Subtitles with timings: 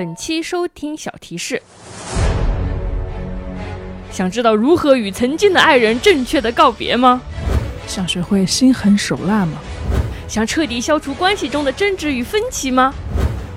[0.00, 1.60] 本期收听小提示：
[4.10, 7.20] 想知道如何与曾经的爱人正确的告别吗？
[7.86, 9.58] 想学会心狠手辣吗？
[10.26, 12.94] 想彻底消除关系中的争执与分歧吗？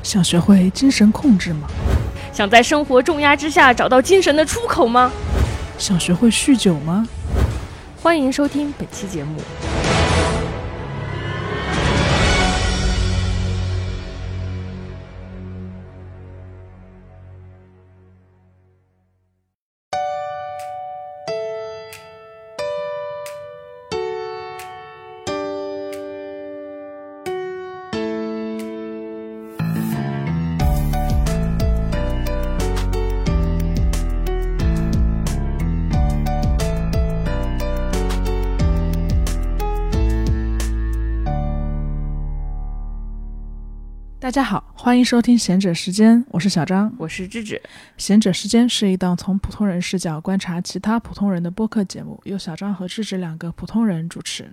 [0.04, 1.70] 想学会精神控制吗？
[2.34, 5.10] 想在生活重压之下找到精神的出口吗？
[5.78, 7.07] 想学会酗酒吗？
[8.02, 9.39] 欢迎收听本期节目。
[44.33, 46.91] 家好，欢迎收听贤者时间，我是小张。
[46.97, 47.61] 我是智智，
[47.97, 54.52] 贤者时间是一档从普通人视角观察其他普通人的播客节目，由小张和智智两个普通人主持。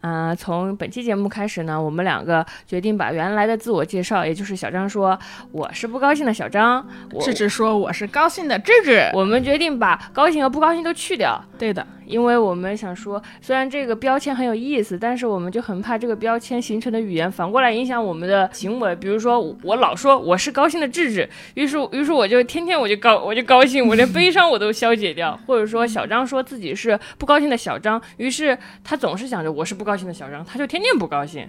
[0.00, 5.18] 啊、从本期节目开始呢，我们两个决定把原来的自我介绍，也就是小张说
[5.52, 9.10] 我是不高兴的小张，我芝芝说我是高兴的智智。
[9.12, 18.96] 我们决定把高兴和不高兴都去掉，对的，因为我们想说，虽然这个标签很有意思，但是我们就很怕这个标签形成的语言反过来影响我们的行为。
[18.96, 25.38] 比如说，我老说我是高兴的智智，于是于是我就天天我就高我就高兴，我连悲伤我都消解掉。
[25.46, 31.46] 或者说，小张说自己是不高兴的小张，于是他总是想着我是不高兴的小张，他就天天不高兴。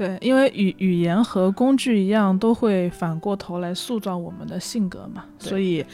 [0.00, 5.84] 对，因为语语言和工具一样，都会反过头来塑造我们的性格嘛，所以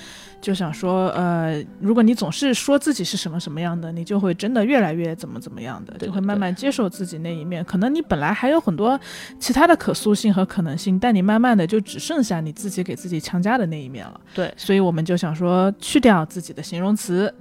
[0.41, 7.65] 就想说，呃，如果你总是说自己是什么什么样的，你就会真的越来越怎么怎么样的，就会慢慢接受自己那一面。
[7.65, 8.97] 可能你本来还有很多
[9.41, 14.21] 其他的可塑性和可能性，但你慢慢的就只剩下你自己给自己强加的那一面了。
[14.33, 17.35] 对所以我们就想说，去掉自己的形容词。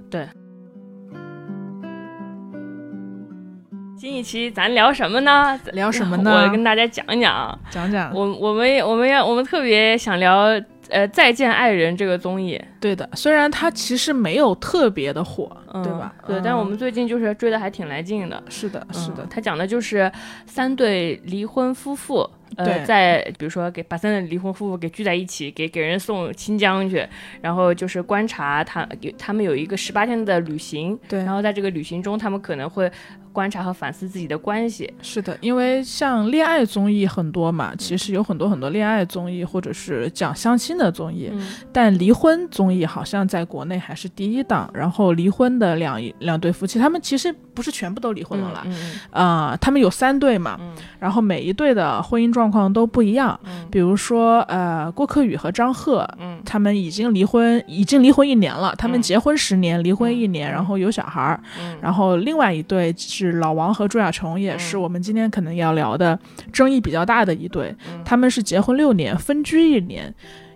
[3.98, 5.58] 新一期咱聊什么呢？
[5.72, 7.58] 聊什么呢我跟大家讲讲。
[7.70, 10.42] 讲讲，我我们我们要我们特别想聊
[10.90, 12.62] 呃《再见爱人》这个综艺。
[12.78, 16.14] 对的，虽然它其实没有特别的火，嗯对吧？
[16.26, 18.42] 对，嗯但我们最近就是追的还挺来劲的。
[18.50, 20.12] 是的，是的嗯，他讲的就是
[20.44, 27.02] 三对离婚夫妇，呃，对在比如说给把三对离婚夫妇给聚在一起，给给人送清江去，
[27.40, 32.88] 然后就是观察他有他们有一个十八天的旅行，对然后在这个旅行中，他们可能会
[33.36, 34.90] 观察和反思自己的关系。
[35.02, 44.70] 是的，因为像恋爱综艺很多嘛，其实有很多很多恋爱综艺，或者是讲相亲的综艺，嗯但离婚综艺好像在国内还是第一档。
[44.72, 53.38] 然后离婚的两两对夫妻，他们其实不是全部都离婚了啦，嗯嗯啊、他们有三对嘛，嗯然后每一对的婚姻状况都不一样。
[53.44, 58.74] 嗯比如说，呃，郭柯宇和张赫，嗯他们已经离婚，已经离婚一年了。
[58.78, 61.38] 他们嗯结婚十年，离婚一年，嗯然后有小孩儿。
[61.60, 66.18] 嗯然后另外一对是老王和朱亚琼，也是嗯我们今天可能要聊的
[66.52, 67.74] 争议比较大的一对。
[67.90, 70.12] 嗯他们是结婚六年，分居一年，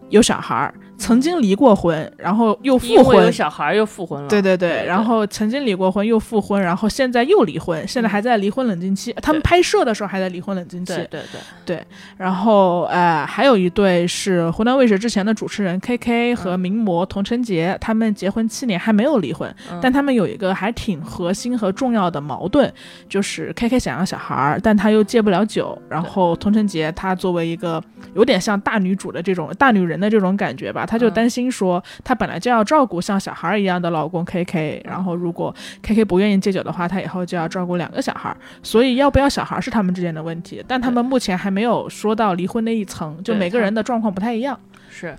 [0.08, 3.33] 有小孩儿，曾经离过婚，然后又复婚有婚。
[3.33, 4.28] 小孩儿又复婚了。
[4.28, 9.12] 对对对，然后曾经离过婚又复婚，然后现在又离婚，现在还在离婚冷静期。
[9.22, 10.93] 他们拍摄的时候还在离婚冷静期。
[10.93, 11.21] 对对
[11.65, 11.87] 对，
[12.19, 22.71] 然后呃，还有一对是湖南卫视之前的主持人 K K 和名模童晨杰，他们结婚七年还没有离婚，嗯但他们有一个还挺核心和重要的矛盾，
[23.09, 27.82] 就是 K K 想要小孩儿，但他又戒不了酒，然后童晨杰他作为一个
[28.15, 44.59] 有点像大女主的这种大女人的这种感觉吧，他就嗯担心说她本来就要照顾像小孩一样的老公 K K，然后如果 K K 不愿意戒酒的话，她以后就要照顾两个小孩，所以要不要小孩是他们之间的问题，但他们目前还没有说到离婚那一层，就每个人的状况不太一样。
[44.89, 45.17] 是。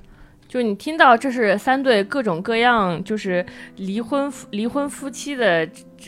[0.48, 3.46] 就你听到这是三对各种各样就是
[3.78, 5.66] 离婚离婚夫妻的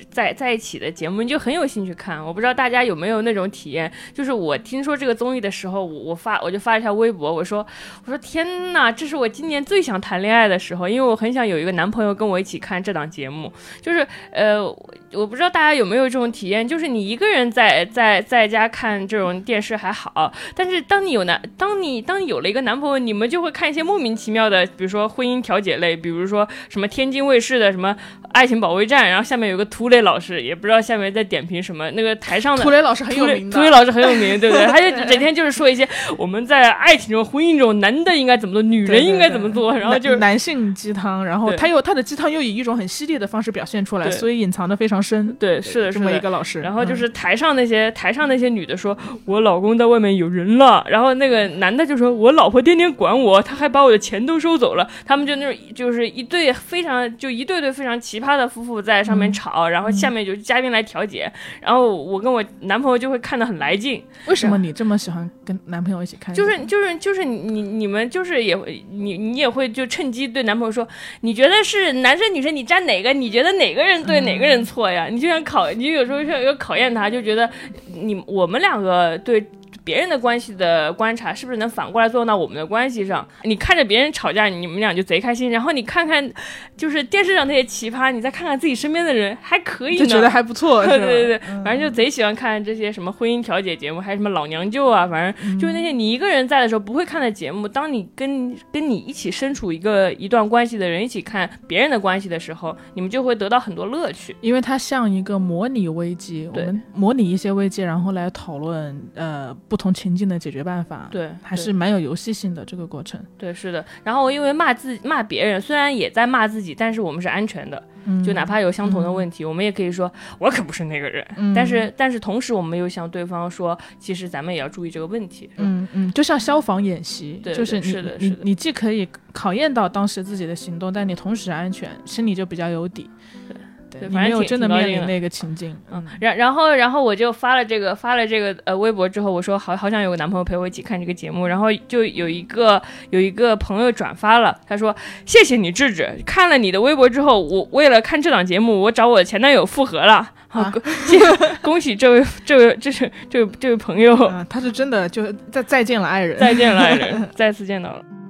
[0.09, 2.23] 在在一起的节目，你就很有兴趣看。
[2.23, 7.65] 我不知道大家有没有那种体验，就是我听说这个综艺的时候，我我发我就发一条微博，我说
[8.05, 13.51] 我说天呐，这是我今年最想谈恋爱的时候，因为我很想有一个男朋友跟我一起看这档节目。
[13.81, 27.89] 就是呃，我我不知道大家有没有这种体验，就是你一个人在在在家看这种电视还好，但是当你有男，当你当你有了一个男朋友，你们就会看一些莫名其妙的，比如说婚姻调解类，比如说什么天津卫视的什么
[28.31, 31.91] 《爱情保卫战》，然后下面有个图涂磊老师，也不知道下面在点评什么。
[31.91, 34.65] 那个台上的涂磊老师很有名的，涂磊老师很有名，对不对？
[34.65, 35.85] 他就整天就是说一些
[36.17, 45.35] 我们在爱情中、婚姻中，男的应该怎么做，女人应该怎么做，然后就男男性鸡汤，然后他又他的鸡汤又以一种很犀利的方式表现出来，对所以隐藏的非常深。
[45.39, 54.89] 对，是的，这么一个老师，然后就嗯是台上那些、台上那些女的说，我老公在外面有人了，然后那个男的就说，我老婆天天管我，他还把我的钱都收走了。
[55.05, 66.33] 他们就那种就是一对非常就一对对非常奇葩的夫妇在上面嗯吵，然后下面就嘉宾来调解，然后我跟我男朋友就会看得很来劲，为什么你这么喜欢跟男朋友一起看？
[66.33, 70.87] 就是就是就是你你们就是也会你你也会就趁机对男朋友说，
[71.21, 73.11] 你觉得是男生女生你站哪个？
[73.11, 75.07] 你觉得哪个人对哪个人错呀？
[75.11, 77.49] 你就想考，你就有时候要要考验他，就觉得
[77.93, 79.43] 你我们两个对。
[79.83, 83.27] 别人的关系的观察是不是能反过来作用到我们的关系上？
[83.43, 86.31] 你看着别人吵架，你们俩就贼开心，然后你看看，
[86.77, 97.67] 就是电视上那些奇葩，你再看看自己身边的人，还可以呢，就觉得还不错， 对对对，嗯反正就贼喜欢看这些什么婚姻调解节目，还有什么老娘舅啊，反正就是那些你一个人在的时候不会看的节目。
[97.67, 104.35] 当你跟跟你一起身处一个一段关系的人一起看别人的关系的时候，你们就会得到很多乐趣。
[104.41, 113.19] 因为它像一个模拟危机，我对们模拟一些危机，然后来讨论呃不同情境的解决办法，，对，还是蛮有游戏性的这个过程。
[113.39, 113.83] 对，是的。
[114.03, 121.25] 然后因为骂自骂别人，虽然也在骂自己，但是我们是安全的，嗯，就哪怕有相同的问题，我们也可以说我可不是那个人。
[121.37, 125.49] 嗯但是但是同时，我们又向对方说，其实咱们也要注意这个问题。
[125.57, 133.09] 嗯嗯，就像消防演习，对就是你是的是的你你既可以考验到当时自己的行动，但你同时安全，心里就比较有底。
[133.47, 133.62] 对你
[133.99, 135.75] 对反正有真的面临那个情境。
[135.91, 144.95] 嗯，然然后然后我就发了这个发了这个呃微博之后，我说好好想有个男朋友陪我一起看这个节目，然后就有一个有一个朋友转发了，他说
[145.25, 151.19] 谢谢你智智，看了你的微博之后，我为了看这档节目，我找我前男友复合了，好、啊 恭谢
[151.61, 156.37] 恭喜这位这位这是这位这位朋友，啊，他是真的就再再见了爱人。
[156.39, 158.22] 再见了爱人， 再次见到了。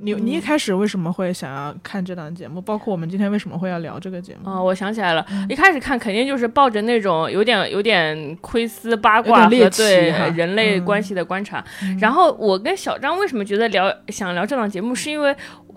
[0.00, 2.60] 你你一开始为什么会想要看这档节目？
[2.60, 4.50] 包括我们今天为什么会要聊这个节目？
[4.50, 11.64] 哦，我想起来了，嗯一开始看肯定就是抱着那种有点有点窥私八卦和对人类嗯关系的观察。
[12.00, 15.34] 然后我跟小张为什么觉得聊想聊这档节目，是因为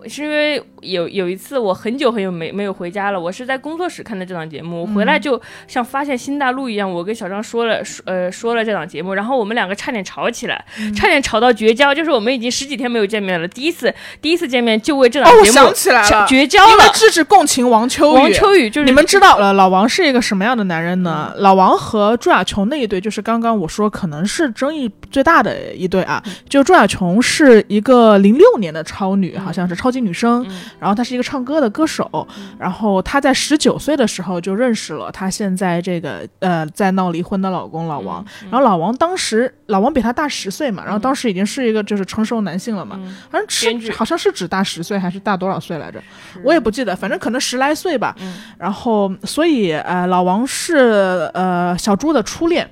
[0.07, 10.63] 是因为有有一次我很久很久没没有回家了，我是在工作室看的这档节目，我回来就像发现新大陆一样，我跟小张说了说呃说了这档节目，然后我们两个差点吵起来，
[10.95, 16.91] 差点吵到绝交，就是我们已经十几天没有见面了，第一次第一次见面就为这档哦，我节目想起来了，绝交因为了。
[16.93, 18.17] 智智共情王秋雨。
[18.17, 21.33] 王秋雨就是你们知道了，老王是一个什么样的男人呢？
[21.37, 26.21] 老王和朱亚琼那一对，就是刚刚我说可能是争议最大的一对啊。
[26.47, 30.61] 就朱亚琼是一个零六年的超女，好像是超级女生，嗯。
[30.79, 32.27] 然后她是一个唱歌的歌手，
[32.57, 38.25] 然后她在十九岁的时候就认识了她现在这个呃在闹离婚的老公老王。
[38.41, 43.15] 嗯然后老王当时老王比她大十岁嘛，然后当时已经是一个就是成熟男性了嘛，嗯。
[43.29, 43.87] 好像编剧。
[43.87, 46.01] 是好像是只大十岁还是大多少岁来着？
[46.43, 48.15] 我也不记得，反正可能十来岁吧。
[48.21, 48.35] 嗯。
[48.57, 52.69] 然后，所以呃，老王是呃小猪的初恋，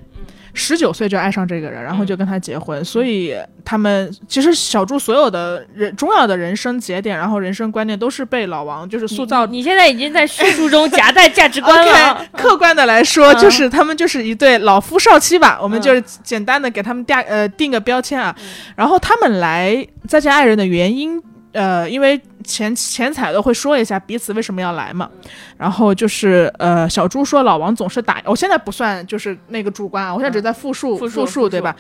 [0.54, 2.84] 十九岁就爱上这个人，然后就跟他结婚。
[2.84, 9.46] 所以他们其实小猪所有的人重要的人生节点，然后人生观念都是被老王就是塑造。
[9.46, 12.26] 你你现在已经在叙述中夹带价值观了。
[12.32, 18.34] 客观的来说，嗯就是他们就是一对老夫少妻吧，我们嗯就是简单的给他们定呃定个标签啊。
[18.78, 25.10] 然后他们来再见爱人的原因，呃，因为前前彩都会说一下彼此为什么要来嘛。
[25.58, 31.76] 然后就是呃，小猪说老王总是打，我现在不算就是那个主观啊，我现在只在复述、复述复述对吧？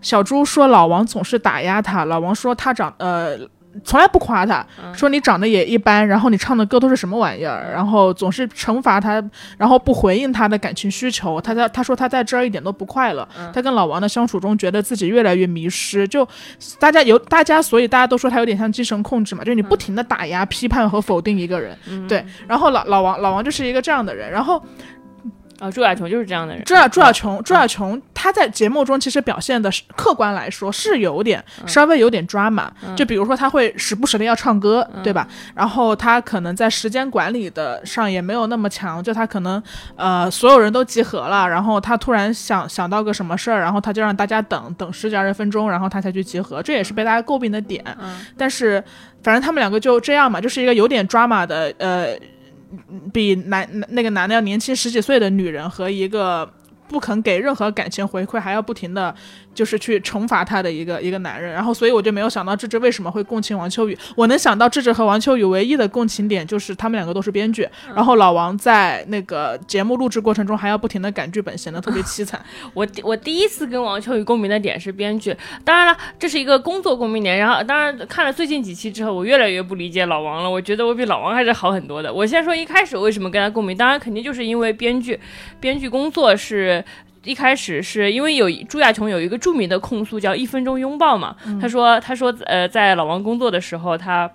[0.00, 3.38] 小猪说老王总是打压他，老王说他长呃。
[3.82, 9.22] 从来不夸他，说你长得也一般，然后你唱的歌都是什么玩意儿，然后总是惩罚他，
[9.56, 11.40] 然后不回应他的感情需求。
[11.40, 16.06] 他在他说他在这儿一点都不快乐，他跟老王的相处中觉得自己越来越迷失。
[16.06, 16.26] 就
[16.78, 21.76] 大家有大家，所以大家都说他有点像精神控制嘛，就是你不停的打压、批判和否定一个人。
[22.08, 24.62] 对，然后老老王老王就是一个这样的人，然后
[25.58, 26.62] 啊，朱亚琼就是这样的人。
[26.64, 35.26] 朱亚朱亚琼，朱亚琼，她在节目中其实表现的是客观来说是有点、稍微有点 drama，、就比如说她会时不时的要唱歌，对吧？
[35.54, 39.62] 然后她可能在时间管理的上也没有那么强，就她可能
[39.96, 47.84] 呃所有人都集合了，然后她突然想想到个什么事儿，然后她就让大家等等十几二十分钟，然后她才去集合，这也是被大家诟病的点。
[48.36, 48.82] 但是
[49.22, 52.18] 反正他们两个就这样嘛，就是一个有点 drama 的呃。
[53.12, 56.48] 比男那个男的要年轻十几岁的女人和一个
[56.88, 59.14] 不肯给任何感情回馈，还要不停的
[59.54, 61.52] 就是去惩罚他的一个一个男人。
[61.52, 63.96] 然后，所以我就没有想到智智为什么会共情王秋雨。
[64.16, 72.40] 我能想到智智和王秋雨唯一的共情点就是他们两个都是编剧，然后老王在那个节目录制过程中还要不停的赶剧本，显得特别凄惨。
[72.74, 77.38] 我我第一次跟王秋雨共鸣的点是编剧，当然了，这是一个工作共鸣点。
[77.38, 80.50] 然后，当然看了最近几期之后，我越来越不理解老王了。
[80.50, 82.12] 我觉得我比老王还是好很多的。
[82.12, 85.18] 我先说一开始为什么跟他共鸣，当然肯定就是因为编剧，
[85.60, 86.84] 编剧工作是。
[87.24, 94.30] 一开始是因为有朱亚琼有一个著名的控诉叫一分钟拥抱嘛，他说他说呃在老王工作的时候，他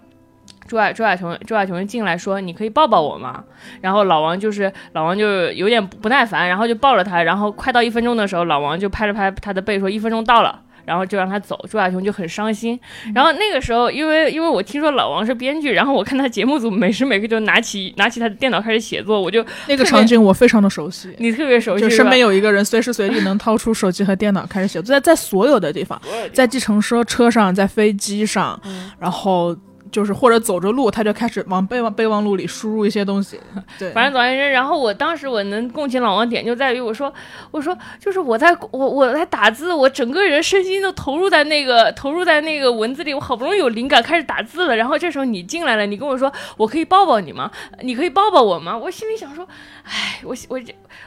[0.68, 3.44] 朱亚朱亚琼朱亚琼进来说你可以抱抱我吗？
[3.82, 10.62] 然后老王就是老王就有点不耐烦，然后就抱了他，然后快到一分钟的时候，老王就拍了拍他的背说一分钟到了。
[10.90, 12.80] 然后就让他走，朱亚雄就很伤心。
[13.14, 21.14] 然后那个时候，因为因为我听说老王是编剧，然后我看他节目组每时每刻就拿起拿起他的电脑开始写作，我就那个场景我非常的熟悉。
[21.20, 26.02] 你特别熟悉，就身边有一个人随时随地能掏出手机和电脑开始写作，在在所有的地方，
[26.34, 28.60] 在计程车车上，在飞机上，
[29.00, 29.56] 然后。
[29.92, 33.40] 就是或者走着路，他就开始往备忘备忘录里输入一些东西。
[33.78, 37.14] 对，反正总而言之，然后我当时我能共情老王点就在于我说
[37.52, 47.50] 我说就是我在我我在打字，我整个人身心都投入在那个 投入在那个文字里，我好不容易有灵感开始打字了，然后这时候你进来了，你跟我说我可以抱抱你吗？
[47.82, 48.78] 你可以抱抱我吗？
[48.78, 49.48] 我心里想说，
[49.90, 50.60] 哎，我我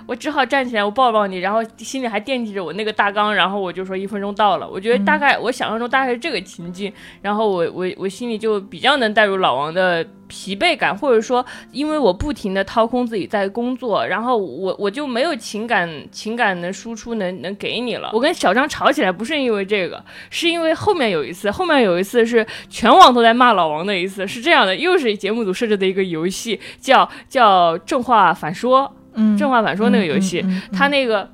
[0.07, 8.63] 我只好站起来我抱抱你，然后心里还惦记着我那个大纲，然后我就说一分钟到了，我觉得大概我想象中大概是这个情境，然后我我我心里就。
[8.73, 18.09] 比较能带入老王的疲惫感，或者说，因为我不停的掏空自己在工作，然后我我就没有情感情感能输出能能给你了。
[18.15, 28.72] 我跟小张吵起来不是因为这个，是因为后面有一次，后面有一次是全网都在骂老王的一次，是这样的，又是节目组设置的一个游戏，叫叫正话反说，
[29.15, 31.29] 嗯，正话反说那个游戏，他那个。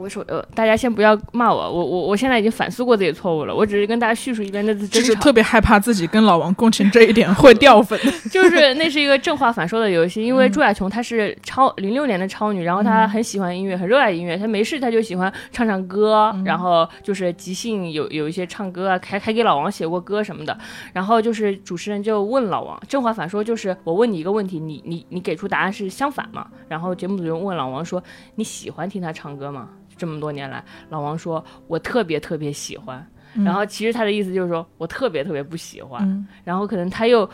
[0.00, 5.06] 我说呃，大家先不要骂我，我我我现在已经反思过自己错误了，我只是跟大家叙述一遍那次争吵。
[5.08, 8.00] 是特别害怕自己跟老王共情这一点会掉粉。
[8.32, 20.56] 就是那是一个正话反说的游戏，因为朱亚琼她是超零六年的超女，然后她很喜欢音乐，很热爱音乐，她没事她就喜欢唱唱歌，然后就是即兴有有一些唱歌啊，还还给老王写过歌什么的。
[20.94, 26.46] 然后就是主持人就问老王，正话反说就是我问你一个问题，你你你给出答案是相反嘛？
[26.68, 28.02] 然后节目组就问老王说
[28.36, 29.68] 你喜欢听他唱歌吗？
[30.00, 33.06] 这么多年来，老王说：“我特别特别喜欢。”
[33.44, 36.26] 然后其实他的意思就是说我特别特别不喜欢。
[36.42, 37.28] 然后可能他又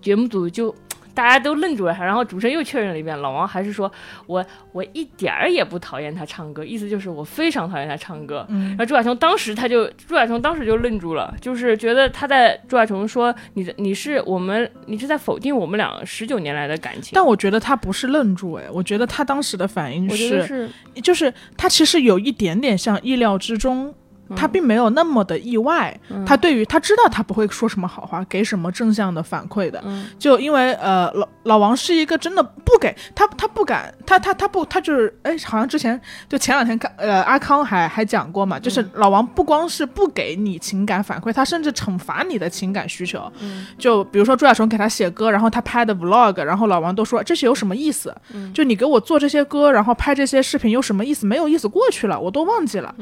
[0.00, 0.72] 节目组就。
[1.18, 3.90] 大家都愣住了，然后主持人又确认了一遍，老王还是说
[4.28, 8.46] 我我一点儿也不讨厌他唱歌，意思就是我非常讨厌他唱歌。
[8.50, 17.10] 嗯，然后朱亚琼当时他就朱亚琼当时就愣住了，就是觉得他在朱亚琼说你你是我们你是在否定我们俩十九年来的感情。
[17.14, 20.70] 但我觉得他不是愣住，哎，我觉得他当时的反应是，
[21.02, 23.92] 就是他其实有一点点像意料之中。
[24.36, 29.82] 他并没有那么的意外，他对于他知道他不会说什么好话，给什么正向的反馈的，
[30.18, 43.30] 就因为呃老老王是一个真的不给他他不敢他他他不他就是哎好像之前就前两天看呃阿康还还讲过嘛，就是老王不光是不给你情感反馈，他甚至惩罚你的情感需求，
[43.78, 48.14] 就比如说朱亚雄给他写歌，然后他拍的 vlog，然后老王都说这是有什么意思？
[48.52, 51.26] 就你给我做这些歌，然后拍这些视频有什么意思？
[51.26, 52.94] 没有意思，过去了，我都忘记了。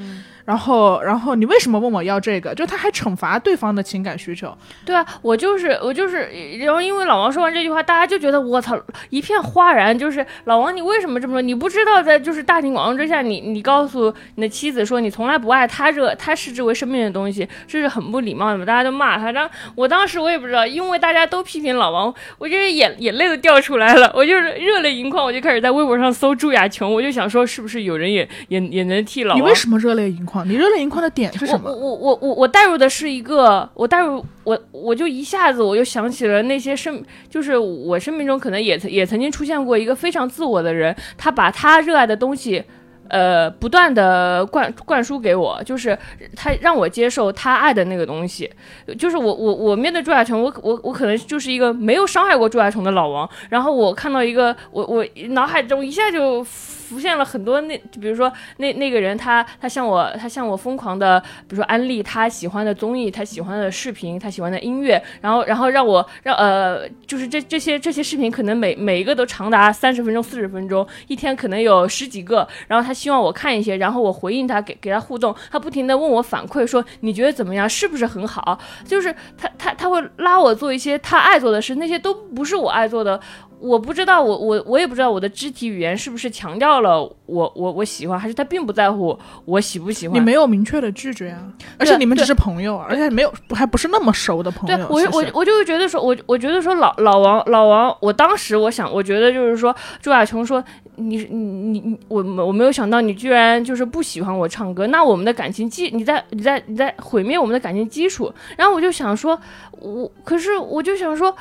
[0.47, 2.55] 然后，然后你为什么问我要这个？
[2.55, 4.57] 就他还惩罚对方的情感需求。
[4.85, 8.79] 对啊，我就是我就是，然后因为老王说完这句话，大家就觉得我操，
[9.11, 9.97] 一片哗然。
[9.97, 11.43] 就是老王，你为什么这么说？
[11.43, 18.65] 你不知道在就是大庭广众之下，你你告诉你的妻子说你从来不爱他这他视之为生命的东西，这是很不礼貌的嘛？
[18.65, 19.33] 大家都骂他。
[19.33, 29.43] 然后我当时我也不知道，因为大家都批评老王，我就是眼眼泪都掉出来了，我就是热泪盈眶，我就开始在微博上搜朱亚琼，我就想说是不是有人也也也能替老王？
[29.43, 30.36] 你为什么热泪盈眶？
[30.45, 31.71] 你热泪盈眶的点是什么？
[31.71, 42.65] 我我我我我带入的是一个，我带入我我就一下子我就想起了那些生，就是我生命中可能也曾也曾经出现过一个非常自我的人，他把他热爱的东西。
[43.09, 45.97] 呃，不断的灌灌输给我，就是
[46.35, 48.51] 他让我接受他爱的那个东西，
[48.99, 56.45] 就是我我我面对朱亚琼，我我我可能就是一个没有伤害过朱亚琼的老王，然后我看到一个，我我脑海中一下就
[56.89, 72.97] 浮现了很多那，就比如说那那个人，他他向我他向我疯狂的，比如说安利他喜欢的综艺，他喜欢的视频，他喜欢的音乐，然后然后让我让呃，就是这这些这些视频可能每每一个都长达三十分钟四十分钟，一天可能有十几个，然后他。
[72.97, 78.59] 希望我看一些，然后我回应他，给给他互动，他不停的问我反馈，说你觉得怎么样，是不是很好？
[78.87, 83.21] 就是他他他会拉我做一些他爱做的事，那些都不是我爱做的，
[83.61, 90.17] 我不知道，我我我也不知道我的肢体语言是不是强调了我我我喜欢，还是他并不在乎我喜不喜欢？
[90.17, 94.77] 你没有明确的拒绝啊，而且你们只是朋友，而且没有还不是那么熟的朋友。
[94.77, 100.63] 对，我我我就会觉得说，我我觉得说老老王老王，我当时我想，我觉得就是说朱亚琼说
[100.95, 108.33] 你你你我我没有想到你居然就是不喜欢我唱歌，那我们的感情基你在你在你在毁灭我们的感情基础。
[108.57, 109.39] 然后我就想说，
[109.81, 111.35] 我可是我就想说，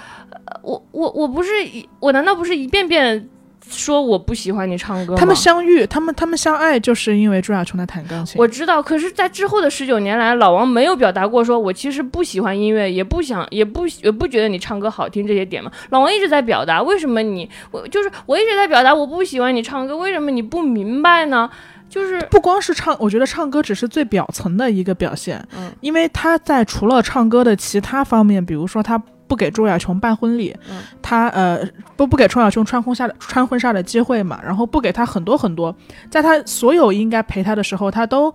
[0.62, 1.52] 我我我不是
[2.00, 3.30] 我难道不是一遍遍？
[3.70, 5.16] 说我不喜欢你唱歌。
[5.16, 8.40] 他们相遇，他们他们相爱，就是因为朱亚琼在弹钢琴。
[8.40, 15.72] 我知道，可是，在之后的十九年来，老王没有表达过，说我其实不喜欢音乐，也不想，也不也不觉得你唱歌好听这些点嘛。
[15.90, 21.50] 老王一直在表达，为什么你我就是我一直在表达我不喜欢你唱歌，为什么你不明白呢？
[21.90, 29.02] 就是不光是唱，我觉得唱歌只是最表层的一个表现，嗯，因为他在除了唱歌的其他方面，比如说他。
[29.28, 30.56] 不给朱亚琼办婚礼，
[31.02, 31.60] 他呃
[31.96, 35.76] 不不给朱亚琼穿婚纱的穿婚纱的机会嘛，然后不给他很多很多，
[36.10, 38.34] 在他所有应该陪他的时候，他都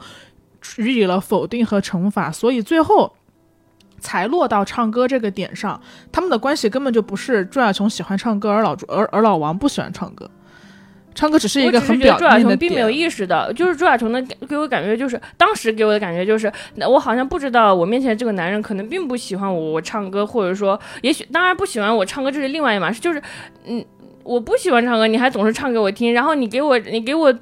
[0.76, 3.14] 予以了否定和惩罚，所以最后
[3.98, 5.80] 才落到唱歌这个点上。
[6.10, 10.28] 他们的关系根本就不是朱亚琼喜欢唱歌，而老而而老王不喜欢唱歌。
[11.20, 16.50] 唱歌只是一个很表面的朱亚琼并没有意识到，就是朱亚琼的给我感觉就是，当时给我的感觉就是，
[16.88, 23.22] 我好像不知道我面前这个男人可能并不喜欢我我唱歌，或者说，也许当然不喜欢我唱歌这是另外一码事，就是，
[23.66, 23.84] 嗯，
[24.22, 27.34] 我不喜欢唱歌，你还总是唱给我听，然后你给我你给我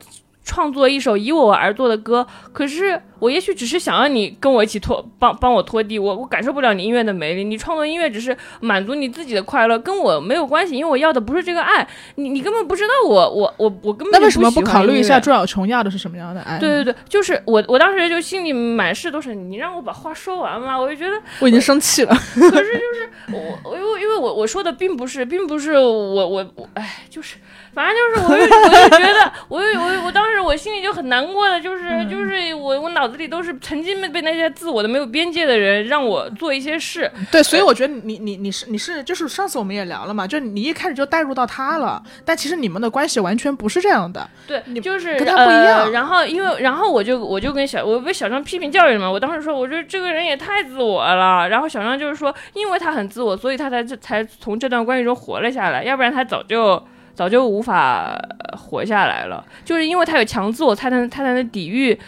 [0.44, 3.00] 创作一首以我而作的歌，可是。
[3.18, 7.42] 我也许只是想让你跟我一起拖，帮帮我拖地，我我感受不了你音乐的魅力。
[7.42, 11.86] 你创作音乐只是满足你自己的快乐，跟我没有关系，因为我要的不是这个爱。
[12.14, 16.58] 你你根本不知道我我我我根本那为什么不考虑一下朱小琼要的是什么样的爱？
[16.58, 22.14] 对对对，就是我我当时就心里满是都是你让我把话说完嘛，我就觉得我已经生气了。
[22.14, 27.36] 可是就是我因为因为我我说的并不是并不是我我我哎就是
[27.74, 33.07] 反正就是我就我就觉得我我我当时我心里就很难过的，就是就是我我脑。
[33.08, 45.90] 子里都是曾经被那些自我的没有边界的人让我做一些事，对，所以我觉得你你你是你是就是上次我们也聊了嘛，就你一开始就带入到他了，但其实你们的关系完全不是这样的，对，你就是跟他不一样。
[45.90, 56.82] 然后因为然后我就我就跟小我被小张批评教育了嘛，我当时说我觉得这个人也太自我了，然后小张就是说因为他很自我，所以他才才从这段关系中活了下来，要不然他早就。
[57.18, 58.16] 早就无法
[58.56, 61.98] 活下来了，就是因为他有强自我，他才他才能抵御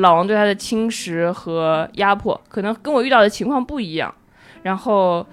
[0.00, 2.40] 老王对他的侵蚀和压迫。
[2.48, 4.14] 可能跟我遇到的情况不一样。
[4.62, 5.26] 然后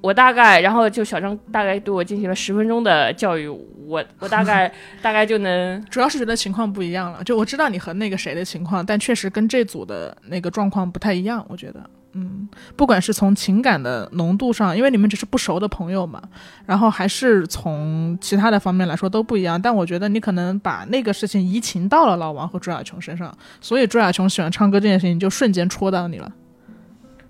[0.00, 4.68] 我大概，然后就小张大概对我进行了十分钟的教育，我我大概
[5.00, 7.22] 大概就能，主要是觉得情况不一样了。
[7.22, 11.88] 就我知道你和那个谁的情况，但确实跟这组的那个状况不太一样，我觉得。
[12.14, 12.46] 嗯，
[12.76, 16.22] 不管是从情感的浓度上，因为你们只是不熟的朋友嘛，
[16.66, 19.60] 然后还是从其他的方面来说都不一样。
[19.60, 26.30] 但我觉得你可能把那个事情移情到了老王和朱亚琼身上，所以朱亚琼喜欢唱歌这件事情就瞬间戳到你了。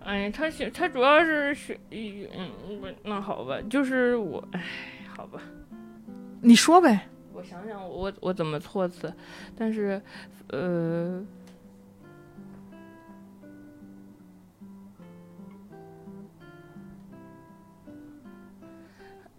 [0.05, 4.65] 哎，他喜他主要是喜，嗯，那好吧，就是我，哎，
[5.17, 5.41] 好吧，
[6.41, 7.09] 你说呗。
[7.33, 9.15] 我想想，我我怎么措辞，
[9.57, 10.03] 但是，
[10.49, 11.23] 呃。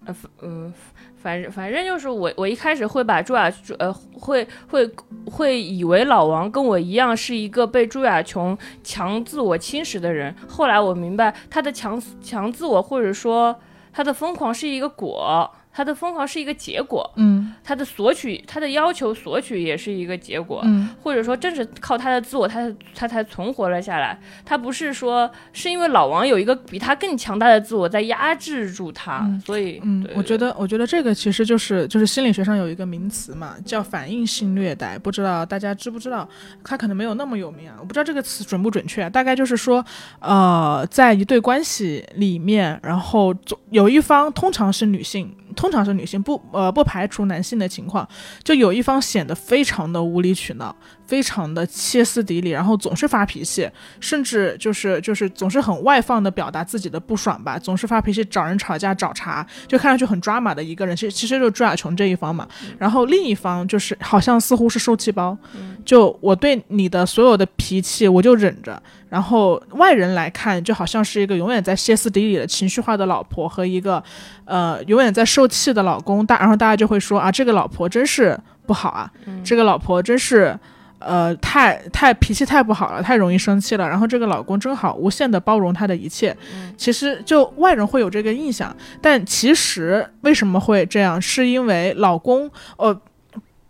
[0.06, 0.74] 呃，嗯，
[1.18, 4.90] 反正反正就是我，我一开始会把朱亚，呃，会会
[5.32, 10.36] 会以为老王跟我一样是一个被朱亚琼强自我侵蚀的人。
[10.48, 13.58] 后来我明白，他的强强自我或者说
[13.92, 15.50] 他的疯狂是一个果。
[15.74, 24.20] 他的疯狂是一个结果，嗯，他的索取，他的要求索取也是一个结果，嗯，或者说正是靠他的自我，他他才存活了下来。
[24.46, 36.28] 他不是说是因为老王有一个比他更强大的自我在压制住他，所以，嗯，我觉得，我觉得这个其实就是就是心理学上有一个名词嘛，叫反应性虐待，不知道大家知不知道？
[36.64, 39.84] 他可能没有那么有名啊，我不知道这个词准不准确，大概就是说，
[40.20, 43.34] 呃，在一对关系里面，然后
[43.72, 45.36] 有一方通常是女性。
[45.64, 48.06] 通常是女性，不呃不排除男性的情况，
[48.44, 50.76] 就有一方显得非常的无理取闹。
[51.14, 60.96] 非常的歇斯底里，然后总是发脾气，甚至就是就是总是很外放的表达自己的不爽吧，总是发脾气找人吵架找茬，就看上去很抓马的一个人。
[60.96, 62.48] 其实其实就是朱亚琼这一方嘛，
[62.80, 65.38] 然后另一方就是好像似乎是受气包，
[65.86, 74.04] 就我对你的所有的脾气我就忍着，然后外人来看就好像是一个永远在歇斯底里的情绪化的老婆和一个
[74.46, 79.12] 呃永远在受气的老公，大然后大家就会说啊这个老婆真是不好啊，
[79.46, 80.58] 这个老婆真是。
[81.06, 83.88] 呃，太太脾气太不好了，太容易生气了。
[83.88, 86.36] 然后这个老公正好无限的包容她的一切。
[86.78, 91.22] 其实就外人会有这个印象，但其实为什么会这样？
[91.22, 93.02] 是因为老公，呃，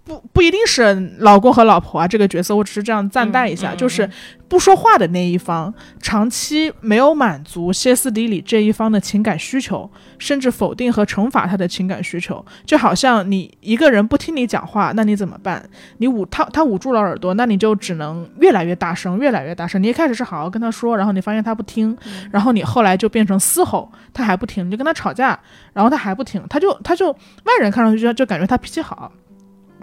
[0.06, 4.10] 不不一定是老公和老婆啊，这个角色我只是这样暂代一下，嗯嗯就是
[4.50, 9.90] 不说话的那一方长期没有满足歇斯底里这一方的情感需求，
[10.20, 15.64] 甚至否定和惩罚他的情感需求，就好像你一个人不听你讲话，那你怎么办？
[16.00, 19.82] 你捂他他捂住了耳朵，那你就只能越来越大声，越来越大声。
[19.82, 21.98] 你一开始是好好跟他说，然后你发现他不听，
[22.30, 25.40] 然后你后来就变成嘶吼，他还不听，你就跟他吵架，
[25.72, 29.10] 然后他还不听，他就他就外人看上去就就感觉他脾气好。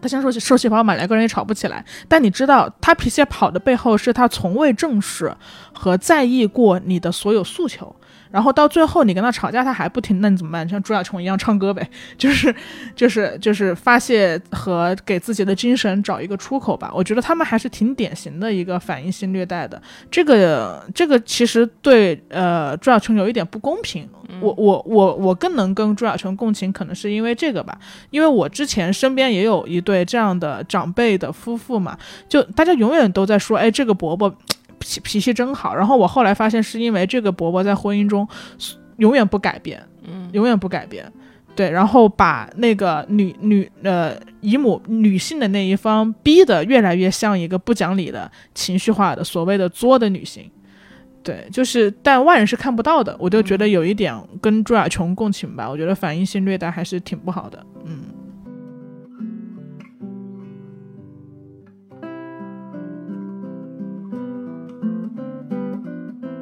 [0.01, 1.85] 他先说起说起跑马，两个人也吵不起来。
[2.09, 5.35] 但你知道，他脾气跑的背后是他从未正视
[5.73, 7.95] 和在意过你的所有诉求。
[8.31, 10.69] 然后到最后你跟他吵架，他还不听，那你怎么办？
[10.69, 12.55] 像朱亚琼一样唱歌呗，就是
[12.95, 16.91] 就是就是发泄和给自己的精神找一个出口吧。
[16.95, 19.81] 我觉得他们还是挺典型的一个反应性虐待的。
[20.11, 24.09] 这个这个其实对呃朱亚琼有一点不公平。
[24.41, 27.77] 我我我我更能跟朱亚琼共情，可能是因为这个吧。
[28.11, 34.33] 因为我之前身边也有一对这样的长辈的夫妇嘛，就大家永远都在说，哎，这个伯伯
[34.81, 35.73] 脾脾气真好。
[35.77, 38.27] 然后我后来发现，是因为这个伯伯在婚姻中
[38.97, 41.11] 永远不改变，嗯永远不改变。
[41.55, 50.51] 对，然后把那个女女呃姨母女性的那一方逼得越来越像一个不讲理的、情绪化的所谓的作的女性。
[51.23, 55.69] 对，就是但外人是看不到的，我就觉得有一点跟朱亚琼共情吧。
[55.69, 57.67] 我觉得反应性虐待还是挺不好的。
[57.85, 58.05] 嗯。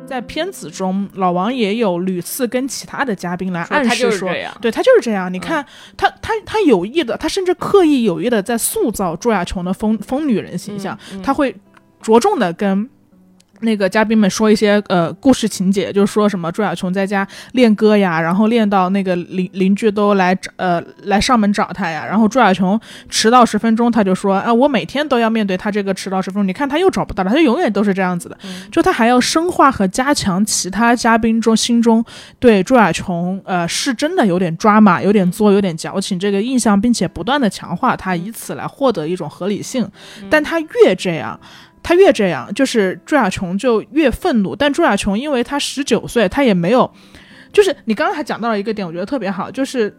[0.09, 4.29] 在片子中，老王也有屡次跟其他的嘉宾来暗示说，
[4.61, 5.33] 对他就是这样。
[5.33, 5.65] 你看，
[5.97, 11.55] 他他他有意的，他甚至刻意有意的在塑造朱亚琼的疯疯女人形象，嗯他会
[12.03, 12.89] 着重的跟。
[13.61, 28.39] 那个嘉宾们说一些呃故事情节，就是说什么朱亚琼在家练歌呀，然后练到那个邻邻居都来找呃来上门找他呀，然后朱亚琼迟到十分钟，他就说啊我每天都要面对他这个迟到十分钟，你看他又找不到了，他就永远都是这样子的，
[28.71, 32.05] 就他还要深化和加强其他嘉宾中心中
[32.39, 39.89] 对朱亚琼呃是真的有点抓马、有点作、有点矫情这个印象，并且不断的强化他，以此来获得一种合理性，
[40.31, 41.39] 但他越这样。
[41.89, 44.55] 他越这样，就是朱亚琼就越愤怒。
[44.55, 46.91] 但朱亚琼因为他十九岁，他也没有，
[47.51, 49.97] 就是你刚刚还讲到了一个点，我觉得特别好，就是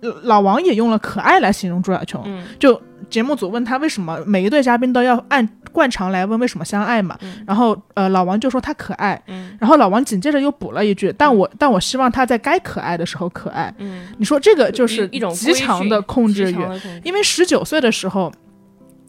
[0.00, 2.20] 呃老王也用了可爱来形容朱亚琼。
[2.26, 13.72] 嗯就节目组问他为什么每一对嘉宾都要按惯常来问为什么相爱嘛，然后呃老王就说他可爱，嗯然后老王紧接着又补了一句，但我但我希望他在该可爱的时候可爱。
[13.78, 18.32] 嗯，你说这个就是一一种极强的控制欲，欲，因为十九岁的时候，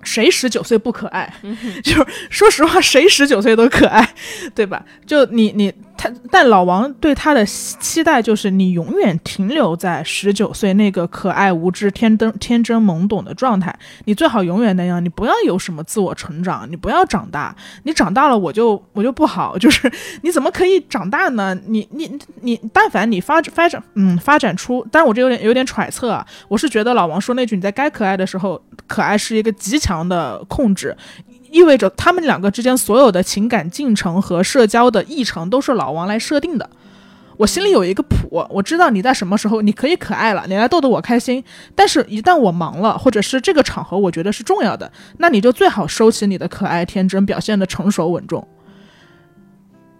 [0.04, 1.32] 谁十九岁不可爱？
[1.84, 4.08] 就是说实话，谁十九岁都可爱，
[4.56, 4.84] 对吧？
[5.06, 13.78] 就你你他，但老王对他的期待就是你永远停留在十九岁那个可爱无知、天真天真懵懂的状态。
[14.06, 17.54] 你最好永远那样，你不要有什么自我成长，你不要长大。
[17.84, 19.58] 你长大了，我就我就不好。
[19.60, 21.54] 就是你怎么可以长大呢？
[21.68, 22.10] 你你
[22.42, 30.96] 你，但凡你发发展嗯发展出，当然我这有点有点揣测啊，我是觉得老王说那句你在该可爱的时候可爱是一个极强的控制。
[31.52, 36.70] 意味着他们两个之间所有的情感进程和社交的议程都是老王来设定的。
[37.38, 41.42] 我心里有一个谱，我知道你在什么时候你可以可爱了，你来逗逗我开心。
[41.74, 48.46] 但是，一旦我忙了，或者是这个场合我觉得是重要的，那你就最好收起你的可爱天真，表现的成熟稳重。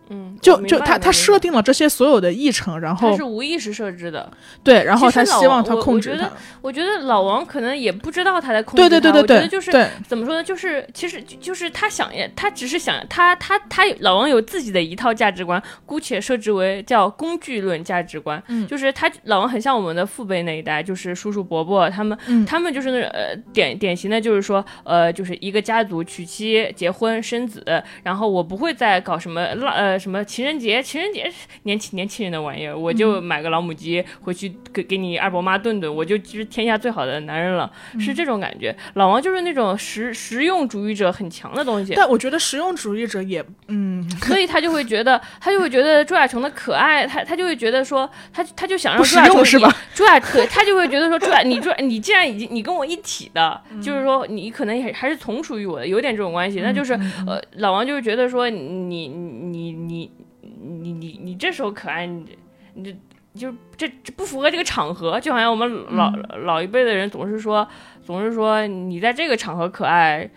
[0.10, 4.32] 嗯，就就他他设定了这些所有的议程，然后他是无意识设置的。
[4.64, 6.30] 对，然后他希望他王我我觉得控制他。
[6.62, 9.72] 我觉得老王可能也不知道他在控制他对对对对对，我觉得就是
[10.08, 10.44] 怎么说呢？
[10.44, 18.42] 就是其实就就是他想也，他只是想他他他老王有自己的一套价值观，姑且设置为叫工具论价值观。
[18.48, 27.64] 嗯就是他老王很像我们的父辈那一代，就是叔叔伯伯他们，嗯他们就是那种呃典典型的，就是说呃就是一个家族娶妻结婚生子，
[28.04, 31.32] 然后我不会再搞什么浪呃什么情人节，情人节
[31.64, 38.76] 年轻年轻人的玩意儿，我就买个老母鸡回去给给你二伯妈炖炖，我就就是天下最好的男人了，是这种感觉。
[38.94, 49.76] 老王就是那种实实用主义者很强的东西，但我觉得实用主义者也，嗯，所以他就会觉得，他就会觉得朱亚成的可爱，他他就会觉得说，他他就想让朱亚琼用是吧？
[49.94, 62.38] 朱亚对，他就会觉得说，朱亚你朱你既然已经你跟我一体的，嗯就是说你可能也还是从属于我的，有点这种关系，那就是嗯呃，老王就是觉得说你你你你你你你这时候可爱，你
[62.76, 62.96] 你这。
[63.36, 67.66] 就这这不符合这个场合，就好像我们老、嗯老一辈的人总是说，
[68.04, 70.28] 总是说你在这个场合可爱，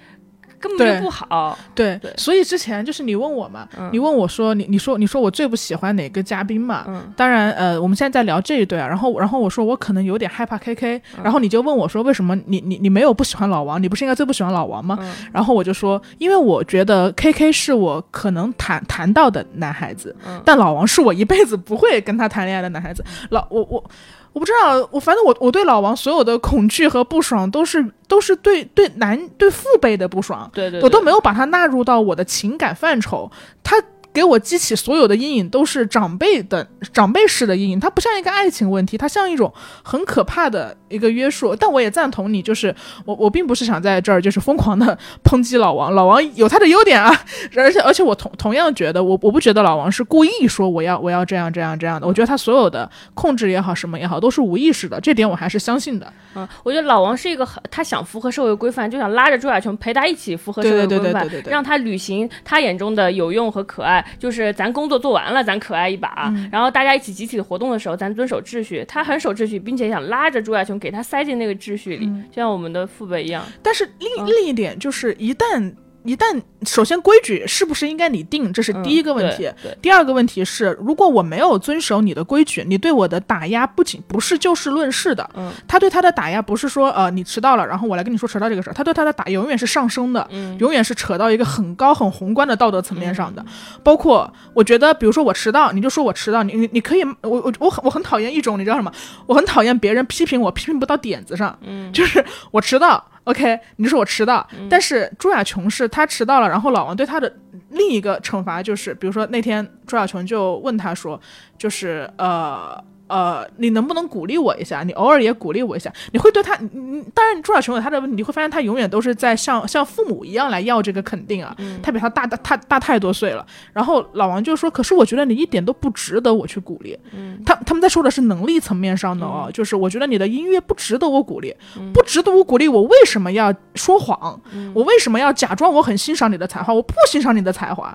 [0.62, 1.58] 根本就不好。
[1.74, 6.84] 对对所以之前就是你问我嘛，嗯你问我说你你说你说我最不喜欢哪个嘉宾嘛？
[6.88, 13.82] 嗯当然，呃，我们现在在聊这一对啊，然后然后我说我可能有点害怕 KK，、然嗯后你就问我说为什么你你你没有不喜欢老王？
[13.82, 14.96] 你不是应该最不喜欢老王吗？
[15.02, 23.04] 嗯然后我就说，因为我觉得 KK 是我可能谈谈到的男孩子，嗯但老王是我一辈子不会跟他谈恋爱的男孩子。
[23.30, 23.72] 老我我。
[23.72, 23.90] 我
[24.40, 33.30] 不知道，我反正我我对老王所有的恐惧和不爽都是都是对对男对父辈的不爽，对对，我都没有把他纳入到我的情感范畴，
[33.62, 33.76] 它
[34.12, 41.56] 给我激起所有的阴影都是长辈的长辈式的阴影，它不像一个爱情问题，它像一种很可怕的一个约束。
[41.56, 47.10] 但我也赞同你，就是我我并不是想在这儿就是疯狂的抨击老王，老王有他的优点啊，
[47.56, 56.12] 而且而且我同同样觉得我我不觉得老王是故意说我要我要这样这样这样的，我觉得他所有的控制也好什么也好都是无意识的，这点我还是相信的。
[56.34, 64.01] 嗯，我觉得老王是一个很，他想符合社会规范，就想拉着朱亚琼陪他一起符合社会规范，对对对对对让他履行他眼中的有用和可爱。
[64.18, 68.84] 就是咱工作做完了，咱可爱一把，嗯然后大家一起集体活动的时候，咱遵守秩序。
[68.86, 73.44] 他很守秩序，并且想拉着朱亚琼给他塞进那个秩序里，嗯就像我们的父辈一样。
[73.62, 75.72] 但是另、嗯另一点就是，一旦
[76.04, 79.50] 一旦首先规矩是不是应该你定，这是第一个问题。
[79.80, 93.44] 第二个问题是，如果我没有遵守你的规矩，你对我的打压不仅不是就事论事的，嗯他对他的打压不是说呃你迟到了，然后我来跟你说迟到这个事儿，他对他的打永远是上升的，嗯永远是扯到一个很高很宏观的道德层面上的。
[93.82, 98.92] 包括我觉得，比如说我迟到，你就说我迟到，你你你可以，我我我很我很讨厌一种，你知道什么？
[99.26, 103.04] 我很讨厌别人批评我，批评不到点子上，嗯就是我迟到。
[103.24, 107.32] OK，你就说我迟到，但是朱亚琼是她迟到了，然后老王对她的
[107.70, 111.20] 另一个惩罚就是，比如说那天朱亚琼就问他说，
[111.56, 112.82] 就是呃
[113.12, 114.82] 呃，你能不能鼓励我一下？
[114.82, 123.44] 你偶尔也鼓励我一下，你会对他，你你当然朱小琼有他的问题，你会发现他永远都是在像像父母一样来要这个肯定啊，他比他大大大大太多岁了。
[123.74, 126.98] 然后老王就说，可是我觉得你一点都不值得我去鼓励。
[127.44, 131.54] 他他们在说的是能力层面上的哦，就是我觉得你的音乐不值得我鼓励，
[131.92, 134.40] 不值得我鼓励，我为什么要说谎？
[134.74, 136.72] 我为什么要假装我很欣赏你的才华？
[136.72, 137.94] 我不欣赏你的才华。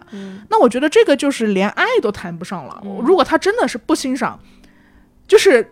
[0.50, 2.84] 那我觉得这个就是连爱都谈不上了。
[3.02, 4.40] 如果他真的是不欣赏，
[5.28, 5.70] 就是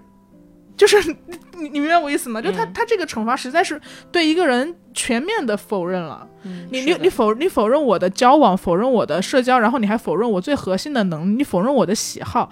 [0.78, 1.15] 就是你
[1.58, 2.41] 你你明白我意思吗？
[2.41, 3.80] 就他他这个惩罚实在是
[4.12, 6.28] 对一个人全面的否认了。
[6.70, 12.50] 你你你否你否认我的交往，否认我的社交，然后你还否认我最核心的能力，你否认我的喜好，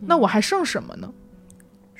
[0.00, 1.08] 那我还剩什么呢？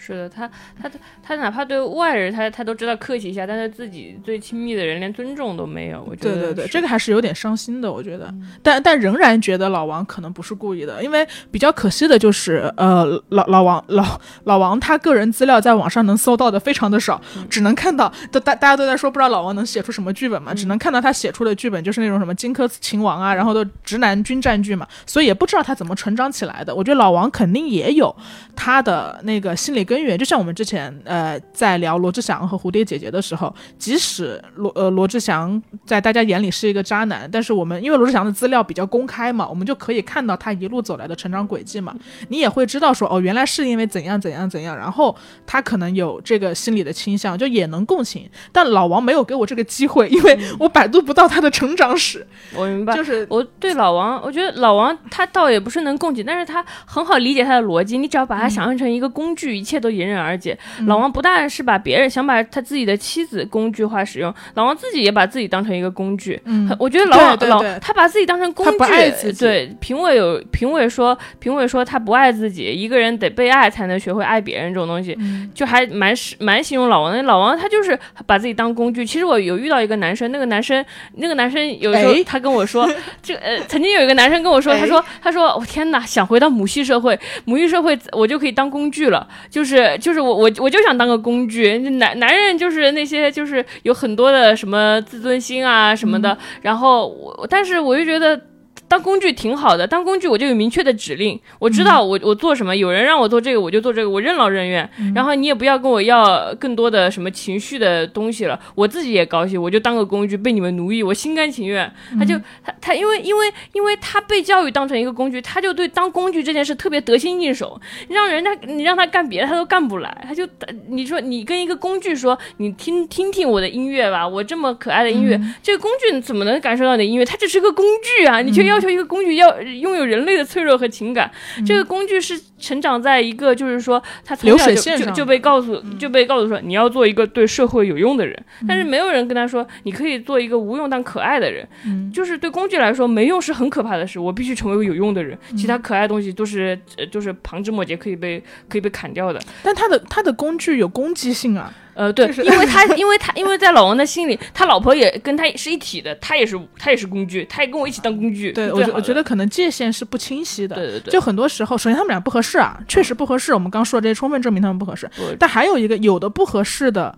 [0.06, 0.48] 是的，他
[0.80, 6.04] 他他他哪怕对外人他他都知道客气一下，但是自己最亲密的人连尊重都没有。
[6.08, 8.32] 我觉得对对对，这个还是有点伤心的，我觉得。
[8.62, 26.74] 但但仍然觉得老王可能不是故意的，因为比较可惜的就是，呃，老老王老老王他个人资料在网上能搜到的非常的少，只能看到都大大家都在说不知道老王能写出什么剧本嘛，只能看到他写出的剧本就是那种什么荆轲秦王啊，然后都直男军战剧嘛，所以也不知道他怎么成长起来的。
[26.74, 28.14] 我觉得老王肯定也有
[28.54, 41.94] 他的那个心理根源，就像我们之前呃在聊罗志祥和蝴蝶姐姐的时候，即使罗呃罗志祥在大家眼里是一个渣男，但是我们因为罗志祥的资料比较公开嘛，我们就可以看到他一路走来的成长轨迹嘛，
[42.28, 48.28] 你也会知道说哦，原来是因为怎样怎样怎样，然后他可能有这个心理的倾向，就也能共情。
[48.52, 57.96] 但老王没有给我这个机会，因为我百度不到他的成长史，我明白，就是我对老王，我觉得老王他倒也不是能共情，但是他很好理解他的逻辑。
[57.96, 60.56] 你只要把他想象成一个工具，一切都迎刃而解。
[60.86, 66.40] 老王不但是把别人想把他自己的妻子工具化使用，老王自己也把自己当成一个工具。
[66.44, 77.22] 嗯我觉得老王老对对对他把自己当成工具，他不爱自己对，评委有评委说，评委说他不爱自己，一个人得被爱才能学会爱别人这种东西，嗯就还蛮是蛮形容老王的。
[77.22, 79.04] 老王他就是把自己当工具。
[79.04, 82.88] 其实我有遇到一个男生，那个男生那个男生有时候哎他跟我说，
[83.22, 98.40] 这呃 曾经有一个男生跟我说，他说他说我、天哪，想回到母系社会，母系社会我就可以当工具了，就是就是我我我就想当个工具，男男人就是那些就是有很多的什么自尊心啊什么的，然后我但是我就觉得。
[98.88, 104.88] 当工具挺好的，当工具我就有明确的指令，我知道我我做什么，有人让我做这个我就做这个，我任劳任怨。
[105.14, 111.90] 然后你也不要跟我要更多的什么情绪的东西了，我自己也高兴，我就当个工具被你们奴役，我心甘情愿。
[112.18, 120.46] 他就他他因为因为因为他被教育当成一个工具，他就对当工具这件事特别得心应手，让人家你让他干别的他都干不来，他就
[120.88, 127.24] 你说你跟一个工具说你听听听我的音乐吧，我这么可爱的音乐，这个工具怎么能感受到你的音乐？
[127.24, 127.84] 它只是个工
[128.18, 131.30] 具啊，你却要求一个工具要拥有人类的脆弱和情感，
[131.66, 141.66] 这个工具是成长在一个就是说他从流小就水线上就就被告诉就被告诉说你要做一个对社会有用的人，但是没有人跟他说你可以做一个无用但可爱的人。
[141.84, 144.18] 嗯就是对工具来说，没用是很可怕的事。
[144.18, 149.40] 我必须成为一个有用的人，其他可爱的东西都是呃就是旁枝末节，可以被可以被砍掉的。
[149.62, 158.52] 但他的他的工具有攻击性啊，呃，对，因为他因为他因为在老王的心里，他老婆也跟他是一体的，他也是他也是工具，他也跟我一起当工具。
[158.52, 160.76] 对我觉我觉得可能界限是不清晰的。
[160.76, 163.54] 对对对，就很多时候，首先他们俩不合适啊，确实不合适。
[163.54, 165.10] 我们刚说的这些充分证明他们不合适。
[165.38, 167.16] 但还有一个，有的不合适的，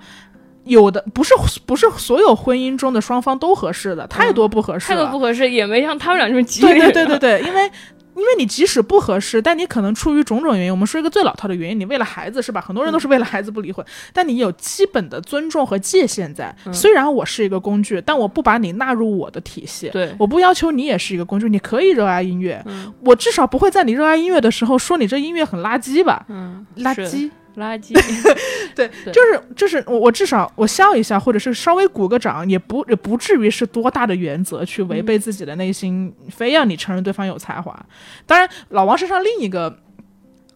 [0.65, 1.35] 有的不是
[1.67, 4.99] 不是所有婚姻中的双方都合适的，太多不合适了。
[4.99, 6.61] 态度不合适，也没像他们俩这么急。
[6.61, 7.71] 对对对对对，因为
[8.19, 12.61] 因为你即使不合适，但你可能出于种种原因，我们说一个最老套的原因，你为了孩子是吧？
[12.61, 16.55] 很多人都是为了孩子不离婚，但你有基本的尊重和界限在。
[16.67, 19.89] 嗯虽然我是一个工具，但我不把你纳入我的体系。
[19.91, 26.25] 对我不要求你也是一个工具，你可以热爱音乐，嗯我至少不会在你热爱音乐的时候说你这音乐很垃圾吧？
[26.29, 27.93] 嗯，垃圾，垃圾。
[28.75, 37.87] 对，对就是就是我我至少我笑一下，或者是稍微鼓个掌，也不也不至于是多大的原则去违嗯背自己的内心，非要你承认对方有才华。
[38.25, 39.81] 当然，老王身上另一个。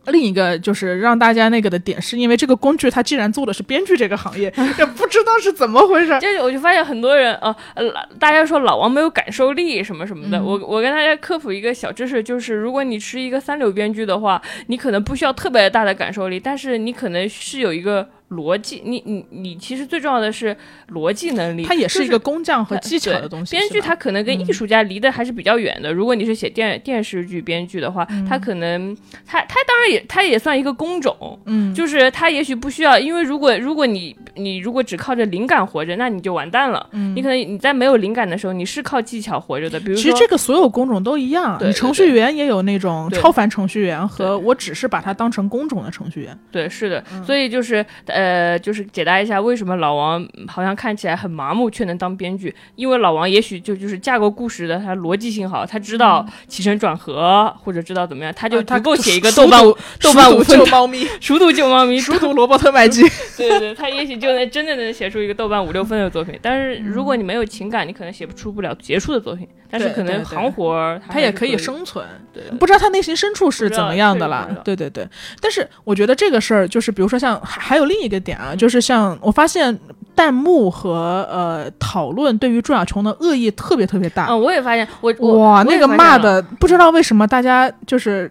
[0.07, 6.19] 另一个就是让大家那个的点，是因为这个工具它既然做的是编剧这个行业， 也不知道是怎么回事。
[6.21, 7.85] 就我就发现很多人啊呃，
[8.19, 10.39] 大家说老王没有感受力什么什么的。
[10.39, 20.57] 嗯我我跟大家科普一个小知识，就是如果你是一个三流编剧的话，你可能不需要特别大的感受力，但是你可能是有一个逻辑，你你你其实最重要的是
[20.93, 21.65] 逻辑能力。
[21.65, 23.57] 它也是一个工匠和技巧的东西。
[23.57, 25.93] 编剧他可能跟艺术家离得还是比较远的。
[25.93, 36.89] 如果你是写电电视剧编剧的话，他可能他他当然也他也算一个工种，嗯，就是他也许不需要，因为如果如果你你如果只靠着灵感活着，那你就完蛋了。
[36.93, 39.79] 嗯你可能你在没有灵感的时候，你是靠技巧活着的。
[39.81, 46.39] 比如说，其实这个所有工种都一样，对对你程序员也有那种超凡程序员和我只是把它当成工种的程序员。
[46.51, 48.22] 对是的，嗯所以就是呃，
[48.59, 63.03] 就是解答一下为什么老王好像看起来很麻木却能当编剧，因为老王也许就就是架构故事的，他逻辑性好，他知道起承转合或者知道怎么样，他就他足够写一个豆瓣读豆瓣五分救猫咪， 熟读救猫咪， 熟读 罗伯特麦基。
[63.37, 69.49] 对对对，他也许就能真的能写出一个豆瓣五六分的作品，但是如果你没有情感，你可能写不出不了杰出的作品。
[69.75, 74.29] 但是可能行活儿他也可以生存，对不知道他内心深处是怎么样的。
[74.29, 75.09] 啦对对对，
[75.41, 79.79] 但是我觉得这个事儿就是，比如说像还还有另一个点啊，就是像我发现
[80.15, 84.27] 弹幕和呃讨论对于朱亚琼的恶意特别特别大。
[84.29, 88.31] 嗯，我也发现我我哇，那个骂的不知道为什么大家就是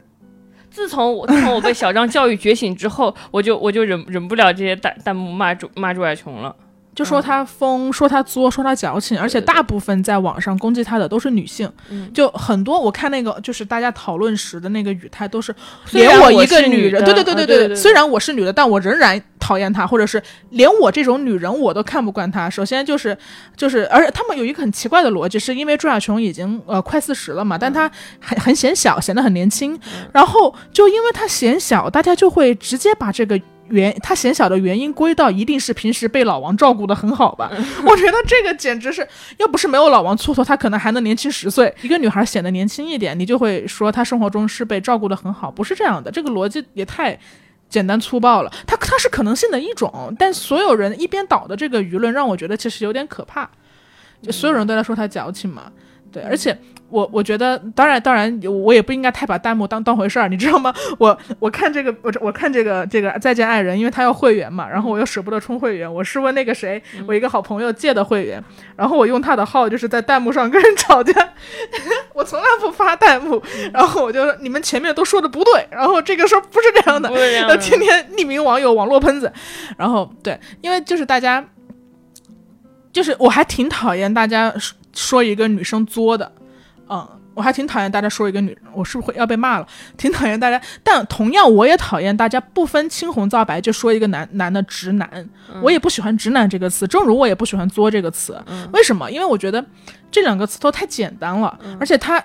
[0.69, 6.55] 自从我 自从我被小张教育觉醒之后，我就我就忍忍不了这些弹弹幕骂朱骂朱亚琼了。
[7.01, 12.11] 就说他疯，说他作，说他矫情，而且大部分在网上攻击他的都是女性，嗯。
[12.13, 15.55] 就很多我看那个就是大家讨论时的那个语态都是
[15.93, 17.75] 连我一个女人，的对对对对啊对对对。
[17.75, 22.47] 虽然我是女的，但我仍然讨厌他，或者是连我这种女人我都看不惯他。
[22.47, 23.17] 首先就是
[23.57, 29.79] 就是，而且他们有一个很奇怪的逻辑，是因为朱亚琼已经呃快四十了嘛，但她很很显小，显得很年轻，
[30.13, 33.41] 然后就因为她显小，大家就会直接把这个。
[33.71, 37.51] 原他显小的原因归到一定是平时被老王照顾的很好吧？
[37.85, 39.07] 我觉得这个简直是，
[39.37, 41.73] 要不是没有老王蹉跎，他可能还能年轻十岁。
[41.81, 46.11] 一个女孩显得年轻一点，你就会说她生活中是被照顾的很好，不是这样的。
[46.11, 47.17] 这个逻辑也太
[47.69, 48.51] 简单粗暴了。
[48.67, 53.49] 它它是可能性的一种，但所有人一边倒的这个舆论让我觉得其实有点可怕。
[54.21, 55.63] 就所有人都在说他矫情嘛，
[56.11, 56.57] 对，而且
[56.89, 60.73] 我我觉得，当然当然，我也不应该太把弹幕当当回事儿，你知道吗？
[60.99, 68.43] 我我看这个，我我看这个这个再见爱人，因为他要会员嘛，然后我又舍不得充会员，我是问那个谁，我一个好朋友借的会员，
[68.75, 71.13] 然后我用他的号就是在弹幕上跟人吵架，
[72.13, 77.09] 我从来不发弹幕，然后我就说你们前面都说的不对，然后这个事儿不是这样的
[77.57, 79.31] 天天匿名网友、网络喷子，
[79.77, 81.47] 然后对，因为就是大家，
[82.91, 84.53] 就是我还挺讨厌大家
[84.93, 86.31] 说说一个女生作的，
[86.89, 89.67] 嗯，我还挺讨厌大家说一个女，我是不是会要被骂了？
[89.97, 95.29] 挺讨厌大家，但同样我也讨厌大家不分青红皂白就说一个男男的直男，
[95.61, 98.41] 我也不喜欢直男这个词，正如我也不喜欢作这个词，
[98.73, 99.09] 为什么？
[99.11, 99.65] 因为我觉得
[100.09, 102.23] 这两个词都太简单了，而且它。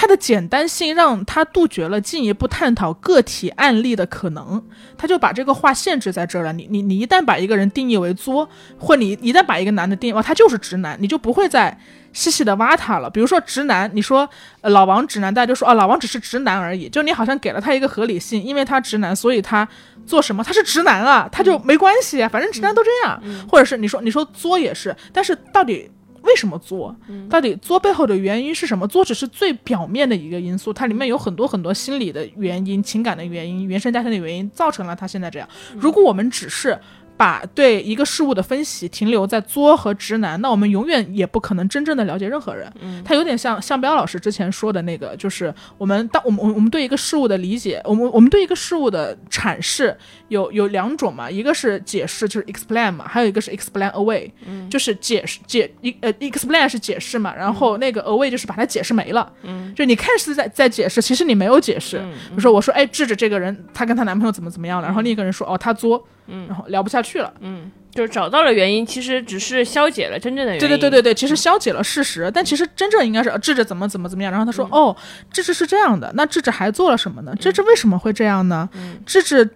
[0.00, 4.64] 它的简单性让他杜绝了进一步探讨个体案例的可能，
[4.96, 6.52] 他就把这个话限制在这儿了。
[6.52, 11.76] 你你你一旦把一个人定义为作，或你一旦把一个男的定义哦他就是直男，你就不会再
[12.12, 13.10] 细细的挖他了。
[13.10, 14.30] 比如说直男，你说、
[14.60, 19.68] 呃、老王直男，大家就说哦老王只是直男而已，就你好像给了他一个合理性，因为他直男，所以他
[20.06, 23.20] 做什么他是直男啊，他就没关系，反正直男都这样。
[23.48, 25.90] 或者是你说你说作也是，但是到底。
[26.28, 26.94] 为什么作？
[27.30, 28.86] 到底作背后的原因是什么？
[28.86, 35.48] 作只是最表面的一个因素，它里面有很多很多心理的原因、情感的原因、原生家庭的原因，造成了他现在这样。
[35.78, 36.78] 如果我们只是
[37.18, 42.72] 把对一个事物的分析停留在作和直男，那我们永远也不可能真正的了解任何人。
[42.80, 49.94] 嗯，他有点像向彪老师之前说的那个，就是我们当我们我们对一个事物的理解，我们我们对一个事物的阐释
[50.28, 61.98] 有有两种嘛，一个是解释，就是 explain 嘛，还有一个是 explain away，嗯，就是解释解一呃 explain 是解释嘛，然后那个 away 就是把它解释没了，嗯，就你看似在在解释，其实你没有解释。
[62.28, 66.06] 比如说我说哎智智这个人，她跟她男朋友怎么怎么样了，然后另一个人说哦她作。
[66.28, 67.32] 嗯，然后聊不下去了。
[67.40, 70.60] 嗯，就是找到了原因，其实只是消解了真正的原因。
[70.60, 74.30] 对对对对对，其实消解了事实，但其实真正应该是智智怎么怎么怎么样。
[74.30, 74.94] 然后他说：“哦，
[75.32, 77.34] 智智是这样的，那智智还做了什么呢？
[77.40, 78.68] 智智为什么会这样呢？
[79.04, 79.48] 智智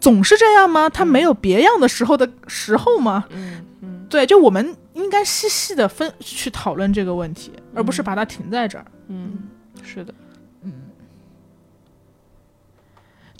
[0.00, 0.88] 总是这样吗？
[0.88, 3.24] 他没有别样的时候的时候吗？
[3.30, 8.84] 嗯嗯，对，就我们应该细细的分去讨论这个问题，而不是把它停在这儿。
[9.08, 9.36] 嗯，
[9.82, 10.14] 是的。”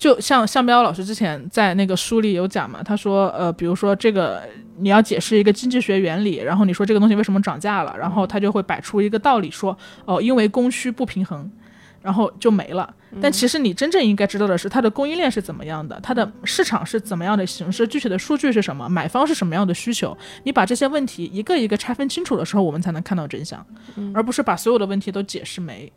[0.00, 4.42] 就像向彪老师之前在那个书里有讲嘛，他说，呃，比如说这个
[4.78, 9.76] 你要解释一个经济学原理，然后你说这个东西为什么涨价了，然后他就会摆出一个道理说，
[10.06, 11.52] 哦，因为供需不平衡，
[12.00, 12.94] 然后就没了。
[13.20, 20.16] 但其实你真正应该知道的是，它的供应链是怎么样的，它的市场是怎么样的形式，具体的数据是什么，买方是什么样的需求。
[20.44, 23.66] 你把这些问题一个一个拆分清楚的时候，我们才能看到真相，
[24.14, 25.92] 而不是把所有的问题都解释没。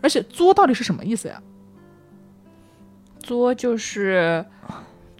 [0.00, 1.38] 而且作到底是什么意思呀？
[3.26, 4.44] 作就是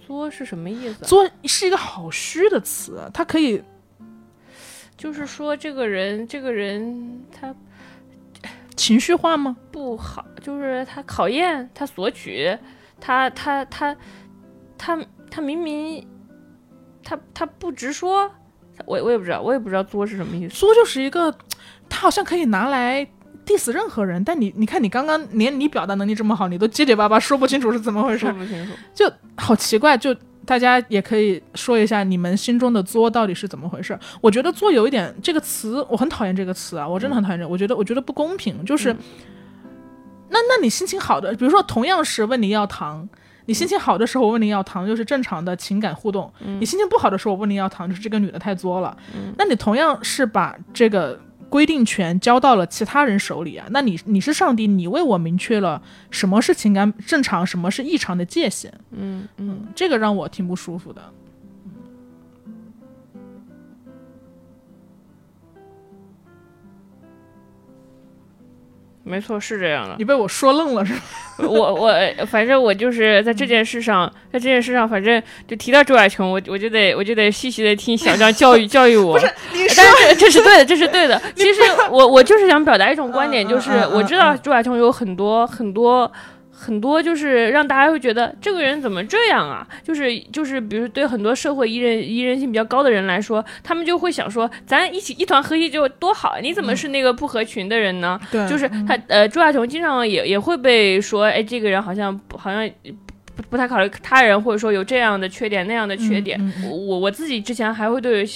[0.06, 1.04] 作是什么意思？
[1.04, 3.60] 作是一个好虚的词，它可以
[4.96, 7.52] 就是说这个人，这个人他
[8.76, 9.56] 情绪化吗？
[9.72, 12.56] 不好，就是他考验，他索取，
[13.00, 13.96] 他他他
[14.78, 16.06] 他他明明
[17.02, 18.30] 他他不直说，
[18.84, 20.54] 我我也不知道，我也不知道作是什么意思。
[20.54, 21.36] 作就是一个，
[21.88, 23.04] 他好像可以拿来。
[23.46, 29.96] Diss 任何人，但你你看，你刚刚连你表达能力这么好，你都结结巴巴说不清楚是怎么回事，说不清楚，就好奇怪。
[29.96, 33.98] 就大家也可以说一下你们心中的作到底是怎么回事。
[34.20, 37.48] 我觉得作有一点这个词，我很讨厌这个词啊，我真的很讨厌这。
[37.48, 38.94] 我觉得我觉得不公平，就是
[40.28, 43.08] 那那你心情好的，比如说同样是问你要糖，
[43.46, 46.28] 你心情好的时候我问你要糖，就是正常的情感互动；
[46.60, 48.96] 你心情不好的时候我问你要糖，就是这个女的太作了。
[49.36, 51.20] 那你同样是把这个。
[51.48, 55.80] 规定权交到了其他人手里啊，那你你是上帝，你为我明确了
[56.10, 58.72] 什么是情感正常，什么是异常的界限。
[58.90, 61.02] 嗯嗯，这个让我挺不舒服的。
[69.08, 69.94] 没错，是这样的。
[69.98, 71.00] 你被我说愣了是吧？
[71.46, 71.94] 我我
[72.26, 79.12] 反正我就是在这件事上，在这件事上，反正就提到周亚琼，我我就得我就得细细的听小张教育 教育我。
[79.12, 79.32] 不是，
[79.76, 81.20] 但是这是对的，这是对的。
[81.34, 86.10] 其实我我就是想表达一种观点，就是我知道周亚琼有很多很多。
[86.58, 89.66] 很多就是让大家会觉得这个人怎么这样啊？
[89.84, 96.38] 就是就是，比如对很多社会依人依人性比较高的人来说，他们就会想说，咱一起一团和谐就多好。
[96.40, 98.18] 你怎么是那个不合群的人呢？
[98.32, 102.68] 对，就是他呃，朱亚琼经常也也会被说，哎，这个人好像好像
[103.36, 106.40] 不不太考虑他人，或者说有这样的缺点那样的缺点。
[106.64, 108.26] 我我我自己之前还会对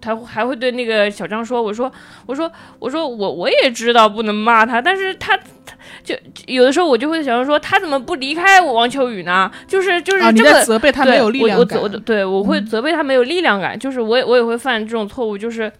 [0.00, 1.90] 他还会对那个小张说，我说
[2.26, 5.74] 我说我说我我也知道不能骂他，但是他他。
[6.04, 6.14] 就
[6.46, 9.50] 有的时候我就会想说，他怎么不离开我王秋雨呢？
[9.66, 15.72] 就是就是这个责备他没有力量感，我我对我会责备他没有力量感，就是我也我也会犯这种错误，就是。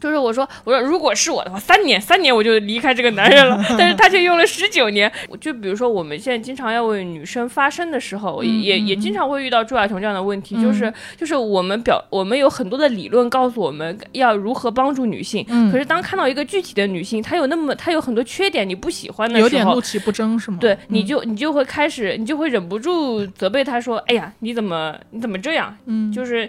[0.00, 3.62] 就是我说，我说如果是我的话，三年三年我就离开这个男人了。
[3.78, 5.10] 但是他却用了十九年。
[5.40, 20.58] 就比如说我们现在经常要为女生发声的时候，也也经常会遇到朱亚琼这样的问题，就是就是我们表我们有很多的理论告诉我们要如何帮助女性，可是当看到一个具体的女性，她有那么她有很多缺点，你不喜欢的时候，有点怒其不争是吗？
[20.60, 26.48] 对，你就你就会开始，你就会忍不住责备她说：“哎呀，你怎么你怎么这样？”嗯，就是。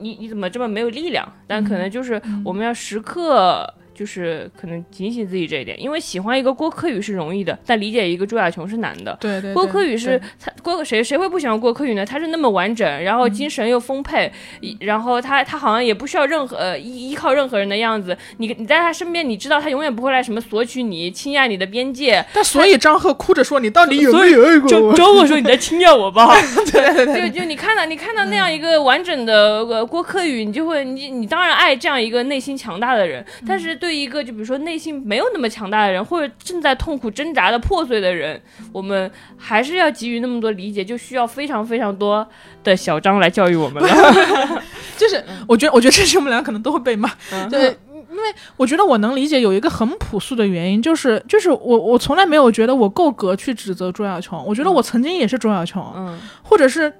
[0.00, 1.30] 你你怎么这么没有力量？
[1.46, 3.74] 但可能就是我们要时刻。
[3.98, 9.16] 就是可能警醒自己这一点，因为喜欢一个郭柯宇是容易的，但理解一个朱亚琼是难的。
[9.20, 12.06] 对对，郭柯宇是他郭谁谁会不喜欢郭柯宇呢？
[12.06, 14.30] 他是那么完整，然后精神又丰沛，
[14.78, 18.16] 然后他他好像也不需要任何依依靠任何人的样子。
[18.36, 22.24] 你你在他身边，你知道他永远不会来什么索取你、侵压你的边界。
[22.32, 26.36] 但所以张赫哭着说：“你到底有没有爱过我？”张赫说：“你在侵压我吧？
[26.70, 33.87] ”对对对，就就你看到你看到那样一个完整的郭柯宇，你就会你你当然爱这样一个内心强大的人，但是对。
[33.88, 38.38] 对一个就比如说内心没有那么强大的人，或者正在痛苦挣扎的破碎的人，
[38.70, 42.26] 我们还是要给予那么多理解，就需要非常非常多
[42.62, 43.88] 的小张来教育我们了。
[44.98, 47.10] 就是我觉得，我觉得这是我们俩可能都会被骂。
[47.32, 47.74] 嗯对，
[48.10, 56.92] 因为我觉得我能理解有一个很朴素的原因，就是就是我我从来没有觉得我够格去指责朱小琼，我觉得我曾经也是朱小琼，嗯或者是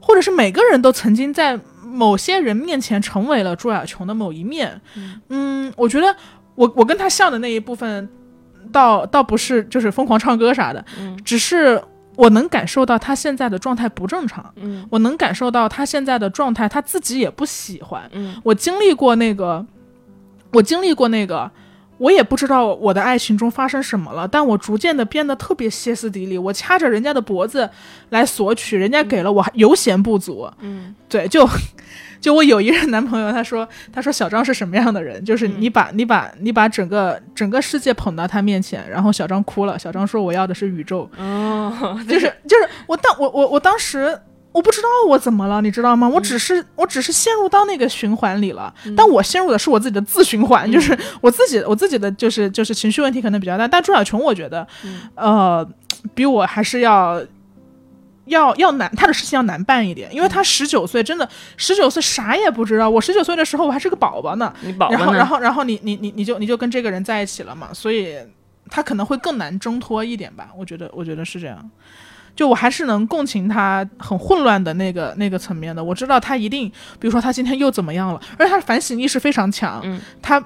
[0.00, 1.56] 或者是每个人都曾经在
[1.92, 4.80] 某些人面前成为了朱亚琼的某一面。
[5.28, 6.16] 嗯我觉得
[6.54, 8.08] 我我跟他像的那一部分，
[8.72, 11.82] 倒倒不是就是疯狂唱歌啥的，嗯只是
[12.16, 14.52] 我能感受到他现在的状态不正常。
[14.56, 18.02] 嗯我能感受到他现在的状态，他自己也不喜欢。
[18.12, 19.64] 嗯我经历过那个，
[20.52, 21.50] 我经历过那个，
[22.02, 27.70] 我也不知道我的爱情中发生什么了，但我逐渐的变得特别歇斯底里，我掐着人家的脖子
[28.10, 30.50] 来索取，人家给了我还油盐不足。
[30.58, 30.92] 嗯。
[31.08, 31.48] 对，就
[32.20, 44.18] 就我有一任男朋友，他说他说小张是什么样的人，就是你把、你把你把整个整个世界捧到他面前，然后小张哭了，小张说我要的是宇宙，哦， 就是就是我当我我我当时
[44.52, 46.08] 我不知道我怎么了，你知道吗？
[46.08, 54.66] 我只是我只是陷入到那个循环里了，但我陷入的是我自己的自循环，就是我自己我自己的就是就是情绪问题可能比较大，但朱小琼我觉得，
[55.14, 55.68] 呃，
[56.14, 57.22] 比我还是要。
[58.26, 62.88] 要要难，他的事情要难办一点，因为他十九岁，真的十九岁啥也不知道。
[62.88, 65.26] 我十九岁的时候我还是个宝宝呢，你宝宝然后，然？
[65.26, 68.16] 后，然后你你你你就你就跟这个人在一起了嘛，所以
[68.70, 70.50] 他可能会更难挣脱一点吧。
[70.56, 71.68] 我觉得，我觉得是这样。
[72.34, 75.82] 就我还是能共情他很混乱的那个那个层面的。
[75.82, 76.68] 我知道他一定，
[76.98, 79.80] 比如说他今天又怎么样了，而且他反省意识非常强。
[79.84, 80.42] 嗯他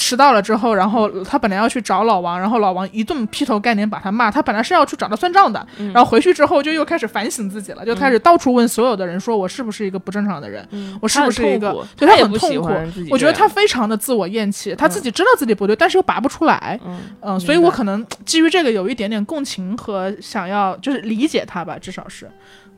[0.00, 4.30] 迟到了之后，然后他本来要去找老王，然后老王一顿劈头盖脸把他骂。
[4.30, 10.66] 他本来是要去找他算账的，嗯然后回去之后就又开始反省自己了，就开始到处问所有的人，说我是不是一个不正常的人？
[10.70, 12.70] 嗯我是不是一个对他很痛苦
[13.10, 16.80] 我觉得他非常的自我厌弃，他自己知道自己不对，但是又拔不出来。
[17.22, 22.30] 嗯所以我可能基于这个有一点点共情和想要就是理解他吧，至少是。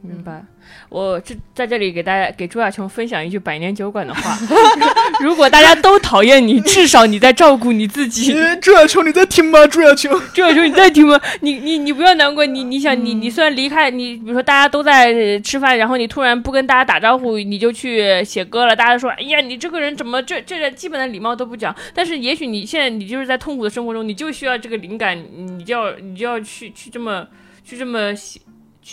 [0.02, 0.44] 明白。
[0.88, 4.38] 我这在这里给大家给朱亚琼分享一句百年酒馆的话：
[5.22, 8.34] 如果大家都讨厌你，至少你在照顾你自己。
[8.60, 9.66] 朱亚琼，你在听吗？
[9.66, 11.20] 朱亚琼，朱亚琼，你在听吗？
[11.40, 21.74] 你你你不要难过，你你想你你虽然离开你，比如说大家都在呃吃饭，然后你突然不跟大家打招呼，你就去写歌了，大家说，哎呀，你这个人怎么这这人基本的礼貌都不讲？
[21.94, 27.26] 但是也许你现在你就是在痛苦的生活中，你就需要这个灵感，你你就要你就要去去这么
[27.64, 28.44] 去这么写去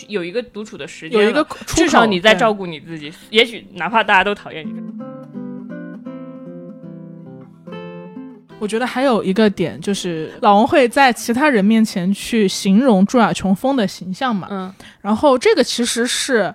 [0.08, 4.72] 有一个独处的时间，有一个出至少你在照顾你自己，也许哪怕大家都讨厌你。
[8.58, 16.54] 我觉得还有一个点就是老王会在其他人面前去形容朱亚琼峰的形象嘛，嗯然后这个其实是。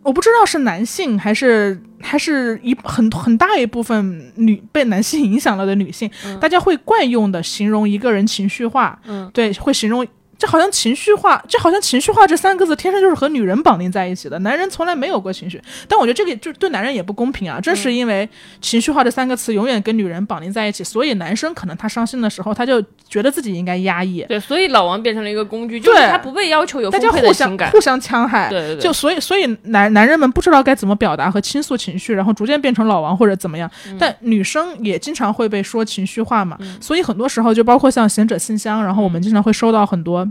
[0.00, 10.06] 我不知道是男性还是还是一很很大一部分女被男性影响了的女性，嗯大家会惯用的形容一个人情绪化，嗯对，会形容
[10.38, 15.60] 这好像情绪化，这好像情绪化这三个字天生就是和女人绑定在一起的，男人从来没有过情绪。
[15.88, 17.60] 但我觉得这个就对男人也不公平啊！
[17.60, 18.28] 正是因为
[18.60, 27.70] 情绪化这三个词永远跟女人绑定在一起，所以男生可能他伤心的时候，他就觉得自己应该压抑，对，所以老王变成了一个工具，就是他不被要求有大家互相的情感。
[27.72, 28.48] 互相戕害。
[28.48, 33.68] 对对对，就所以，所以男男人们不知道该怎么表达和倾诉情绪，然后逐渐变成老王或者怎么样。
[33.88, 40.27] 嗯但女生也经常会被说情绪化嘛，所以很多时候就包括像贤者信箱，然后我们经常会收到很多。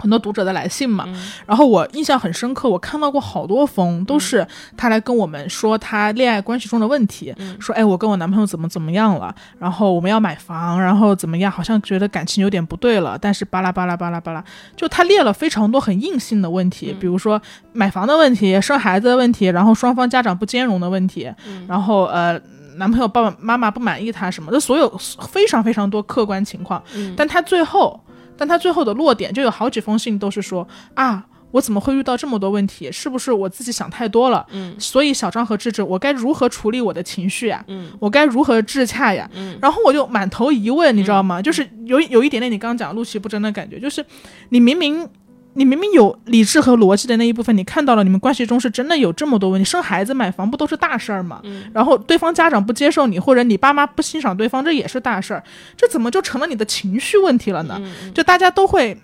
[0.00, 1.30] 很多读者的来信嘛，嗯。
[1.46, 4.46] 然后我印象很深刻，我看到过好多封，都是
[4.76, 7.56] 他来跟我们说他恋爱关系中的问题，嗯。
[7.60, 14.42] 说哎我跟我男朋友怎么怎么样了，然后我们要买房，然后怎么样，好像觉得感情有点不对了，但是巴拉巴拉巴拉巴拉，
[14.74, 17.40] 就他列了非常多很硬性的问题，比如说
[17.72, 21.30] 买房的问题、生孩子的问题，然后双方家长不兼容的问题，
[21.68, 22.40] 然后呃。
[22.76, 24.88] 男朋友爸爸妈妈不满意他什么的，所有
[25.28, 27.12] 非常非常多客观情况，嗯。
[27.14, 28.00] 但他最后，
[28.40, 32.90] 但他最后的落点就有好几封信都是说啊，我怎么会遇到这么多问题？
[32.90, 34.46] 是不是我自己想太多了？
[34.52, 37.62] 嗯所以小张和智智，我该如何处理我的情绪呀？
[37.68, 39.28] 嗯我该如何自洽呀？
[39.34, 41.42] 嗯然后我就满头疑问，你知道吗？
[41.42, 44.02] 就是有有一点点你刚刚讲怒其不争的感觉，就是
[44.48, 45.06] 你明明。
[45.54, 51.40] 你明明有理智和逻辑的那一部分，你看到了你们关系中是真的有这么多问题，生孩子、买房不都是大事儿吗？
[51.44, 55.42] 嗯然后对方家长不接受你，或者你爸妈不欣赏对方，这也是大事儿，
[55.76, 57.80] 这怎么就成了你的情绪问题了呢？
[57.82, 58.96] 嗯就大家都会。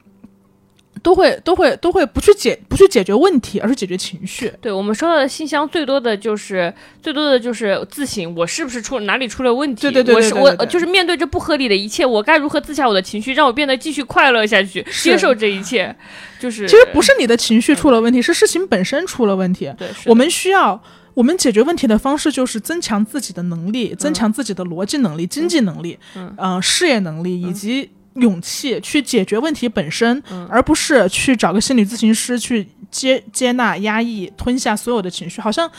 [1.07, 4.53] 都会都会都会不去解不去解决问题，而是解决情绪。
[4.61, 9.83] 对我们收到的信箱最多的就是最多的就是自省，我是不是出哪里出了问题？
[9.83, 15.95] 对对对我是我就是面对这不合理的一切，我该如何自洽我的情绪，让我变得继续快乐下去，接受这一切？
[16.41, 19.73] 就是其实不是你的情绪出了问题，是事情本身出了问题。
[19.79, 20.83] 对，我们需要，
[21.15, 30.47] 我们解决问题的方式就是增强自己的能力，增强自己的逻辑能力、经济能力、嗯呃事业能力以及勇气去解决问题本身，嗯。
[30.51, 35.71] 而不是去找个心理咨询师去接接纳、压抑、吞下所有的情绪，好像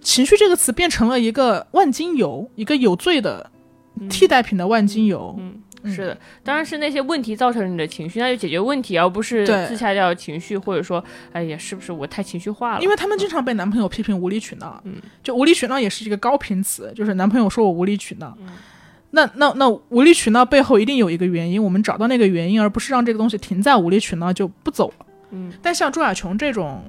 [0.00, 3.50] 情绪这个词变成了一个万金油，一个有罪的
[4.08, 5.34] 替代品的万金油。
[5.38, 11.02] 嗯，嗯是的，当然是那些问题造成了你的情绪，那就解决问题，而不是自下掉情绪，或者说，
[11.32, 12.82] 哎呀，是不是我太情绪化了？
[12.82, 18.48] 因为他们经常被男朋友批评无理取闹，嗯，就无理取闹也是一个高频词，就是男朋友说我无理取闹，嗯
[19.10, 25.06] 那那那无理取闹背后一定有一个原因，我们找到那个原因，而不是让这个东西停在无理取闹就不走了。
[25.30, 26.82] 嗯，但像朱亚琼这种，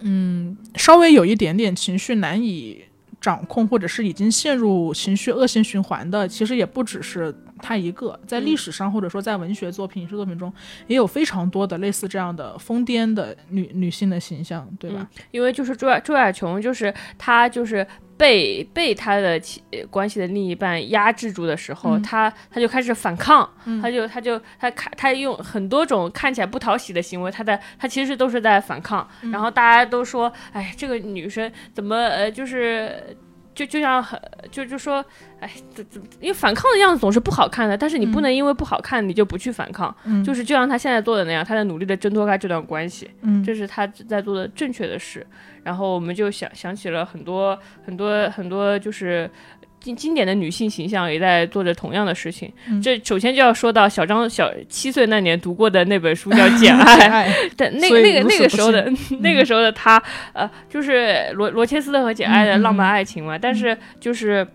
[0.00, 2.82] 嗯，稍微有一点点情绪难以
[3.20, 8.18] 掌控，或者是已经陷入情绪恶性循环的，其实也不只是他一个。
[8.26, 10.52] 在历史上，或者说在文学作品、影视作品中，
[10.86, 15.08] 也有非常多的类似这样的疯癫的女女性的形象，对吧？
[15.30, 17.86] 因为就是朱亚朱亚琼，就是她就是
[18.16, 19.40] 被被她的
[19.90, 33.16] 关系的另一半压制住的时候，嗯她她就开始反抗，嗯她就她就她看她用很多种看起来不讨喜的行为，她在她其实都是在反抗，嗯然后大家都说，哎，这个女生怎么呃就是。
[33.60, 34.18] 就就像很
[34.50, 35.04] 就就说，
[35.38, 43.10] 哎，怎怎，因为反抗的样子总是不好看的，但是你不能因为不好看你就不去反抗，嗯就是就像他现在做的那样，他在努力的挣脱开这段关系。
[43.20, 45.26] 嗯这是他在做的正确的事。
[45.62, 49.30] 然后我们就想想起了很多很多很多，就是
[49.80, 52.52] 经经典的女性形象也在做着同样的事情。
[52.68, 60.00] 嗯这首先就要说到小张小七岁那年读过的那本书叫《简爱》，爱，但那个那个那个时候的 那个时候的他，
[60.32, 63.38] 呃，就是罗罗切斯特和简爱的浪漫爱情嘛。
[63.38, 64.46] 但是就是。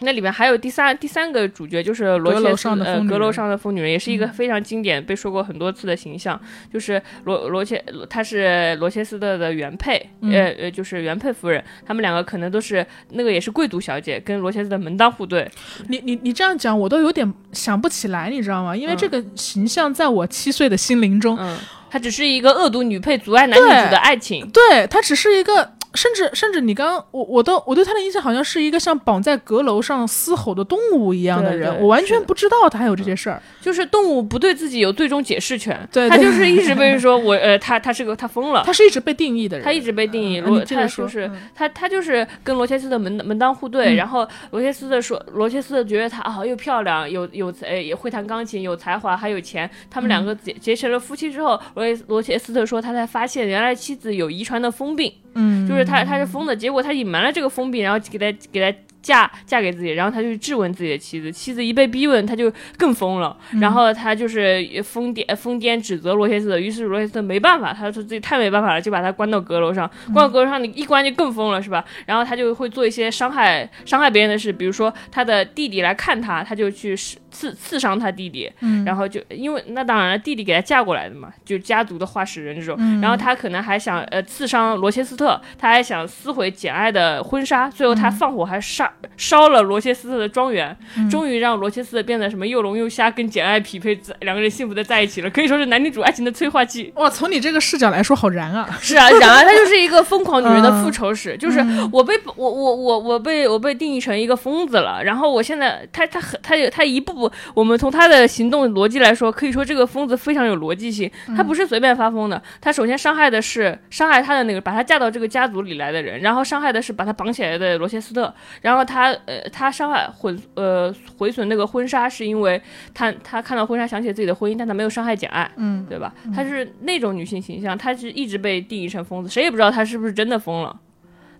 [0.00, 6.40] 那里面还有第三第三个主角，就是罗切斯呃阁楼上的疯女人，也是一个嗯非常经典、被说过很多次的形象。
[6.72, 11.62] 就是罗罗切，她是罗切斯特的原配，嗯呃呃，就是原配夫人。
[11.86, 15.50] 他们两个可能都是那个也是贵族小姐，跟罗切斯特门当户对。
[15.88, 18.76] 你你你这样讲，我都有点想不起来，你知道吗？
[18.76, 21.58] 因为嗯这个形象在我七岁的心灵中，嗯，
[21.90, 24.48] 她只是一个恶毒女配阻碍男女主的爱情。
[24.50, 33.42] 对他只是一个，甚至甚至你刚刚我我都我对他的印象好像是一个像绑在阁楼上嘶吼的动物一样的人，对对我完全不知道他还有这些事儿。
[33.60, 41.36] 就是动物不对自己有最终解释权，他就是一直被说我呃，他他是个他疯了， 他是一直被定义的人，他一直被定义，嗯罗他就是嗯。
[41.54, 43.96] 他他就是跟罗切斯特门门当户对，嗯。
[43.96, 50.26] 然后罗切斯特说罗切斯特觉得他啊又漂亮有有呃也会弹钢琴有才华还有钱，他们两嗯。
[50.26, 63.60] 个结结成了夫妻之后，罗切罗切斯特说他才发现原来妻子有遗传的疯病，嗯，就是他他是疯的，结果他隐瞒了这个疯病，然后给他给他嫁嫁给自己，然后他就质问自己的妻子，妻子一被逼问，他就更疯了，嗯。
[63.60, 71.82] 然后他就是疯癫疯癫指责罗切斯特，于是罗切斯特没办法，他说自己太没办法了，就把他关到阁楼上，关到阁楼上你一关就更疯了是吧？
[72.04, 76.94] 然后他就会做一些伤害伤害别人的事，比如说他的弟弟来看他，他就去
[77.30, 78.84] 刺刺伤他弟弟，嗯。
[78.84, 82.76] 然后就因为那当然了，弟弟给他嫁过来的嘛，就家族的化石人这种。
[82.78, 91.08] 嗯然后他可能还想呃刺伤罗切斯特，他还想撕毁简爱的婚纱，最后他放火还烧烧了罗切斯特的庄园，嗯。
[91.08, 96.92] 终于让罗切斯特变得什么又聋又瞎，跟简爱匹配，两个人幸福的在一起了，可以说是男女主爱情的催化剂。
[96.96, 98.68] 哇，从你这个视角来说，好燃啊！
[98.80, 100.80] 是啊，燃啊他就是一个疯狂女人的嗯。
[100.84, 101.60] 复仇史，就是
[101.92, 122.60] 我被我我我我被我被定义成一个疯子了，然后我现在他他很他有他一步步，我们从他的行动逻辑来说，可以说这个疯子非常有逻辑性，他不是随便发疯的，他首先伤害的是伤害他的那个把他嫁到这个家族里来的人，然后伤害的是把他绑起来的罗切斯特，然后他呃他伤害毁呃毁损那个婚纱是因为
[122.94, 126.14] 他他看到婚纱想起自己的婚姻，但他没有伤害简爱，嗯，对吧？
[126.34, 130.74] 他是那种女性形象，她是一直被定义成疯子，谁也不知道他是不是真的疯了，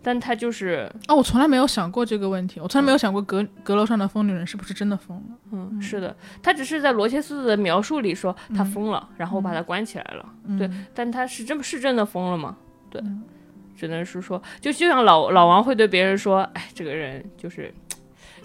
[0.03, 5.23] 但他就是，哦，我从来没有想过这个问题，我从来没有想过阁阁楼上的疯女人是不是真的疯了。
[5.53, 10.25] 嗯，是的，他只是在罗切斯特的描述里说他疯了，然后把他关起来了，
[10.59, 12.57] 对，但他是真是真的疯了吗？
[12.89, 13.03] 对，
[13.77, 17.73] 只能是说，就就像老老王会对别人说，哎，这个人就是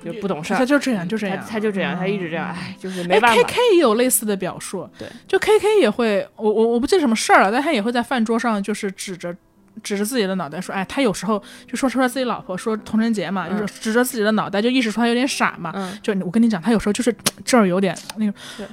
[0.03, 0.65] 就不懂事儿他。
[0.65, 3.49] 就这样，就这样，他就这样，他一直这样，嗯哎，就是哎没办法，K 法。
[3.49, 9.35] K 也有类似的表述，对，就 K K 也会，我我我不记得什么事儿了，但他也会在饭桌上就是指着
[9.83, 18.65] 指着自己的脑袋说，哎，他有时候就说出来自己老婆说童贞节嘛，嗯就是指着自己的脑袋就意识出他有点傻嘛，嗯，就我跟你讲，他有时候就是这儿有点那个对。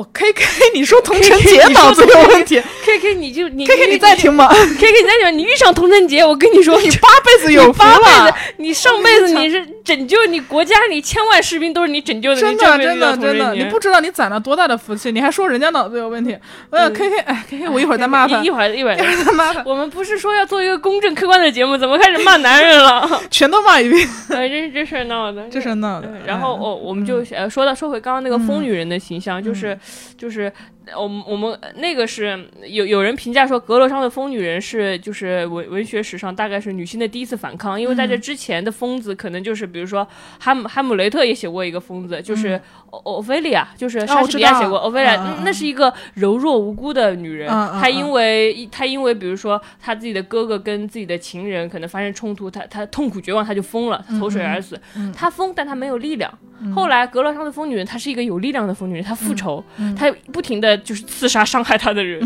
[0.00, 5.38] 我 K K，你说童晨杰脑子有问题，K K 你就你 K K 你在听吗？K K 你在听？
[5.38, 8.34] 你遇上童晨杰，我跟你说，你八辈子有福了。
[8.56, 12.40] 你上辈子你是拯救你国家，你千万士兵都是你拯救的。
[12.40, 16.34] 真的真的真的，你不知道你攒了多大的福气，你还说人家脑子有问题。
[16.70, 18.42] 呃，K K，哎，K K，我一会儿再骂他。
[18.42, 19.62] 一会儿一会儿再骂他。
[19.66, 23.06] 我们不是说要做一个公正客观的节目，怎么开始骂男人了？
[23.30, 24.08] 全都骂一遍。
[24.30, 26.08] 哎，这是这事闹的，这事闹的。
[26.24, 29.78] 然后我我们就呃说到说回刚刚那个疯女人的形象，就是
[30.16, 30.52] 就是。
[30.96, 40.06] 我们我们那个是有有人评价说，阁楼上的疯女人是就是文文学史上大概是女性的第一次反抗，因为在这之前的疯子可能就是比如说
[40.38, 42.60] 哈姆哈姆雷特也写过一个疯子，就是
[42.90, 54.80] 欧欧菲利亚，就是莎士比亚写过欧菲利亚，那是一个柔弱无辜的女人，她因为她因为比如说她自己的哥哥跟自己的情人可能发生冲突，她她痛苦绝望，她就疯了，她投水而死。
[55.14, 56.32] 她疯，但她没有力量。
[56.74, 59.62] 后来阁楼上的疯女人，她是一个有力量的疯女人，她复仇，
[59.96, 60.79] 她不停的。
[60.80, 62.20] 就是刺杀伤害她的人，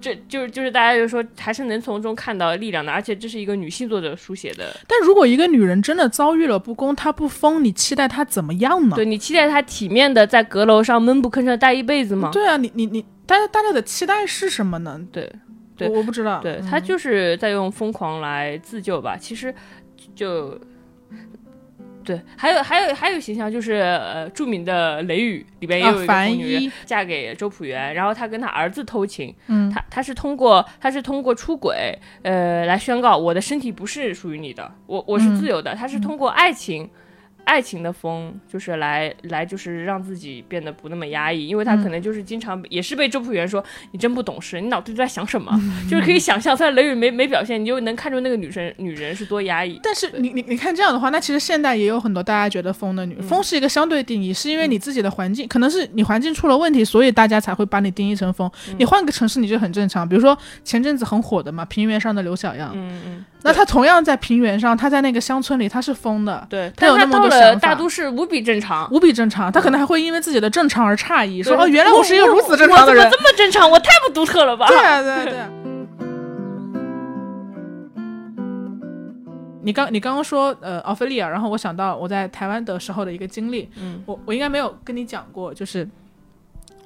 [0.00, 4.74] 这就是就是大家就说还是能从中看到力量的，而且这是一个女性作者书写的。
[4.86, 8.96] 但如果一个女人真的遭遇了不公，她不疯，你期待她怎么样呢？
[8.96, 12.30] 对你期待她体面的在阁楼上闷不吭声待一辈子吗？
[12.32, 15.00] 对啊，你你你，大家大家的期待是什么呢？
[15.12, 15.30] 对，
[15.76, 16.40] 对，我不知道。
[16.40, 19.54] 对她就是在用疯狂来自救吧，其实
[20.14, 20.58] 就。
[22.06, 36.88] 对，还有还有还有形象就是呃著名的《雷雨》里边也有一个疯女人嫁给周朴园，然后她跟她儿子偷情，嗯，她她是通过她是通过出轨呃来宣告我的身体不是属于你的，我我是自由的，她是通过爱情。
[37.46, 45.50] 爱情的风就是来来就是让自己变得不那么压抑，因为他可能就是经常也是被周朴园说你真不懂事，你脑子里在想什么？
[45.88, 49.80] 就是可以想象，虽然雷雨没没表现，你就能看出那个女生女人是多压抑。
[49.82, 58.50] 但是你你你看这样的话，那其实现代也有很多大家觉得疯的女，疯是一个相对定义，是因为你自己的环境可能是你环境出了问题，所以大家才会把你定义成疯。
[58.76, 63.24] 你换个城市你就很正常，比如说前阵子很火的嘛，平原上的刘小样，嗯嗯。
[63.42, 66.44] 那他同样在平原上，他在那个乡村里，他是疯的。
[66.50, 67.60] 对，他有那么多想法。
[67.60, 69.52] 大都市无比正常，无比正常。
[69.52, 75.38] 他可能还会因为自己的正常而诧异，说：“哦，原来我是一个如此正常的人，我这么正常，我太不独特了吧？”对啊，对 对。
[79.62, 83.68] 你刚你刚刚说呃奥菲利亚，然后我想到我在台湾的时候的一个经历。
[83.80, 85.88] 嗯，我我应该没有跟你讲过，就是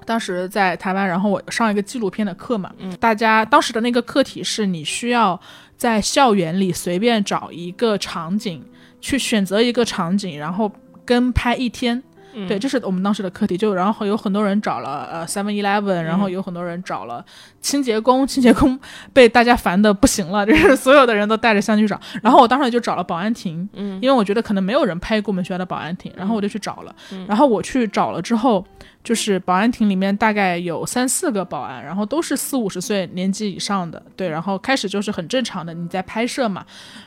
[0.04, 2.70] 当时在台湾，然后我上一个纪录片的课嘛。
[2.78, 5.40] 嗯，大家当时的那个课题是你需要。
[5.80, 8.62] 在校园里随便找一个场景，
[9.00, 10.70] 去选择一个场景，然后
[11.06, 12.02] 跟拍一天。
[12.46, 13.56] 对，这是我们当时的课题。
[13.56, 17.24] 就然后有很多人找了呃 Seven Eleven，然后有很多人找了
[17.62, 18.78] 清洁工，清洁工
[19.14, 21.98] 被大家烦的不行了，就是所有的人都带着相机找。
[22.22, 26.94] 然后我当时就找了保安亭，嗯，因为我觉得可能没有人拍过我们学校的保安亭，然后我就去找了。
[27.26, 28.62] 然后我去找了之后。
[29.02, 36.64] 就是保安亭里面大概有三四个保安，然后都是四五十岁年纪以上的，对，然后开始就是很正常的你在拍摄嘛，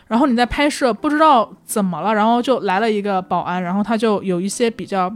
[0.07, 5.15] 然后你在拍摄不知道怎么了，然后就来了一个保安，然后他就有一些比较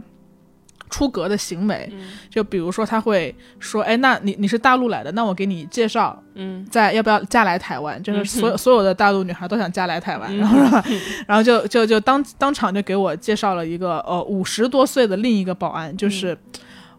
[0.88, 1.92] 出格的行为，
[2.30, 8.00] 就比如说他会说，哎，那你你是大陆来的，那我给你介绍，嗯，在要不要嫁来台湾？
[8.02, 10.58] 就是所有 所有的大陆女孩都想嫁来台湾，然后
[11.26, 16.38] 然后就就就当当场就给我介绍了一个呃五十多岁的另一个保安，就是。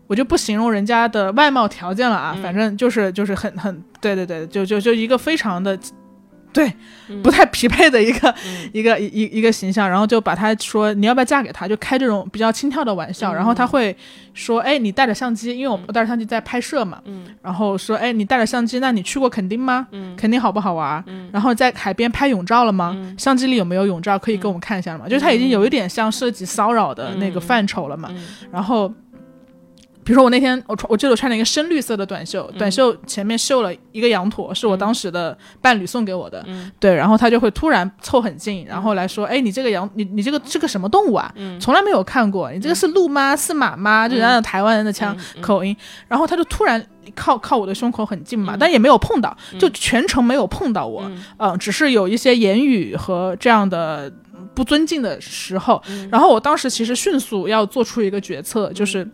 [0.09, 5.77] 我就不形容人家的外貌条件了啊，反正就是就是很很对对对，就就就一个非常的，
[6.51, 6.73] 对，
[7.21, 8.33] 不太匹配的一个
[8.73, 13.95] 一个一一一个形象，然后就把他说你要不要嫁给他，就开这种比较轻佻的玩笑，然后他会
[14.33, 16.99] 说，哎，你带着相机，因为我我带着相机在拍摄嘛，
[17.43, 19.87] 然后说，哎，你带着相机，那你去过垦丁吗？
[20.17, 21.05] 垦丁好不好玩？
[21.31, 22.97] 然后在海边拍泳照了吗？
[23.15, 24.17] 相机里有没有泳照？
[24.17, 25.07] 可以给我们看一下了吗？
[25.07, 28.09] 就是他已经有一点像涉及骚扰的那个范畴了嘛，
[28.51, 28.91] 然后。
[30.03, 36.43] 比如说我那天我穿，我记得我穿了一个深绿色的短袖，短袖前面绣了一个羊驼，是我当时的伴侣送给我的。
[36.79, 41.31] 对，然后他就会突然凑很近，然后来说：“哎，你这个羊，你你这个是个什么动物啊？
[41.59, 43.35] 从来没有看过，你这个是鹿吗？
[43.35, 44.09] 是马吗？
[44.09, 45.75] 就人家台湾人的腔口音。”
[46.07, 46.83] 然后他就突然
[47.13, 51.03] 靠靠我的胸口很近嘛，但也没有碰到，就全程没有碰到我。
[51.37, 54.11] 嗯，只是有一些言语和这样的
[54.55, 55.79] 不尊敬的时候。
[56.09, 59.07] 然后我当时其实迅速要做出一个决策，就是。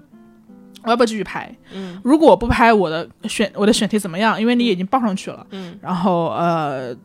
[0.86, 1.54] 我要不要继续拍？
[1.74, 4.40] 嗯，如果我不拍，我的选我的选题怎么样？
[4.40, 5.46] 因为你已经报上去了。
[5.52, 6.96] 嗯，然后呃，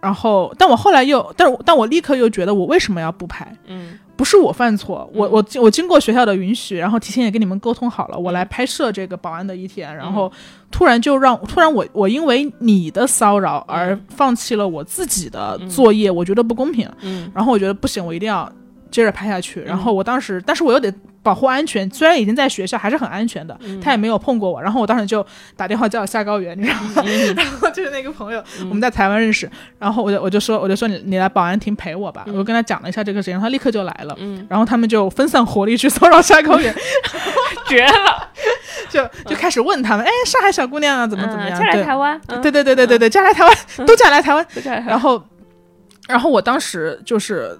[0.00, 3.50] 然后，但我后来又，但是但我立刻又觉得，我为什么要不拍？
[3.66, 10.30] 嗯，不是我犯错，我我我经过学校的允许，然后提前也跟你们沟通好了，我来拍摄这个保安的一天，然后
[10.70, 16.88] 突然就让突然我我因为你的骚扰而放弃了我自己的作业，我觉得不公平。
[17.02, 18.50] 嗯，然后我觉得不行，我一定要。
[18.90, 19.62] 接着拍下去。
[19.62, 23.58] 然后我当时，但是我又得保护安全，虽然已经在学校，还是很安全的。
[23.82, 24.60] 他也没有碰过我。
[24.60, 25.24] 然后我当时就
[25.56, 27.04] 打电话叫夏高原，你知道吗？
[27.36, 29.48] 然后就是那个朋友，我们在台湾认识。
[29.78, 32.24] 然后我就我就说我就说你你来保安亭陪我吧。
[32.26, 34.16] 我就跟他讲了一下这个事情，他立刻就来了。
[34.48, 36.74] 然后他们就分散火力去骚扰夏高原，
[37.68, 38.28] 绝了！
[38.88, 41.58] 就就开始问他们，哎，上海小姑娘啊，怎么怎么样？
[41.58, 42.20] 嫁来台湾？
[42.26, 44.44] 对对对对对对，嫁来台湾，都嫁来台湾。
[44.64, 44.88] 嫁来台湾。
[44.88, 45.22] 然后，
[46.08, 47.56] 然后我当时就是，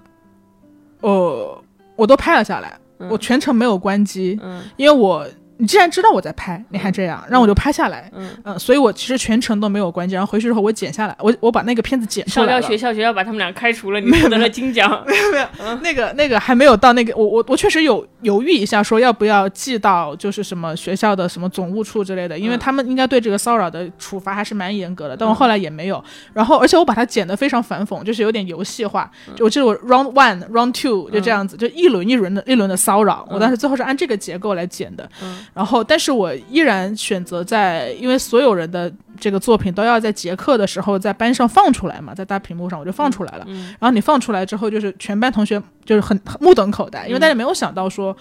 [1.01, 1.63] 呃，
[1.95, 2.79] 我都拍了下来，
[3.09, 4.39] 我全程没有关机，
[4.77, 5.27] 因为我。
[5.61, 8.09] 你既然知道我在拍，你还这样，让我就拍下来。
[8.15, 12.61] 嗯嗯，所以我其实全程都没有关机，然后回去之后我剪下来，我我把那个片子剪出来了。
[12.63, 14.89] 学校学校把他们俩开除了，你获得了金奖。
[15.05, 25.15] 没有没有，那个那个还没有到那个，我我我确实有犹豫一下，说要不要寄到就是什么学校的什么总务处之类的，因为他们应该对这个骚扰的处罚还是蛮严格的。
[25.15, 26.03] 但我后来也没有。
[26.33, 29.07] 然后而且我把它剪得非常反讽，就是有点游戏化。
[29.35, 33.23] 就我记得我 round one round two 就这样子，就一轮一轮的一轮的骚扰。
[33.29, 35.07] 我当时最后是按这个结构来剪的。
[35.53, 36.31] 然后但是我。
[36.49, 43.45] 依然选择在，因为所有人的这个作品都要在结课的时候在班上放出来嘛，在大屏幕上我就放出来了。
[43.47, 48.15] 然后你放出来之后，就是全班同学就是很目瞪口呆，因为大家没有想到说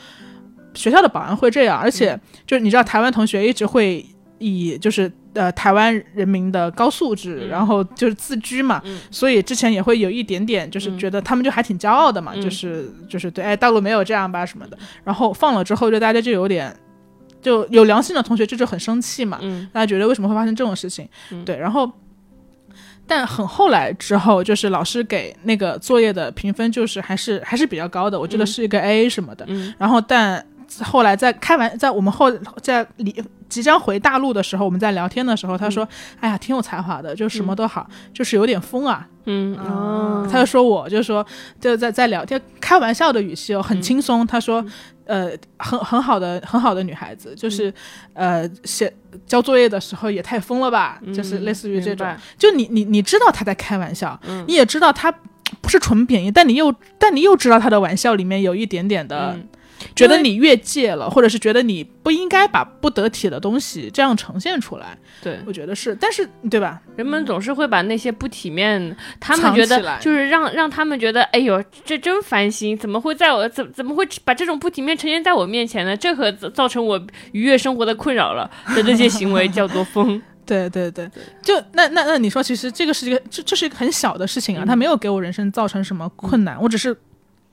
[0.75, 4.05] 学校的保安会这样，而且就是你知道台湾同学一直会
[4.39, 14.79] 以就是呃台湾人民的高素质，然后就是自居嘛，所以之前也会有一点点就是觉得他们就还挺骄傲的嘛，就是就是对，哎大陆没有这样吧什么的。
[15.03, 16.73] 然后放了之后，就大家就有点。
[17.43, 19.39] 就有良心的同学就就很生气嘛，
[19.73, 21.09] 大家觉得为什么会发生这种事情？
[21.45, 21.91] 对，然后，
[23.07, 29.47] 但很后来之后，就是老师给那个作业的评分就是还是还是比较高的，我记得是一个 A 什么的。
[29.79, 30.45] 然后，但
[30.83, 32.31] 后来在开完在我们后
[32.63, 33.15] 在离
[33.49, 35.89] 即将回大陆的时候，我们在聊天的时候，他说
[36.21, 41.27] ：“哎呀，挺有才华的，就什么都好，就是有点疯啊。”嗯哦，他就说我就说
[41.59, 44.27] 就在在聊天开玩笑的语气哦，很轻松。
[44.27, 44.65] 他说。
[45.11, 47.75] 呃，很很好的很好的女孩子，就是，
[48.15, 48.93] 呃，写
[49.27, 52.07] 交作业的时候也太疯了吧，就是类似于这种，
[52.39, 55.11] 就你你你知道他在开玩笑，你也知道他
[55.61, 59.37] 不是纯贬义，但你又但你又知道他的玩笑里面有一点点的。
[59.95, 64.97] 觉得你越界了，或者是觉得你不应该把不得体的东西这样呈现出来。
[65.23, 66.81] 对，我觉得是，但是对吧？
[66.97, 75.97] 人们总是会把那些不体面，他们觉得就是让让他们觉得，哎呦，这真烦心，怎么会在我怎怎么会把这种不体面呈现在我面前呢？
[75.97, 77.01] 这可造成我
[77.33, 80.21] 愉悦生活的困扰了的这些行为叫做疯。
[80.47, 81.09] 对对对，
[81.43, 86.97] 就那那那你说，其实这个是一个这这是一个很小的事情啊，它没有给我人生造成什么困难，我只是。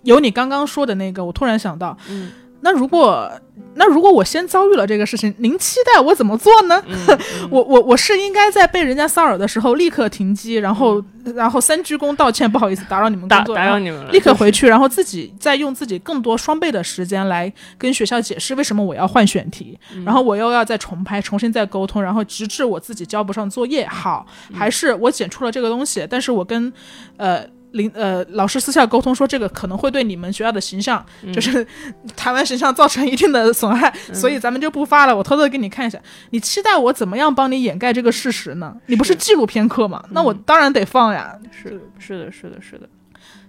[0.08, 2.32] 有你刚刚说的那个，我突然想到，嗯，
[2.62, 3.30] 那如果
[3.76, 6.82] 那如果我先遭遇了这个事情，您期待我怎么做呢？
[7.52, 11.04] 我我我是应该在被人家骚扰的时候立刻停机，然后
[11.36, 26.72] 然后三鞠躬道歉，不好意思打扰你们工作，打扰你们了，立刻回去，然后自己再用自己更多双倍的时间来跟学校解释为什么我要换选题，然后我又要再重拍，重新再沟通，然后直至我自己交不上作业，好，还是我剪出了这个东西，但是我跟
[27.18, 27.46] 呃。
[27.72, 31.66] 领呃，老师私下沟通说，这个可能会对你们学校的形象，就是
[32.16, 35.16] 台湾形象造成一定的损害，所以咱们就不发了。
[35.16, 36.00] 我偷偷给你看一下，
[36.32, 38.76] 你期待我怎么样帮你掩盖这个事实呢？
[38.88, 40.04] 你不是纪录片课吗？
[40.12, 41.38] 那我当然得放呀。
[41.52, 42.88] 是是的，是的，是的。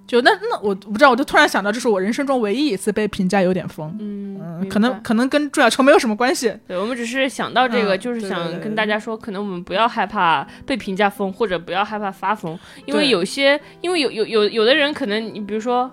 [0.08, 3.94] 就那那我不知道，我就突然想到，这是我人生中唯一一次被评价有点疯。
[4.00, 6.50] 嗯，可能可能跟朱亚秋没有什么关系。
[6.66, 15.90] 对，我们只是想到这个，就是想跟大家说，可能我们不要害怕被评价疯，或者不要害怕发疯，因为有些，因为有有有有的人可能，你比如说，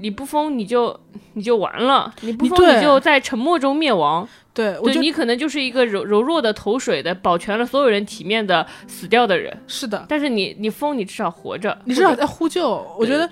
[0.00, 0.98] 你不疯，你就
[1.34, 4.28] 你就完了，你不疯，你就在沉默中灭亡。
[4.54, 9.56] 对，我你可能就是一个柔柔弱的投水的，保全了所有人体面的死掉的人。
[9.66, 12.84] 是的，但是你你疯，你至少活着，你至少在呼救。
[12.98, 13.28] 我觉得。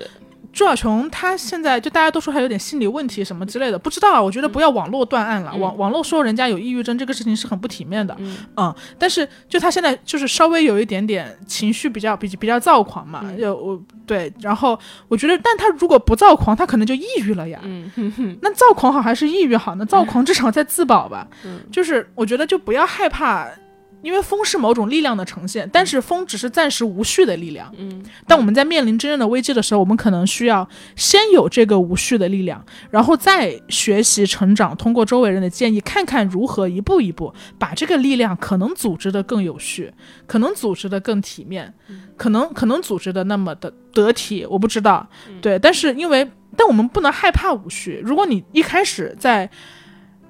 [0.57, 4.23] 朱小琼她现在就大家都说她有点心理问题什么之类的，不知道啊。
[4.23, 8.17] 我觉得不要网络断案了，网网络说人家有抑郁症这个事情是很不体面的。
[8.57, 14.79] 嗯，但是就她现在就是稍微有一点点情绪比较比比较躁狂嘛，就我对，然后
[15.09, 17.61] 我觉得，但她如果不躁狂，她可能就抑郁了呀。
[17.63, 19.85] 嗯，那躁狂好还是抑郁好呢？
[19.85, 21.29] 躁狂至少在自保吧。
[21.45, 23.47] 嗯，就是我觉得就不要害怕。
[24.03, 27.73] 因为风是某种力量的呈现，但是风只是暂时无序的力量。
[27.77, 39.93] 嗯，当我们在面临真正的危机的时候，我们可能需要先有这个无序的力量，然后再学习成长，通过周围人的建议，看看如何一步一步把这个力量可能组织的更有序，
[40.27, 41.75] 可能组织的更体面，
[42.17, 44.47] 可能可能组织的那么的得体。
[44.49, 45.09] 我不知道，
[45.41, 48.01] 对，但是因为但我们不能害怕无序。
[48.05, 49.51] 如果你一开始在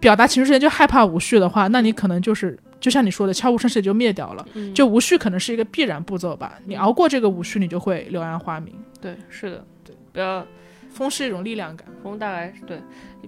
[0.01, 2.59] 表达情绪之前就害怕无序的话，那你可能就是。
[2.81, 4.47] 就像你说的，悄无声息就灭掉了。
[4.75, 6.59] 就无序可能是一个必然步骤吧。
[6.65, 8.75] 你熬过这个无序，你就会柳暗花明。
[9.01, 10.47] 对，是的，对，不要
[10.91, 11.87] 风是一种力量感。
[12.03, 12.81] 风大概是对，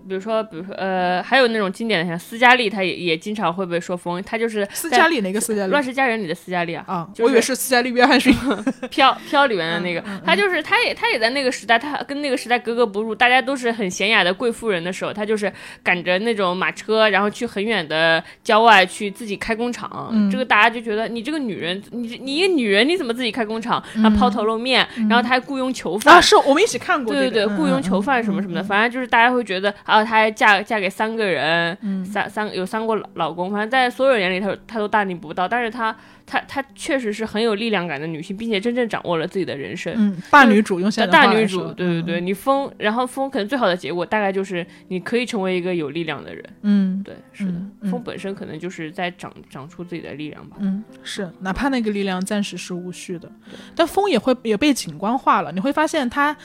[0.09, 7.09] 比如说，比如说，呃，还有那种经典的像斯嘉丽，她也也经常会被说疯，她就是斯嘉丽哪个斯嘉《丽乱世佳人》里的斯嘉丽啊，啊？
[7.13, 8.35] 就是我以为是斯嘉丽·约翰逊。
[8.91, 26.15] 飘飘里面的那个，她就是她也她也在那个时代，她跟那个时代格格不入，大家都是很娴雅的贵妇人的时候，她就是赶着那种马车，然后去很远的郊外去自己开工厂，嗯这个大家就觉得你这个女人，你你一个女人你怎么自己开工厂，然后抛头露面，然后她还雇佣囚犯。
[26.15, 27.31] 嗯啊，是我们一起看过这个。
[27.31, 35.49] 对对对，嗯雇佣囚犯什么什么的，反正就是大家会觉得啊，她还嫁嫁给三个人，嗯三三有三个老老公，反正在所有人眼里，她她都大逆不道。
[35.49, 35.95] 但是她
[36.27, 39.93] 她她确实是很有力量感的女性，并且真正掌握了自己的人生。
[39.97, 46.45] 嗯，大女主用现在的大女主，对对对，，你疯，然后疯，可能最好的结果大概就是你可以成为一个有力量的人。
[46.63, 50.57] 嗯对，是的，风本身可能就是在长长出自己的力量吧。
[50.61, 53.31] 嗯，是，哪怕那个力量暂时是无序的，
[53.75, 55.53] 但风也会也被景观化了。
[55.53, 56.37] 你会发现它。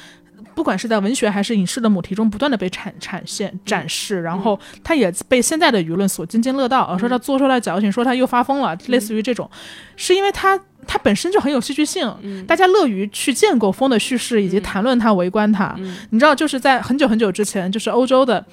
[0.56, 9.50] 不管是在文学还是影视的母题中，不断的被产产现展示，然后他也被现在的舆论所津津乐道，而说他做出来矫情，说他又发疯了，类似于这种，
[9.96, 12.46] 是因为他他本身就很有戏剧性，嗯。
[12.46, 15.74] 大家乐于去建构风的叙事，以及谈论它、围观它。
[15.80, 15.96] 嗯。
[16.10, 18.46] 你知道，就是在很久很久之前，就是欧洲的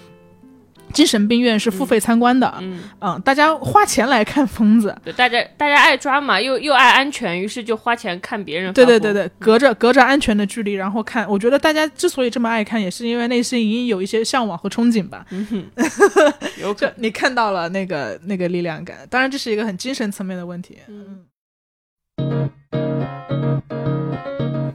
[0.93, 4.97] 精神病院是付费参观的，嗯，嗯，大家花钱来看疯子。
[5.05, 8.73] 对，大家大家爱抓嘛，又又爱安全，于是就花钱看别人。
[8.73, 11.29] 对对对，对，隔着隔着安全的距离，然后看。
[11.29, 15.25] 我觉得大家之所以这么爱看，也是因为内心隐隐有一些向往和憧憬吧。
[15.31, 15.65] 嗯哼，
[16.61, 20.79] 有可就你看到了那个那个力量感，当然这是一个很精神层面的问题。
[20.89, 21.25] 嗯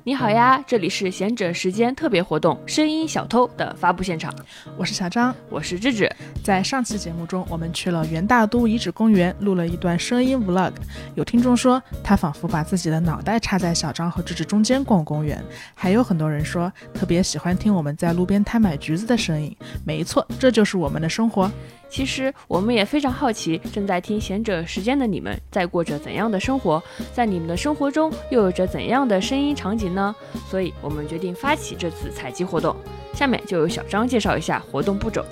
[0.08, 4.32] 你好呀，这里是贤者时间特别活动“声音小偷”的发布现场，
[4.78, 6.08] 我是小张，我是智智。
[6.43, 10.74] 在上期节目中，我们去了元大都遗址公园，录了一段声音 vlog。
[11.16, 15.43] 有听众说，他仿佛把自己的脑袋插在小张和智智中间逛公园。
[15.74, 19.58] 还有很多人说，特别喜欢听我们在路边摊买橘子的声音。
[19.84, 21.51] 没错，这就是我们的生活。
[21.95, 26.83] 其实我们也非常好奇，正在听贤者时间的你们在过着怎样的生活，
[27.13, 30.13] 在你们的生活中又有着怎样的声音场景呢？
[30.49, 32.75] 所以我们决定发起这次采集活动。
[33.13, 35.23] 下面就由小张介绍一下活动步骤。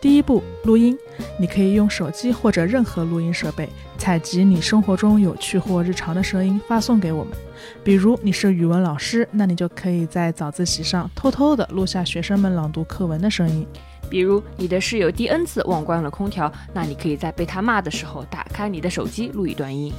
[0.00, 0.98] 第一步，录音。
[1.38, 7.32] 你可以用手机或者任何录音设备采集你生活中有趣或日常的声音，发送给我们。
[7.84, 13.64] 比如你是语文老师，那你就可以在早自习上偷偷地录下学生们朗读课文的声音。
[14.10, 19.92] 比如你的室友第 N 次忘关了空调，那你可以在被他骂的时候打开你的手机录一段音。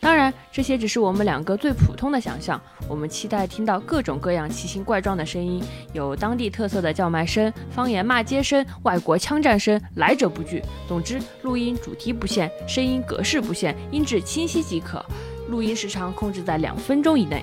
[0.00, 2.60] 当然，这些只是我们两个最普通的想象。
[2.88, 5.60] 我们期待听到各种各样奇形怪状的声音，
[5.92, 10.62] 有当地特色的叫卖声、方言骂街声、外国枪战声，来者不拒。
[10.86, 15.04] 总之，录音主题不限，声音格式不限，音质清晰即可。
[15.48, 17.42] 录音时长控制在两分钟以内。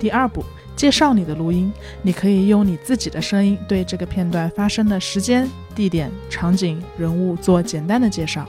[0.00, 0.44] 第二步，
[0.76, 1.72] 介绍你的录音。
[2.02, 8.46] 你可以用你自己的声音对这个片段发生的时间、地点、场景、人物做简单的介绍。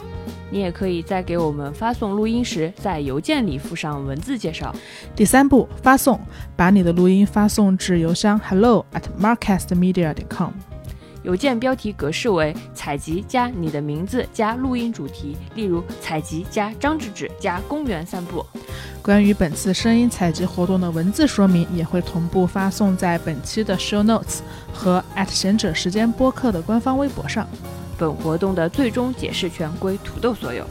[0.52, 4.74] 你也可以在给我们发送录音时，在邮件里附上文字介绍。
[5.16, 6.20] 第三步，发送，
[6.56, 10.52] 把你的录音发送至邮箱 hello at markcastmedia.com。
[11.26, 18.46] 邮件标题格式为采集加你的名字加录音主题，例如采集加张志志加公园散步。
[19.02, 24.40] 关于本次声音采集活动的文字说明也会同步发送在本期的 show notes
[24.72, 27.48] 和贤者时间播客的官方微博上。
[27.98, 30.64] 本活动的最终解释权归土豆所有。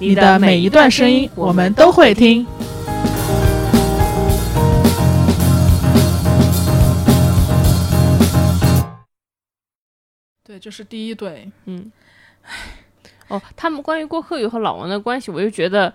[0.00, 2.44] 你的每一段声音，我们都会听。
[10.50, 11.48] 对，这是第一对。
[11.66, 11.92] 嗯，
[13.28, 15.94] 哦，他们关于郭鹤宇和老王的关系，我就觉得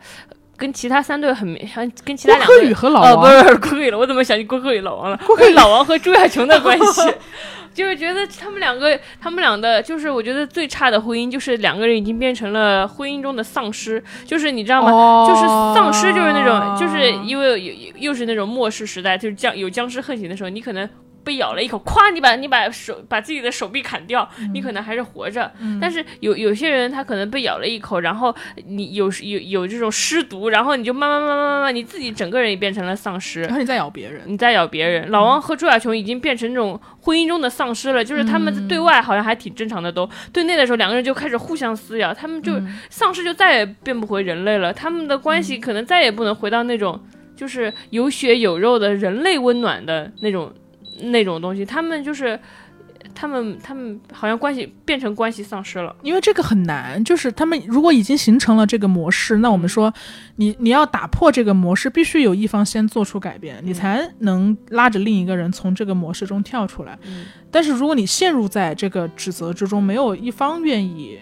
[0.55, 5.19] 跟其他三对很没，很跟其他两郭鹤个宇和老王，是不是郭鹤宇了，我怎么想起郭鹤宇老王了？
[5.27, 7.01] 郭鹤宇老王和朱亚琼的关系，
[7.75, 14.89] 就是觉得他们两个，他们俩的，就是我觉得最差的婚姻，就是两个人已经变成了婚姻中的丧尸，就是你知道吗？
[14.89, 15.41] 哦就是
[15.75, 20.89] 丧尸，就是那种，就是因为又又是那种末世时代，就是僵有僵尸横行的时候，你可能
[21.25, 25.51] 被咬了一口，咵，你把你把手把自己的手臂砍掉，你可能还是活着。
[25.81, 28.33] 但是有有些人他可能被咬了一口，然后
[28.67, 33.41] 你有有有这种尸毒，然后你就慢慢慢慢慢慢，你自己整个人也变成了丧尸。
[33.41, 33.51] 然。
[33.51, 34.21] 后你再咬别人。
[34.27, 47.01] 你再咬别人，老王和朱亚琼已经变成那种婚姻中的丧尸了，就是他们对外好像还挺正常的都，对内的时候两个人就开始互相撕咬，他们就、丧尸就再也变不回人类了，他们的关系可能再也不能回到那种
[47.35, 50.53] 就是有血有肉的人类温暖的那种
[50.99, 52.39] 那种东西，他们就是。
[53.13, 55.95] 他们他们好像关系变成关系丧失了。
[56.01, 59.93] 因为这个很难，就是他们如果已经形成了这个模式，那我们说
[60.37, 66.97] 你你要打破这个模式，必须有一方先做出改变，你才能拉着另一个人从这个模式中跳出来。
[67.05, 71.17] 嗯但是如果你陷入在这个指责之中，没有一方愿意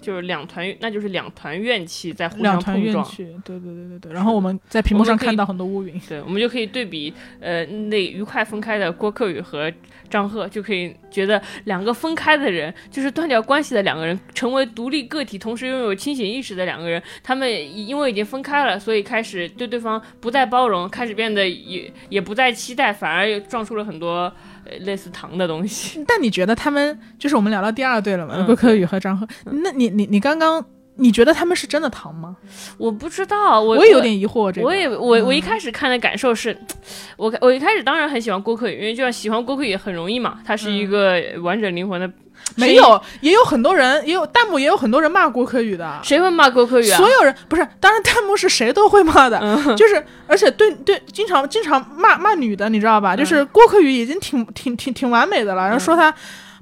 [0.00, 3.06] 就是两团，那就是两团怨气在互相碰撞。
[3.44, 4.12] 对对对对对。
[4.12, 9.72] 然后我们在屏幕上看到很多乌云，对，我们就可以对比，呃，那愉快分开的郭克宇和
[10.08, 24.49] 张赫，就可以觉得两个分开的人，就是断掉关系的两个人，成为独立个体，同时拥有清醒意识的两个人，他们因为已经分开了，所以开始对对方不再包容，开始变得也也不再期待，反而又撞出了很多呃
[24.80, 26.04] 类似糖的东西。
[26.08, 28.34] 但你觉得他们就是我们聊到第二对了嘛？
[28.36, 30.64] 嗯郭柯宇和张赫，那你你你刚刚
[30.96, 32.36] 你觉得他们是真的糖吗？
[32.76, 36.56] 我不知道，我我也有点疑惑，这个我也我我一开始看的感受是，
[37.16, 42.10] 我我一开始当然很喜欢郭柯宇，因为就像喜欢郭柯宇很容易嘛，他是一个完整灵魂的。
[42.56, 45.98] 没有，也有很多人，也有弹幕也有很多人骂郭柯宇的。
[46.02, 46.96] 谁会骂郭柯宇啊？
[46.96, 53.14] 所有人不是，当然弹幕是谁都会骂的，嗯就是而且对对，经常经常骂骂女的，你知道吧？
[53.14, 56.12] 嗯就是郭柯宇已经挺挺挺挺完美的了，然后说她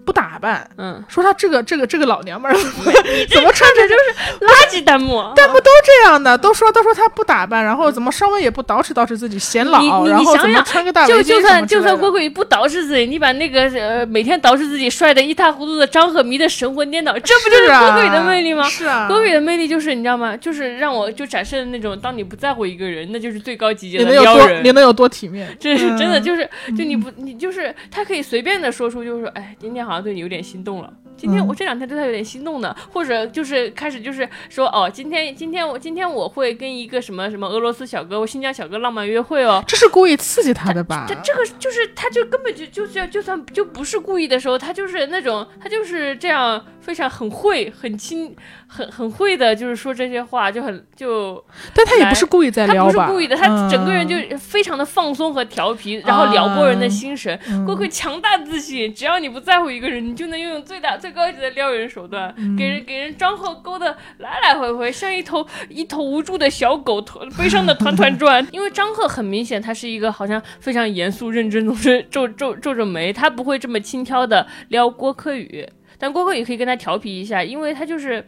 [0.08, 2.54] 不打扮，嗯，说她这个这个这个老娘们儿
[3.28, 18.64] 怎么穿着就是垃圾弹幕，弹幕都这样的，都说都说她不打扮，然后怎么稍微也不捯饬捯饬自己显老，你你然后怎么你想想穿个大就就算就算郭桂宇不捯饬自己，你把那个呃每天捯饬自己帅的一塌糊涂的张赫迷的神魂颠倒，这不就是郭桂宇的魅力吗？
[18.66, 20.34] 是啊，郭桂宇的魅力就是你知道吗？
[20.38, 24.72] 就是让我就展示的那种，当你不在乎一个人，那就是最高级别的你能有多撩人你。
[24.72, 25.54] 能有多体面？
[25.60, 30.92] 这是真的，嗯就是就你不你就是他可以随便的说出，就是说，哎，今天好像对你有点心动了。
[31.16, 39.62] 今天嗯我这两天对他有点心动呢，或者就是开始就是说，哦，今天今天我今天我会跟一个什么什么俄罗斯小哥、新疆小哥浪漫约会哦。
[39.66, 41.14] 这是故意刺激他的吧这？
[41.24, 48.34] 这个就是他就根本就就是就算就不是故意的时候，他就是那种他就是这样非常很会很亲
[48.66, 52.92] 很很会的，就是说这些话就很就但他也不是故意在他撩吧？
[52.92, 57.38] 不是故意的，他整个人就嗯非常的放松和调皮，然后撩拨人的心神。
[57.46, 68.42] 嗯郭可强大自信，只要你不在乎一个人，你就能拥有最大最高级的撩人手段，嗯给人给人张赫勾的来来回回，像一头一头无助的小狗，团悲伤的团团转。
[68.50, 75.68] 因为张赫很明显，他是一个好像非常严肃认真，总是皱皱皱着眉，他不会这么轻佻的撩郭柯宇。
[75.98, 78.24] 但郭柯宇可以跟他调皮一下，因为他就是，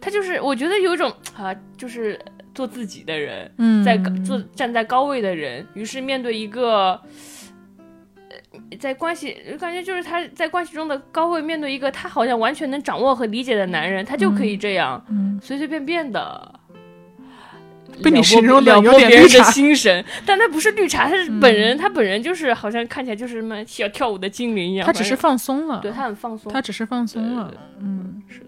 [0.00, 2.18] 他就是，我觉得有一种啊，就是
[2.54, 7.00] 做自己的人，嗯在高坐站在高位的人，于是面对一个，
[8.28, 16.60] 呃，在关系感觉就是他在关系中的高位，面对一个他好像完全能掌握和理解的男人，他就可以这样、嗯随随便便的。
[18.02, 28.46] 被你形容了有点别人的绿茶嗯心神，但他不是绿茶，他是本人，他本人就是好像看起来就是什么小跳舞的精灵一样，他只是放松了，对他很放松，他只是放松了嗯，是的。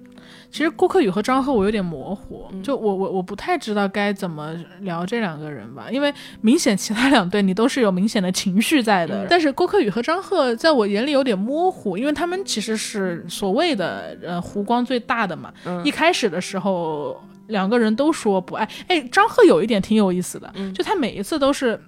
[0.54, 2.62] 其实郭柯宇和张赫我有点模糊，嗯。
[2.62, 9.26] 就我我我不太知道该怎么聊这两个人吧，因为明显其他两对你都是有明显的情绪在的，嗯。
[9.28, 15.84] 但是郭柯宇和张赫在我眼里有点模糊，因为他们其实是所谓的呃湖光最大的嘛，嗯。
[15.84, 20.72] 一开始的时候两个人都说不爱，哎，张赫有一点挺有意思的，嗯。
[20.72, 21.80] 就他每一次都是。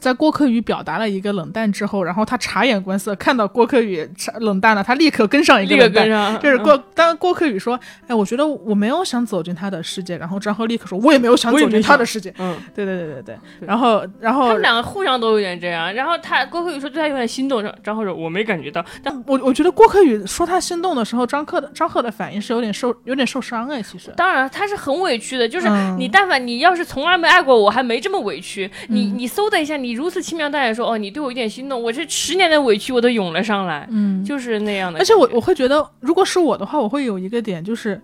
[0.00, 4.08] 在郭柯宇表达了一个冷淡之后，然后他察言观色，看到郭柯宇
[4.40, 6.12] 冷淡了，他立刻跟上一个立刻冷淡跟。
[6.12, 12.32] 上，就是郭，当郭柯宇说：“哎，我觉得我没有想走进他的世界。”然后张赫立刻说：“我也没有想走进他的世界。
[12.38, 13.38] 嗯。”对对对对对。
[13.60, 24.12] 然后，然后他们两个互相都有点这样，然后他郭柯宇说对他有点心动，张张赫说我没感觉到，但我我觉得郭柯宇说他心动的时候，张赫的张赫的反应是有点受有点受伤哎，其实。
[24.16, 34.98] 当然他是很委屈的，就是嗯你但凡你要是从来没爱过我，还没这么委屈，你你嗖的一下，你如此轻描淡写说哦你对我有点心动，我这十年的委屈我都涌了上来，嗯，就是那样的。
[34.98, 38.00] 而且我我会觉得，如果是我的话，我会有一个点就是。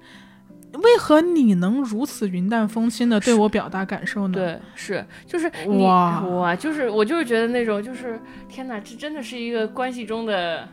[0.73, 10.68] 为何你能如此云淡风轻的对我表达感受呢？，对是就是你哇哇就是我就是觉得那种就是天哪，这真的是一个关系中的，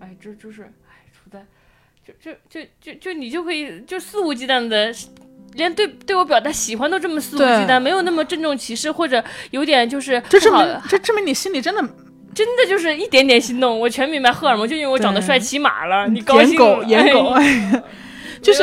[0.00, 1.46] 哎这就是哎处在
[2.06, 4.92] 就就就就就你就可以就肆无忌惮的。
[5.58, 11.82] 连对对我表达喜欢都这么肆无忌惮，没有那么郑重其事，或者有点就是这证明这证明你心里真的
[12.34, 13.78] 真的就是一点点心动。
[13.78, 17.34] 我全明白荷尔蒙，就因为我长得帅骑马了，你高兴颜狗颜狗，
[18.40, 18.62] 就是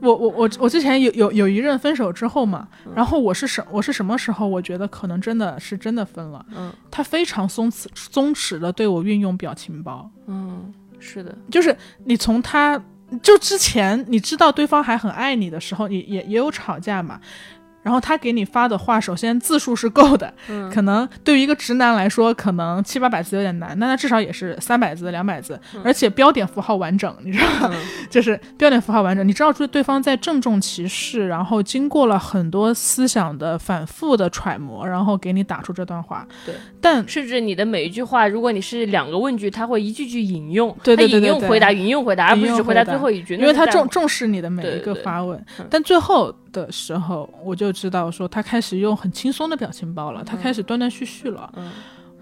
[0.00, 12.80] 我我我我之前有有有一任分手之后嘛，嗯然后我是什我是什么时候我觉得可能真的是真的分了，嗯他非常松弛松弛的对我运用表情包，嗯，是的，就是你从他
[13.22, 17.20] 就之前你知道对方还很爱你的时候，也也也有吵架嘛。
[17.86, 20.68] 然后他给你发的话，首先字数是够的，嗯。
[20.68, 27.70] 可能对于一个直男来说，可能七八百字有点难，那他至少也是三百字、两百字，而且标点符号完整，你知道吗？
[27.72, 27.86] 嗯。
[28.10, 36.26] 就是标点符号完整，你知道对对方在郑重其事，然后经过了很多思想的反复的揣摩，然后给你打出这段话。
[36.44, 45.66] 对，但甚至你的每一句话，如果你是两个问句，他会一句句引用，对对对他引用回答，引用回答，而不是只回答最后一句，因为他重重视你的每一个发问，嗯。
[45.70, 51.70] 但最后的时候，我就知道说他开始用很轻松的表情包了，他开始断断续续了，嗯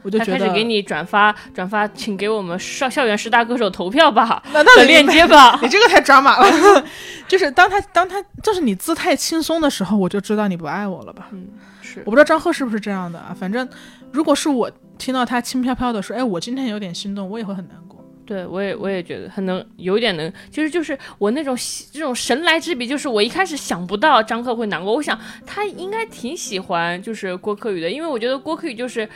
[0.03, 5.59] 我就觉得他开始给你转发转发，请给我们校校园十大歌手投票吧那那你的链接吧。
[5.63, 6.85] 你这个太抓马了，
[7.27, 11.29] 就是当他当他就是你姿态轻松的时候，我就知道你不爱我了吧。
[11.33, 11.49] 嗯，
[11.81, 13.67] 是我不知道张赫是不是这样的啊，反正
[14.13, 17.84] 如果是我听到他轻飘飘的说，哎，我今天有点心动，我也会很难过。
[18.27, 21.57] 对，我也我也觉得很能，有点能，就是就是我那种
[21.93, 29.09] 这种神来之笔，就是我一开始想不到张赫会难过，我想他应该挺喜欢就是郭柯宇的，因为我觉得郭柯宇就是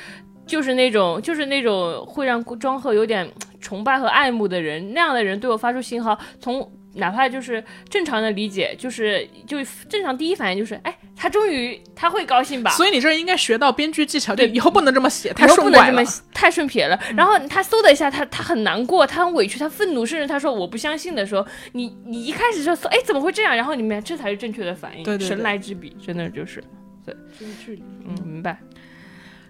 [0.47, 3.27] 就是那种就是那种会让郭张赫有点
[3.61, 9.57] 崇拜和爱慕的人，那样的人对我发出信号，从哪怕就是正常的理解，就是就
[9.89, 16.23] 正常第一反应就是，哎，他终于他会高兴吧，所以你这应该学到编剧技巧，对以后不能这么写，太顺拐了不能这么。
[16.35, 16.99] 太顺撇了。
[17.17, 23.57] 然后他嗖的一下，他他很难过，他很委屈，他愤怒，甚至他说我不相信的时候，你你一开始就说哎怎么会这样？
[23.57, 26.63] 然后你们这才是正确的反应，对对对神来之笔，真的就是
[27.05, 28.59] 对，真距离嗯，明白。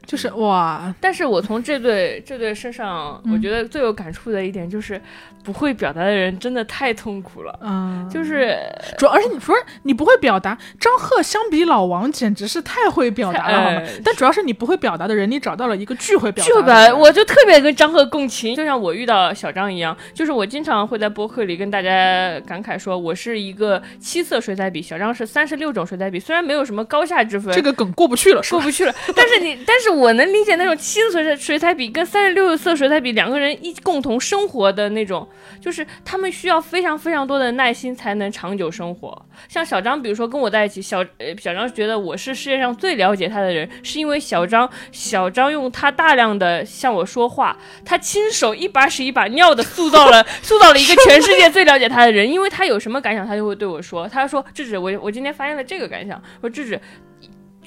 [0.09, 3.35] 就是哇，但是我从这对这对身上，嗯。
[3.35, 4.99] 我觉得最有感触的一点就是，
[5.45, 7.57] 不会表达的人真的太痛苦了。
[7.63, 8.57] 嗯，就是
[8.97, 13.77] 主要而且你不是你不会表达，张赫相比老王简直是太会表达了，好吗？
[13.81, 13.89] 哎？
[14.03, 16.91] 但主要是你不会表达的人，你找到了一个巨会表达就的人。
[16.91, 35.29] 吧，我就特别跟张赫共情，就像我遇到小张一样，就是我经常会在播客里跟大家感慨说，我是一个七色水彩笔，小张是三十六种水彩笔，虽然没有什么高下之分，这个梗过不去了，过不去了，但是你， 但是我能理解那种七色水彩水彩笔跟三十六色水彩笔两个人一共同生活的那种，
[35.61, 39.27] 就是他们需要非常非常多的耐心才能长久生活。
[39.49, 56.81] 像小张，比如说跟我在一起，小呃小张觉得我是世界上最了解他的人，是因为小张小张用他大量的向我说话，他亲手一把屎一把尿的塑造了 塑造了一个全世界最了解他的人，因为他有什么感想，他就会对我说，他说智智，我我今天发现了这个感想，我说智智。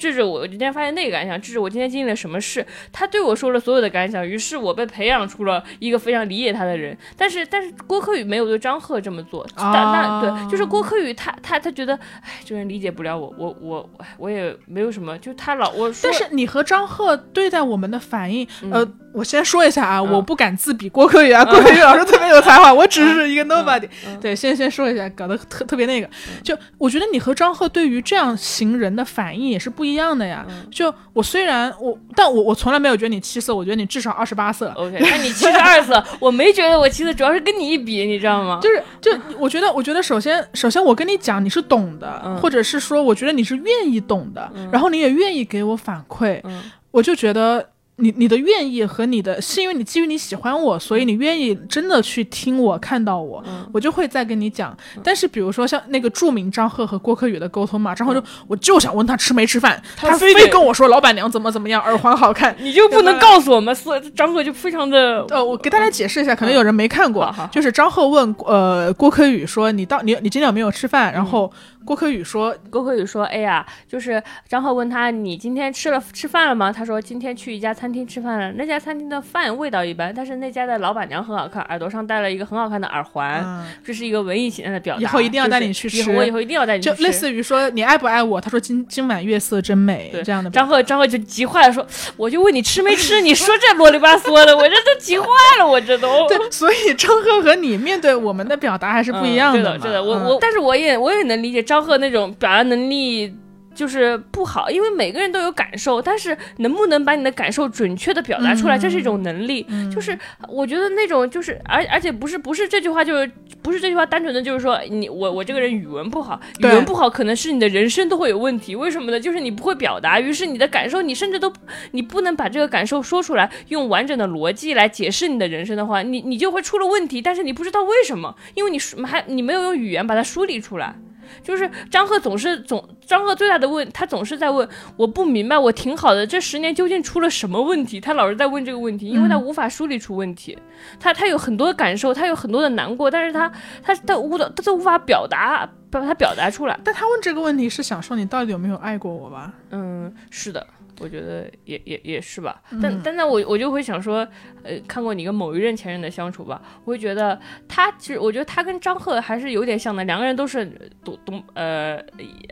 [0.02, 2.66] 智智，我今天发现那个感想，智智，我今天经历了什么事？
[2.90, 6.96] 他对我说了所有的感想，于是我被培养出了一个非常理解他的人。
[7.16, 9.46] 但是，但是郭柯宇没有对张赫这么做。
[9.56, 20.12] 但那对，就是郭柯宇他他他觉得，哎，这人理解不了我，我我哎我也没有什么，就他老我说，但是你和张赫对待我们的反应，嗯呃，我先说一下啊，嗯。
[20.12, 23.88] 我不敢自比郭柯宇啊，郭柯宇老师特别有才华，我只是一个 nobody。
[24.06, 24.18] 嗯。
[24.20, 26.08] 对，先先说一下，搞得特特别那个，
[26.42, 30.44] 就我觉得你和张赫对于这样型人的反应也是不一样的呀。
[30.48, 30.66] 嗯。
[30.70, 34.72] 就我虽然我，但我我从来没有觉得你七色，我觉得你至少二十八色。
[34.76, 38.58] OK，那你七十二色， 我没觉得我七色，主要是跟你一比，你知道吗？
[38.62, 42.36] 就是，就我觉得，我觉得首先，首先我跟你讲，你是懂的，嗯。
[42.38, 46.62] 或者是说，我觉得你是愿意懂的，然后你也愿意给我反馈，嗯。
[46.90, 47.66] 我就觉得
[48.02, 53.66] 你你的愿意和你的是因为你基于你喜欢我，所以你愿意真的去听我看到我，嗯。
[53.72, 54.76] 我就会再跟你讲。
[55.02, 62.54] 但是比如说像那个著名张赫和郭柯宇的沟通嘛，张赫就、我就想问他吃没吃饭，他非跟我说老板娘怎么怎么样，耳环好看。
[62.58, 71.12] 你就不能告诉我们，所以张赫就非常的呃，我给大家解释一下，可能有人没看过，就是张赫问呃郭柯宇说你到你你今天有没有吃饭？
[71.12, 71.50] 然后
[71.84, 76.72] 郭柯宇说郭柯宇说：“哎呀，就是张赫问他你今天吃了吃饭了吗？
[76.72, 85.00] 他说今天去一家餐厅吃饭了，那家餐厅的饭味道一般，但是那家的老板娘很好看，耳朵上戴了一个很好看的耳环，嗯，这是一个文艺形象的表达。
[85.00, 86.96] 以后一定要带你去吃以后我以后一定要带你去吃。
[86.96, 88.40] 就类似于说你爱不爱我？
[88.40, 90.48] 他说今今晚月色真美对这样的。
[90.50, 91.86] 张赫张赫就急坏了，说
[92.16, 95.26] 我就问你吃没吃，你说这啰里吧嗦的，我这都急坏
[95.58, 96.26] 了，我这都。
[96.28, 99.60] 对，所以张赫和你面对我们的表达还是不一样的。
[99.60, 103.34] 嗯对的，对的，我嗯我，但是我也我也能理解张赫那种表达能力。
[103.74, 109.66] 就是不好，因为每个人都有感受，但是能不能把你的感受准确的表达出来，嗯这是一种能力。
[109.90, 110.16] 就是
[110.46, 113.30] 我觉得那种就是，而而且不是不是这句话，就是
[113.62, 118.76] 不是这句话单纯的就是说你我我这个人语文不好，语文不好可能是你的人生都会有问题。
[118.76, 119.18] 为什么呢？
[119.18, 121.50] 就是你不会表达，于是你的感受你甚至都
[121.92, 127.22] 你不能把这个感受说出来，用完整的逻辑来解释你的人生的话，你你就会出了问题。
[127.22, 130.94] 但是你不知道为什么，因为你梳还你没有用语言把它梳理出来。
[131.42, 138.00] 就是张赫总是总张赫最大的问，他总是在问，我不明白，我挺好的，这十年究竟出了什么问题？
[138.00, 140.58] 他老是在问这个问题，因为他无法梳理出问题，
[140.98, 143.50] 他他有很多的感受，他有很多的难过，但是他
[143.82, 146.78] 他他无的他都无法表达把它表达出来。
[146.84, 149.52] 但他问这个问题是想说你到底有没有爱过我吧？
[149.70, 150.66] 嗯，是的，
[151.00, 152.62] 我觉得也也也是吧。
[152.82, 154.26] 但但那我我就会想说，
[154.62, 157.38] 呃，看过你跟某一任前任的相处吧，我会觉得
[157.68, 160.64] 他其实我觉得他跟张赫还是有点像的，两个人都是
[161.04, 162.02] 东东呃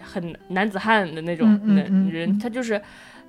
[0.02, 2.80] 很男子汉的那种人、嗯人，他就是。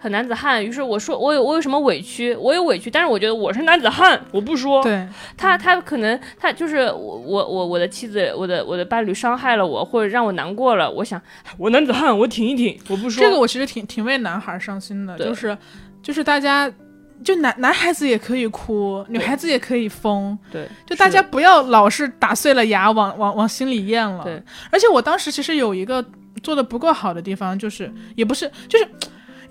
[0.02, 4.82] 很男子汉，于是我说我有我有什么委屈，我有委屈，但是我觉得我是男子汉，我不说。
[4.82, 5.08] 对，
[5.38, 11.22] 他他可能他就是我我我我的妻子，我的我的伴侣伤害了我，或者让我难过了，我想
[11.60, 13.24] 我男子汉，我挺一挺，我不说。
[13.24, 15.56] 这个我其实挺挺为男孩伤心的，就是
[16.02, 16.72] 就是大家。
[17.24, 24.24] 就男男孩子也可以哭，女孩子也可以疯，对，就大家不要老是打碎了牙往往往心里咽了。
[24.24, 24.42] 对，
[24.72, 26.04] 而且我当时其实有一个
[26.42, 28.90] 做的不够好的地方，就是也不是，就是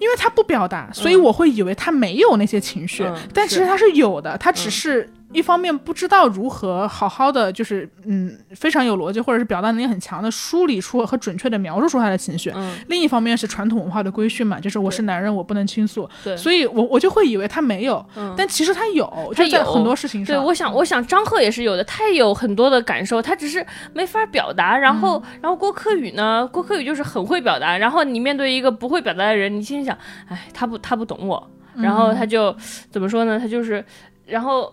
[0.00, 12.50] 因为他不表达，所以我会以为他没有那些情绪，嗯但其实他是有的，他只是一方面不知道如何好好的，就是嗯非常有逻辑或者是表达能力很强的梳理出和准确的描述出他的情绪。
[12.54, 20.44] 嗯，另一方面是传统文化的规训嘛，就是我是男人，我不能倾诉，对，所以我我就会以为他没有，嗯但其实他有，他有就在很多事情上对，上。
[20.44, 24.76] 我想，我想张赫也是有的，他也有很多的感受，他只是没法表达。
[24.76, 26.48] 然后，然后郭柯宇呢？
[26.52, 27.78] 郭柯宇就是很会表达。
[27.78, 29.96] 然后你面对一个不会表达的人，你心里想，
[30.28, 31.50] 哎，他不，他不懂我。
[31.76, 32.54] 然后他就
[32.90, 33.38] 怎么说呢？
[33.38, 33.84] 他就是，
[34.26, 34.72] 然后。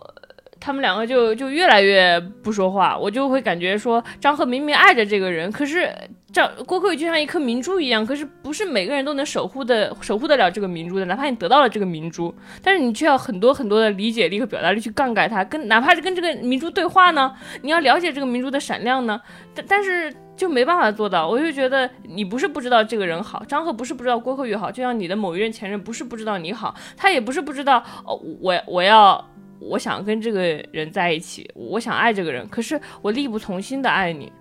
[0.68, 5.90] 他们两个就就越来越不说话，我就会感觉说张赫明明爱着这个人，可是
[6.34, 19.22] 张郭柯宇就像一颗明珠一样，可是不是每个人都能守护的守护得了这个明珠的，哪怕你得到了这个明珠，但是你却要很多很多的理解力和表达力去杠杆它，跟哪怕是跟这个明珠对话呢，你要了解这个明珠的闪亮呢，
[19.56, 21.30] 但但是就没办法做到。
[21.30, 29.26] 我就觉得你不是不知道这个人好，张赫不是不知道郭柯宇好，就像你的某一任前任不是不知道你好，他也不是不知道哦，我我要。
[29.60, 34.32] 我想跟这个人在一起，我想爱这个人，可是我力不从心的爱你，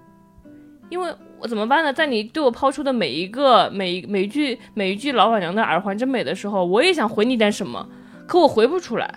[0.90, 1.93] 因为我怎么办呢？
[1.93, 7.88] 在你对我抛出的每一个每一每一句每一句老板娘的耳环真美的时候，我也想回你点什么，
[8.26, 9.14] 可我回不出来，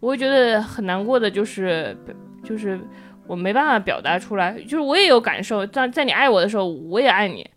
[0.00, 1.96] 我会觉得很难过的，就是
[2.42, 2.80] 就是
[3.26, 7.48] 我没办法表达出来，就是我也有感受，在在你爱我的时候，我也爱你。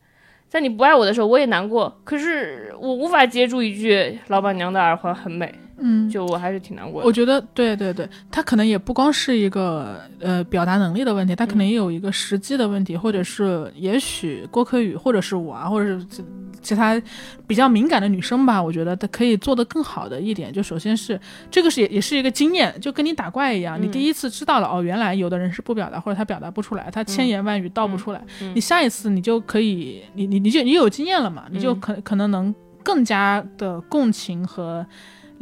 [0.49, 7.07] 在你不爱我的时候，我也难过，可是我无法接住一句“老板娘的耳环很美”，嗯，就我还是挺难过的。
[7.07, 16.23] 我觉得对对对，他可能也不光是一个呃表达能力的问题，他可能也有一个时机的问题，或者是也许郭柯宇或者是我啊，或者是其
[16.61, 17.01] 其他
[17.47, 21.19] 比较敏感的女生吧，我觉得她可以做得更好的一点，就首先是
[21.51, 34.85] 这个是也也是一个经验，就跟你打怪一样，你嗯第一次知道了哦，原来有的人是不表达或者他表达不出来，他千言万语道不出来，嗯你下一次你就可以，你你你就你有经验了嘛，你就嗯可可能能更加的共情和。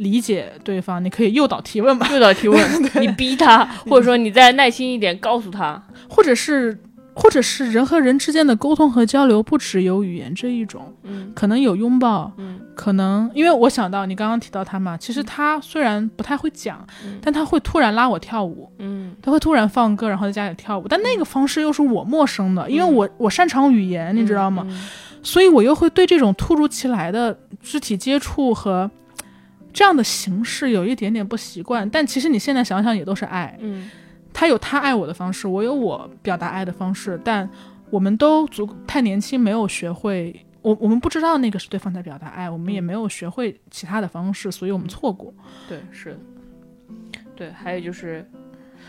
[0.02, 2.60] 理解对方，你可以诱导提问嘛，诱导提问，
[3.00, 6.78] 你逼他，或者说你再耐心一点告诉他，或者是
[7.14, 11.30] 或者是人和人之间的沟通和交流，不只有语言这一种，嗯。
[11.34, 12.58] 可能有拥抱，嗯。
[12.74, 17.18] 可能因为我想到你刚刚提到他嘛，其实他虽然不太会讲，嗯。
[17.22, 19.14] 但他会突然拉我跳舞，嗯。
[19.22, 24.64] 他会突然放歌，然后在家里跳舞，但那个方式又是我陌生的，因为我我擅长语言，你知道吗？
[24.68, 24.82] 嗯。
[25.22, 28.90] 所以我又会对这种突如其来的肢体接触和
[29.72, 31.88] 这样的形式有一点点不习惯。
[31.90, 33.56] 但其实你现在想想，也都是爱。
[33.60, 33.90] 嗯
[34.34, 37.48] 他有他爱我的方式，我有我表达爱的方式，但
[37.90, 40.34] 我们都足太年轻，没有学会。
[40.62, 45.34] 我我们不知道那个是对方在表达爱，我们也没有学会其他的方式，所以我们错过。
[45.68, 46.18] 对，是，
[47.36, 48.26] 对，还有就是。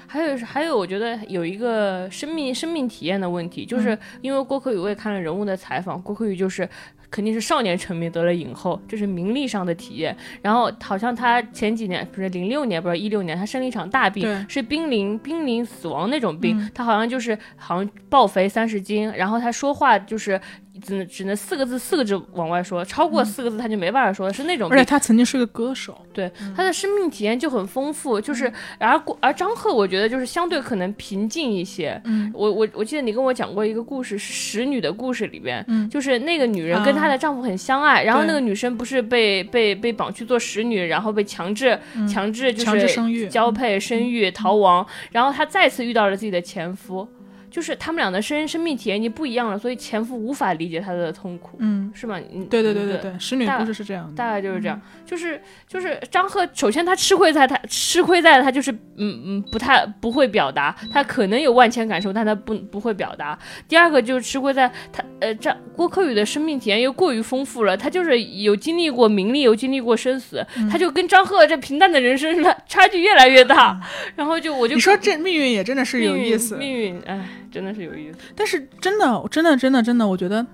[0.05, 6.67] 还有是，还有，我觉得有一个生命生命体验的问题，就是因为郭柯宇，我也看了人物的采访，郭柯宇就是
[7.13, 10.17] 肯定是少年成名得了影后，这是名利上的体验。
[10.41, 16.71] 然后好像他前几年不是零六年，不是一六年，他生了一场大病，是濒临濒临死亡那种病，嗯。
[16.73, 20.41] 他好像就是好像暴肥三十斤，然后他说话就是
[20.83, 24.83] 只能只能四个字四个字往外说，超过四个字他就没办法说，是那种而且。
[24.85, 31.99] 他曾经是个歌手，对他的生命体验就很丰富，就是而郭而张赫，我觉得就是相对可能平静一些。
[32.03, 41.79] 嗯，我我我记得你跟我讲过一个故事，是使女的故事里边，嗯就是那个女人跟她的丈夫很相爱，然后那个女生不是被被被绑去做使女，然后被强制、
[42.11, 47.07] 强制就强制是生育，交配、生育、逃亡，然后她再次遇到了自己的前夫。
[47.53, 52.19] 就是他们俩的生生命体验已经不一样了，所以前夫无法理解他的痛苦，嗯，是吗？
[52.33, 63.37] 嗯对对对对对，使女大故事是这样的，大概就是这样，就是就是张赫，首先他吃亏在他吃亏在他就是嗯嗯不太不会表达，他可能有万千感受，但他不不会表达。
[63.67, 73.79] 第二个就是吃亏在他呃张郭柯宇的生命体验又过于丰富了，他就是有经历过名利，有经历过生死，他就跟张赫这平淡的人生差 差距越来越大，
[74.15, 77.23] 然后就我就你说这命运也真的是有意思，命运哎
[77.53, 78.17] 真的是有意思。
[78.35, 80.45] 但是真的，真的，真的，真的，我觉得，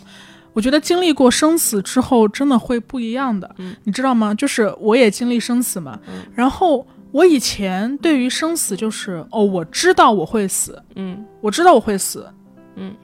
[0.52, 3.54] 我觉得经历过生死之后，真的会不一样的。
[3.58, 4.34] 嗯你知道吗？
[4.34, 12.28] 就是我也经历生死嘛，嗯然后我以前对于生死就是哦，我知道我会死，嗯我知道我会死，
[12.74, 12.94] 嗯，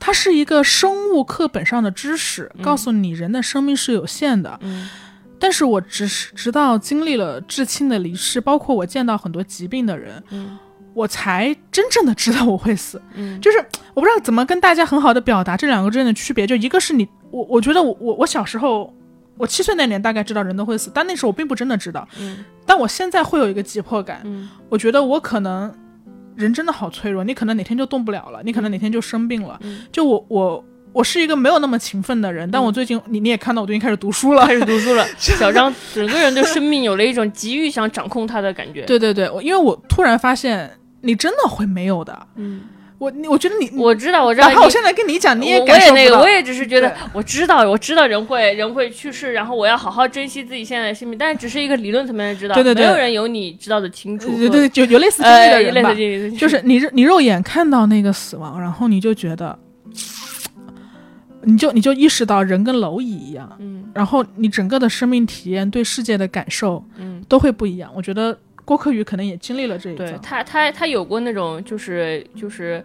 [0.00, 4.58] 它是一个生物课本上的知识，嗯告诉你人的生命是有限的。
[4.62, 4.88] 嗯
[5.36, 10.56] 但是我只是直到经历了至亲的离世，包括我见到很多疾病的人，嗯
[10.94, 13.00] 我才真正的知道我会死。
[13.14, 13.58] 嗯，就是
[13.92, 16.46] 我不知道怎么跟大家很好的表达这两个之间的区别。
[16.46, 18.92] 就一个是你，我我觉得我我我小时候，
[19.36, 22.06] 我七岁那年大概知道人都会死，但那时候我并不真的知道。
[22.20, 25.70] 嗯但我现在会有一个急迫感，嗯我觉得我可能
[26.34, 29.58] 人真的好脆弱，你可能哪天就动不了了，你可能哪天就生病了。
[29.62, 30.64] 嗯就我我
[30.94, 34.46] 我是一个没有那么勤奋的人，但我最近你你也看到我最近开始读书了。
[34.46, 38.82] 开始读书了， 小张整个人对生命有了一种急于想掌控他的感觉。
[38.86, 40.70] 对对对，因为我突然发现
[41.04, 42.26] 你真的会没有的。
[42.36, 42.62] 嗯，
[42.98, 44.54] 我你我觉得你我知道，我知道你。
[44.54, 45.94] 哪怕我现在跟你讲，你也感受不到。
[45.94, 54.36] 我也那个，我也只是觉得我知道，我知道人会人会去世，然后我要好好珍惜自己现在的生命，但是只是一个理论层面的知道，对对对没有人有你知道的清楚和。
[54.48, 59.58] 对对，有有类似经历呃，的人吧类似，经历的就是 你你肉眼看到那个死亡，然后你就觉得，
[61.42, 67.88] 你就你就意识到人跟蝼蚁一样，嗯然后你整个的生命体验、对世界的感受嗯，都会不一样。
[67.94, 70.06] 我觉得郭柯宇可能也经历了这一遭。
[70.18, 72.84] 他他他有过那种就是就是。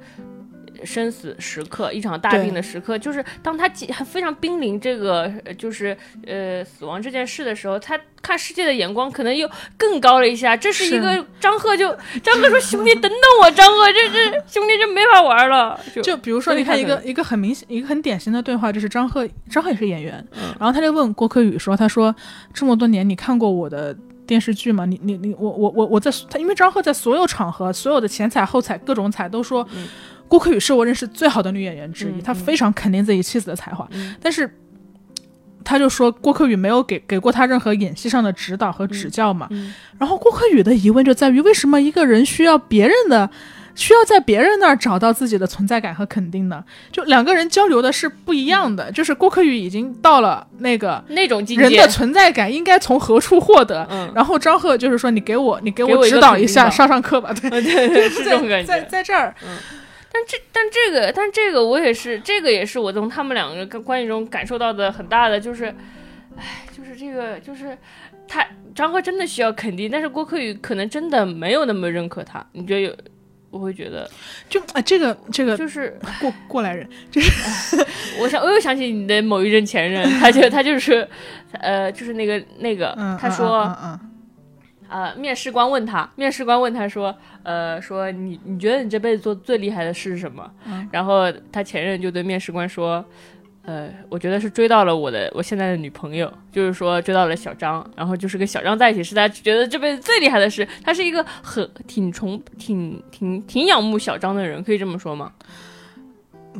[0.85, 5.87] 生死时刻，一场大病的时刻，就是当他几非常濒临这个就是
[6.25, 9.45] 呃死亡这件事的时候，他看世界的眼光可能又
[9.77, 10.55] 更高了一下。
[10.55, 11.93] 这是一个张赫就
[12.23, 15.77] 张赫说：“兄弟，等等我，张赫，这这兄弟这没法玩了。
[16.01, 20.25] 就”比如说，你看一个一个很明显、一个很典型的对话，就是张赫，张赫也是演员，
[20.57, 22.15] 然后他就问郭柯宇说：“他说
[22.53, 23.93] 这么多年你看过我的
[24.29, 24.85] 电视剧嘛？
[24.85, 29.87] 你你你我我我我在他，因为张赫在所有场合、所有的前彩后彩各种彩都说，嗯
[30.27, 34.49] 郭柯宇是我认识最好的女演员之一，嗯他非常肯定自己妻子的才华，嗯但是。”
[35.61, 43.29] 他就说郭柯宇没有给给过他任何演戏上的指导和指教嘛，嗯然后郭柯宇的疑问就在于，为什么一个人需要别人的，
[43.79, 46.61] 需要在别人那儿找到自己的存在感和肯定的？
[46.91, 48.91] 就两个人交流的是不一样的。
[48.91, 57.33] 就是郭柯宇已经到了那个那种境界人的，存在感应该从何处获得，嗯，然后张赫就是说，你给我，你给给我指导一下，上上课吧。
[57.41, 58.89] 对，对对是这种感在觉。
[58.89, 59.33] 在这儿，
[60.11, 65.73] 但这但这个但这个我也是，这个也是我从他们两个跟关系中感受到的很大的，就是，
[66.35, 67.77] 唉，就是这个就是
[68.27, 68.45] 他
[68.75, 72.45] 张赫真的需要肯定，但是郭柯宇可能真的没有那么认可他。
[72.51, 72.93] 你觉得有？
[73.49, 74.09] 我会觉得
[74.49, 77.85] 就啊，这个这个就是过过来人，就是
[78.19, 81.07] 我想我又想起你的某一任前任，他就他就是
[81.53, 83.63] 呃就是那个那个他说。
[83.63, 83.99] 嗯嗯
[84.91, 90.51] 呃，面试官问他，面试官问他说，呃，说你你觉得你这辈子做最厉害的事是什么？
[90.65, 93.05] 嗯然后他前任就对面试官说，
[93.63, 100.67] 呃，我觉得是追到了我的我现在的女朋友，就是说追到了小张，然后就是跟小张在一起是他觉得这辈子最厉害的事。
[100.83, 105.31] 他是一个很挺崇挺挺挺仰慕小张的人，可以这么说吗？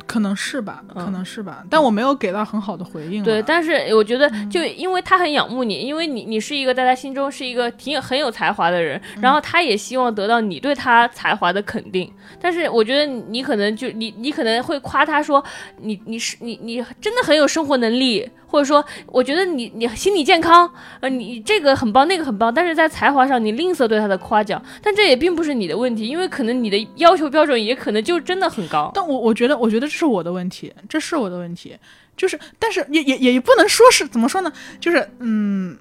[0.06, 3.22] 可能是吧，嗯可能是吧，但我没有给到很好的回应。
[3.24, 12.10] 对，但是我觉得，嗯就因为他很仰慕你，因为你你是一个在他心中是一个挺很有才华的人，嗯然后他也希望得到你对他才华的肯定。
[12.40, 15.44] 但是我觉得你可能就你你可能会夸他说
[15.78, 28.90] 你你是你你真的很有生活能力，或者说我觉得你你心理健康，呃你这个很棒那个很棒，但是在才华上你吝啬对他的夸奖，但这也并不是你的问题，因为可能你的要求标准也可能就真的很高。
[28.94, 31.76] 但我我觉得，我觉得这是我的问题，这是我的问题，
[32.16, 35.76] 就是，但是也也也不能说是怎么说呢，就是，嗯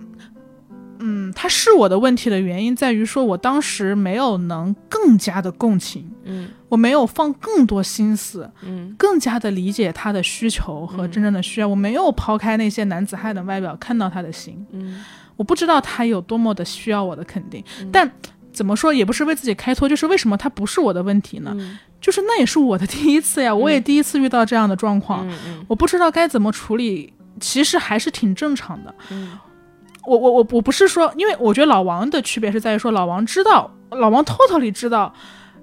[1.00, 6.50] 嗯，他是我的问题的原因在于说，我当时没有能更加的共情，嗯。
[6.68, 8.94] 我没有放更多心思，嗯。
[8.98, 15.04] 更加的理解他的需求和真正的需要，我没有抛开那些男子汉的外表，看到他的心，嗯。
[15.36, 18.12] 我不知道他有多么的需要我的肯定，但。
[18.52, 21.52] 怎么说也不是为自己开脱，就是为什么他不是我的问题呢？
[21.58, 25.28] 嗯就是那也是我的第一次呀，我也第一次遇到这样的状况，
[25.68, 27.12] 我不知道该怎么处理，
[27.42, 28.96] 其实还是挺正常的。
[29.12, 29.38] 嗯
[30.06, 35.14] 我我我我不是说，因为我觉得老王的区别是在于说，老王知道，老王 totally 知道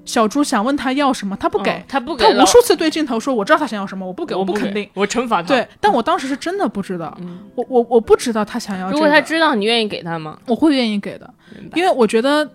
[0.05, 5.49] 小猪想问他要什么，他不给，哦他不给他无数次对镜头说我知道他想要什么，我不给，我不肯定。，我惩罚他。
[5.49, 8.93] 对，但我当时是真的不知道，嗯，我我我不知道他想要、这个。
[8.93, 10.39] 如果他知道你愿意给他吗？
[10.47, 11.33] 我会愿意给的，
[11.75, 12.49] 因为我觉得，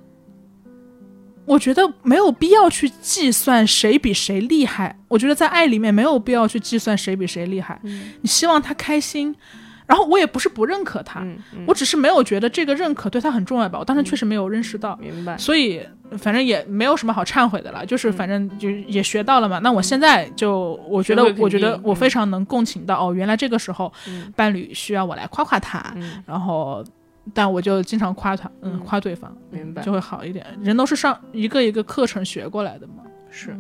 [1.46, 4.98] 我觉得没有必要去计算谁比谁厉害。
[5.08, 7.80] 我觉得在爱里面没有必要去计算谁比谁厉害。
[7.84, 9.36] 嗯你希望他开心，
[9.88, 13.78] 然后我也不是不认可他，嗯嗯，我只是没有觉得这个认可对他很重要吧。
[13.80, 15.38] 我当时确实没有认识到，明白。
[15.38, 15.82] 所以
[16.18, 19.60] 反正也没有什么好忏悔的了，就是嗯反正就也学到了嘛。
[19.60, 26.86] 那我现在就我觉得我觉得我非常能共情到哦，原来这个时候嗯伴侣需要我来夸夸他，嗯，然后。
[27.34, 30.46] 但我就经常夸他，嗯，嗯夸对方，明白就会好一点。
[30.62, 33.04] 人都是上一个一个课程学过来的嘛。
[33.30, 33.56] 是。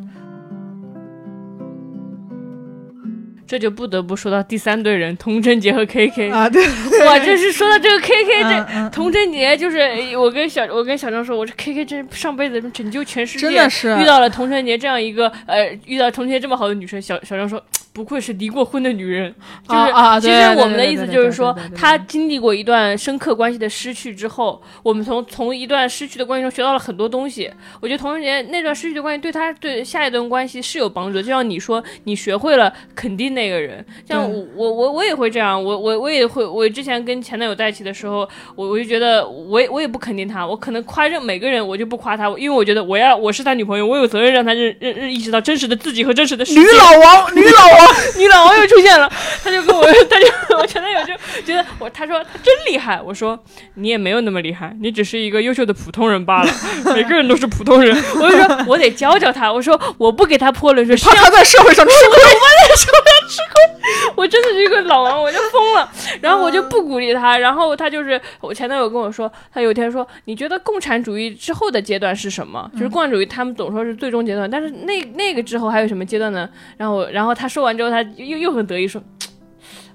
[3.51, 6.31] 这就不得不说到第三对人，童贞洁和 KK。
[6.31, 6.65] 啊，对，
[7.05, 8.49] 哇，这是说到这个 KK 这。
[8.49, 9.77] 嗯嗯童贞洁就是
[10.15, 17.01] 我跟小我跟小张说，我这 KK 真上辈子拯救全世界，真的是遇到了童贞洁这样一个呃，遇到童贞洁这么好的女生。
[17.01, 17.61] 小小张说，
[17.91, 19.35] 不愧是离过婚的女人，
[19.67, 27.51] 就是、啊啊其实我们的意思就是说她经历过一段深刻关系的失去之后，我们从从一段失去的关系中学到了很多东西。
[27.81, 46.59] 我觉得童贞洁那段失去的关系对她对下一段关系是有帮助的，就像你说，你学会了肯定那个人，像我我我我也会这样，我我我也会，我之前跟前男友在一起的时候，我我就觉得我也我也不肯定他，我可能夸任每个人，我就不夸他，因为我觉得我要我是他女朋友，我有责任让他认认认意识到真实的自己和真实的世界。
[46.59, 47.87] 女老王，女老王，
[48.19, 49.11] 女老王又出现了，
[49.43, 53.37] 他就跟我，他就我前男友就觉得我，他说他真厉害，我说
[53.75, 56.53] 你也没有那么厉害，你只是一个优秀的普通人罢了，
[56.93, 57.95] 每个人都是普通人。
[58.15, 62.19] 我就说我得教教他，我说我不给他泼冷水，是怕他在社会上吃亏。
[62.21, 63.30] 我
[64.31, 65.91] 真的是一个老王，我就疯了。
[66.21, 72.69] 然后我就不鼓励他，然后他就是我前男友跟我说，他有一天说，你觉得共产主义之后的阶段是什么？
[72.73, 76.49] 就是共产主义他们总说是最终阶段，但是那那个之后还有什么阶段呢？
[76.77, 79.01] 然后然后他说完之后，他又又很得意说。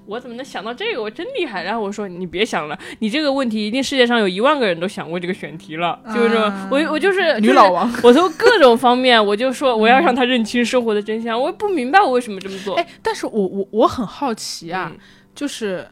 [0.07, 1.01] 我怎么能想到这个？
[1.01, 1.63] 我真厉害！
[1.63, 7.91] 然后我说你别想了，你这个问题一定世界上有一万个人都想过这个选题了，就是这么我我就是女老王。
[8.01, 11.37] 我从各种方面，我就说我要让他认清生活的真相。
[11.39, 12.75] 我也不明白我为什么这么做。
[12.75, 14.99] 哎，但是我我我很好奇啊，嗯
[15.35, 15.87] 就是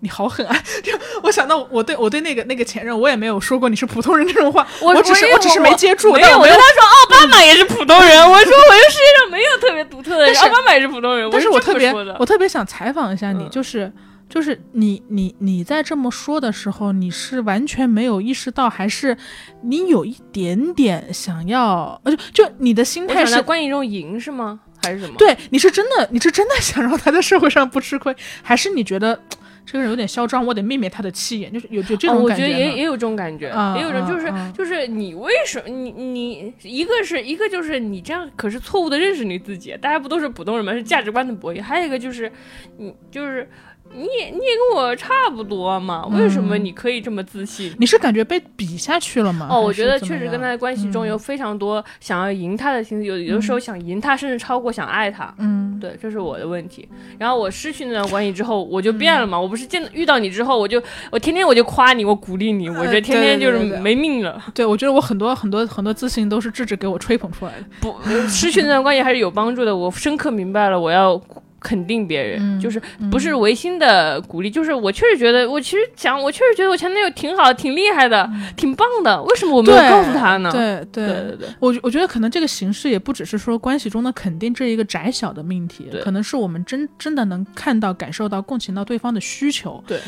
[0.00, 0.56] 你好狠啊！
[0.82, 0.92] 就
[1.22, 13.92] 我想到我对我对那个那个前任，我也没有说过你是普通人这种话，我我只是我只是没接住，没有，但我跟他说奥巴马也是普通人，我说我这世界上没有特别独特的人，奥巴马也是普通人，但是我我特别我特别想采访一下你，嗯就是
[14.28, 19.16] 就是你你你在这么说的时候，你是完全没有意识到，还是
[19.62, 23.40] 你有一点点想要，呃，就就你的心态是？
[23.42, 24.60] 关系中赢是吗？
[24.82, 25.14] 还是什么？
[25.18, 29.20] 对，你是真的，你是真的想让他在社会上不吃亏，还是你觉得
[29.66, 32.54] 这个人有点嚣张，我得灭灭他的气焰，就是有有这哦，种感觉我觉？
[32.54, 40.72] 得也也有这种感觉，啊也有这种就是就是你为什么你你一个是一个就是你这样可是错误的认识你自己，大家不都是普通人吗？
[40.72, 42.30] 是价值观的博弈，还有一个就是
[42.78, 43.48] 你就是
[43.94, 47.74] 你也你也跟我差不多嘛，为什么嗯你可以这么自信？
[47.78, 49.48] 你是感觉被比下去了吗？
[49.50, 55.34] 哦，我觉得确实跟他的关系中有非常多想要赢他的心思，有有的时候想赢他，甚至超过想爱他。
[55.38, 56.88] 嗯，对，这是我的问题。
[57.18, 59.38] 然后我失去那段关系之后，我就变了嘛。
[59.40, 64.40] 我不是见遇到你之后，我就我天天我就夸你，我鼓励你，我觉得天天就是对对对没命了。
[64.54, 67.64] 对，我觉得我很多很多很多自信都是智智给我吹捧出来的。
[67.80, 67.94] 不，
[68.28, 69.74] 失去那段关系还是有帮助的。
[69.74, 71.20] 我深刻明白了，我要。
[71.60, 72.80] 肯定别人，嗯就是
[73.10, 79.20] 不是违心的鼓励，就是我确实觉得，我其实讲，我确实觉得我前男友挺好，挺厉害的，挺棒的。
[79.24, 80.50] 为什么我没有告诉他呢？
[80.52, 89.82] 对对对对对，我我觉得可能这个形式也不只是说关系中的肯定这一个窄小的命题，可能是我们真真的能看到、感受到、共情到对方的需求。
[89.86, 89.98] 对，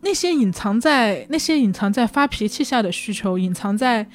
[0.00, 4.06] 那些隐藏在那些隐藏在发脾气下的需求，隐藏在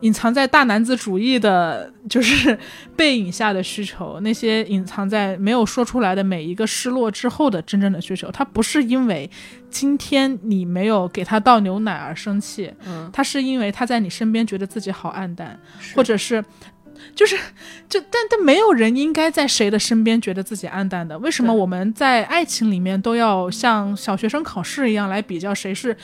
[0.00, 2.58] 隐藏在大男子主义的，就是
[2.94, 9.30] 背影下的需求，那些隐藏在没有说出来的每一个失落之后的真正的需求，他不是因为
[9.70, 15.58] 今天你没有给他倒牛奶而生气，嗯，他是因为他在你身边觉得自己好暗淡，
[15.94, 16.44] 或者是。
[17.14, 17.36] 就是，
[17.90, 21.18] 就但但没有人应该在谁的身边觉得自己暗淡的。
[21.18, 25.94] 为什么我们在爱情里面都要像小学生考试一样来比较谁是？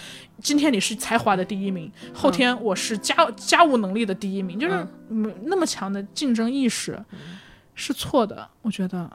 [0.42, 6.98] 今天你是才华的第一名，后天我是家家务能力的第一名，就是嗯那么强的竞争意识
[7.74, 9.10] 是错的，我觉得。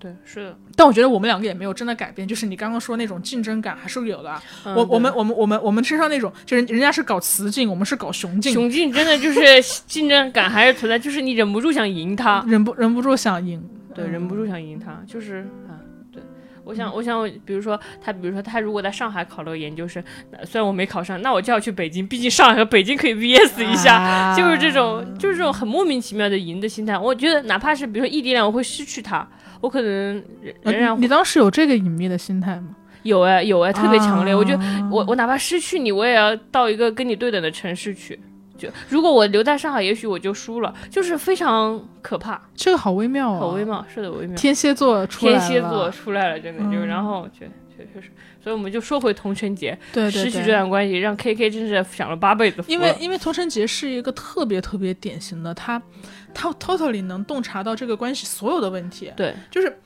[0.00, 0.58] 对，是的。
[0.76, 9.40] 但我觉得我们两个也没有真的改变，就是你刚刚说那种竞争感还是有的我我们我们我们我们身上那种，就是人家是搞雌竞，我们是搞雄竞，雄竞真的就是
[9.88, 13.60] 竞争感还是存在，就是你忍不住想赢他，忍不忍不住想赢。
[13.92, 15.38] 对，嗯忍不住想赢他，就是
[15.68, 15.87] 啊，对。
[16.68, 26.98] 我想，我想，比如说他，比如说他如果在上海考了个研究生，呃虽然我没考上，那我就要去北京，毕竟上海和北京可以 VS 一下，啊就是这种，就是这种很莫名其妙的赢的心态。
[26.98, 29.26] 我觉得哪怕是比如说异地恋，我会失去他，
[29.62, 30.22] 我可能
[30.62, 32.76] 仍然你你当时有这个隐秘的心态吗？
[33.04, 34.34] 有哎有哎，特别强烈。
[34.34, 38.18] 我觉得啊我我哪怕失去你，我也要到一个跟你对等的城市去。
[38.58, 43.64] 就如果我留在上海，也许我就输了，就是非常可怕，这个好微妙啊，好微。
[43.64, 44.36] 妙，是的，微妙。
[44.36, 48.10] 天蝎座出来了，天蝎座出来了，真的就嗯然后确确确实，
[48.42, 50.46] 所以我们就说回童晨杰，对对失去这。
[50.46, 52.70] 段关系，让 K K 真是想了八辈子福。
[52.70, 55.80] 因为因为童晨杰是一个特别特别典型的，他
[56.34, 59.78] 他 totally 能洞察到这个关系所有的问题，对就是。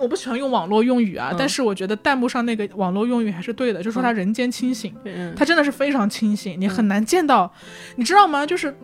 [0.00, 1.36] 我不喜欢用网络用语啊，嗯。
[1.38, 7.52] 但是我觉得弹幕上那个网络用语还是对的，就说他人间清醒，嗯，他真的是非常清醒，你很难见到，
[7.96, 8.46] 你知道吗？
[8.46, 8.74] 就是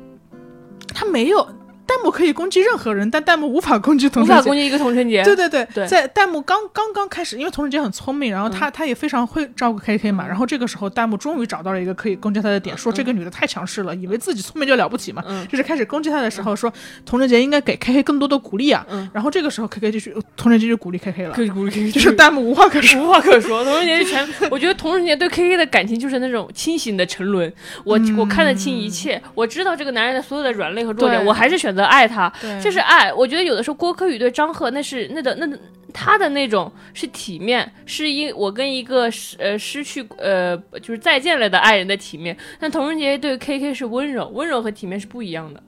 [0.94, 1.48] 他没有
[1.86, 4.54] 弹幕可以攻击任何人，但弹幕无法攻击童晨杰无法攻。
[4.56, 5.22] 击一个童晨杰。
[5.22, 5.86] 对对对，对。
[5.86, 10.28] 在弹幕刚刚刚开始，因为童晨杰很聪明，然后他、他也非常会照顾 KK 嘛，嗯。
[10.28, 15.46] 然后这个时候弹幕终于找到了一个可以攻击他的点，说这个女的太强势了，以为自己聪明就了不起嘛，嗯。
[15.48, 16.72] 就是开始攻击他的时候说
[17.04, 19.08] 童晨杰应该给 KK 更多的鼓励啊，嗯。
[19.14, 23.00] 然后这个时候 KK 就去童晨杰就鼓励 KK 了，可以鼓励 K K，就是弹幕无话可说。
[23.02, 23.64] 无话可说。
[23.64, 27.52] 童晨杰全， 我觉得童晨杰对 K K 的感情就是那种清醒的沉沦。
[27.84, 31.26] 我、我看得清一切，我知道这个男人的所有的软肋和弱点，对。
[31.26, 32.32] 我还是选择爱他。
[32.40, 33.12] 对这是爱。
[33.12, 35.59] 我觉得有的时候郭柯宇对张赫那是那的那
[35.93, 42.36] 他的那种是体面，是因我跟一个失呃失去呃就是再见了的爱人的体面。
[42.59, 45.62] 但童仁杰对 K K 是温柔，温柔和体面是不一样的。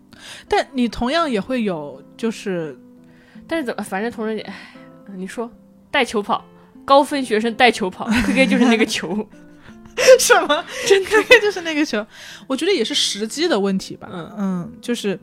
[0.49, 2.79] 但你同样也会有就是
[3.47, 4.47] 但是怎么，反正童仁杰，
[5.17, 5.51] 你说
[5.91, 6.45] 带球跑。
[6.85, 9.15] 高分学生带球跑，K K 就是那个球，
[10.19, 10.65] 什么？
[10.89, 11.11] 真的
[11.43, 12.03] 就是那个球，
[12.47, 14.09] 我觉得也是时机的问题吧。
[14.11, 15.21] 嗯嗯就是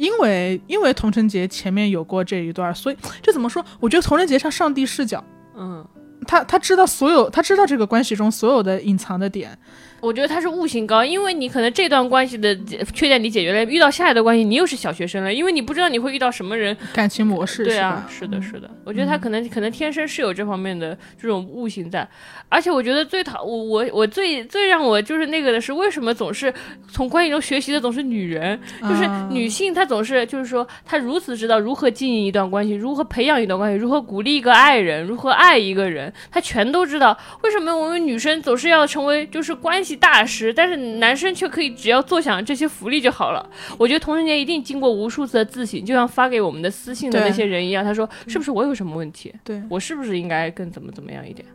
[0.00, 3.62] 因为因为童晨杰前面有过这一段，所以这怎么说？
[3.78, 5.22] 我觉得童晨杰像上帝视角，
[5.54, 5.86] 嗯，
[6.26, 9.56] 他他知道所有，他知道这个关系中所有的隐藏的点。
[10.00, 12.54] 我觉得他是悟性高，因为你可能这段关系的
[12.92, 22.08] 缺点你解决了，遇到下一段关系你又是小学生了，因为你不知道你会遇到什么人，感情模式对啊是的，是的，我觉得他可能、可能天生是有这方面的这种悟性在，
[22.48, 26.52] 而且我觉得最讨我我我最最让我就是那个的是，为什么总是
[26.90, 37.16] 从关系中学习的总是女人，就是啊女性她总是就是说她如此知道如何经营一段关系，如何培养一段关系，如何鼓励一个爱人，如何爱一个人，她全都知道。
[37.42, 43.50] 为什么我们女生总是要成为就是关系大师，但是男生却可以只要坐享这些福利就好了？
[43.78, 49.34] 我觉得同性恋一定经过无数次的自省，就像发给我们的私信的那些人一样，他说是不是我有什么问题？
[49.44, 51.46] 对，我是不是应该更怎么怎么样一点？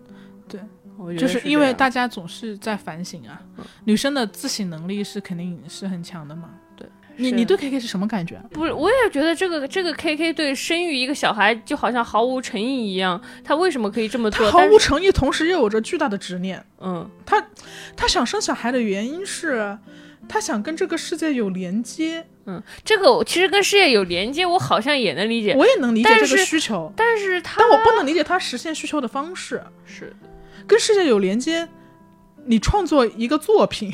[0.47, 0.59] 对，
[0.97, 3.41] 我觉得就是因为大家总是在反省啊，
[3.85, 6.49] 女生的自省能力是肯定是很强的嘛。
[7.17, 8.43] 对，你你对 K K 是什么感觉啊？
[8.51, 14.51] 不是，我也觉得这个这个 K K 对生育一个小孩就好像毫无诚意一样，他为什么可以这么做？
[14.51, 16.63] 他毫无诚意，同时又有着巨大的执念。
[16.79, 17.45] 嗯，他
[17.95, 19.77] 他想生小孩的原因是，
[20.27, 22.25] 他想跟这个世界有连接。
[22.47, 29.63] 嗯这个我其实跟事业有连接，我好像也能理解，我也能理解这个需求，但是他但我不能理解他实现需求的方式。
[29.83, 30.15] 是
[30.67, 31.67] 跟世界有连接，
[32.45, 33.91] 你创作一个作品。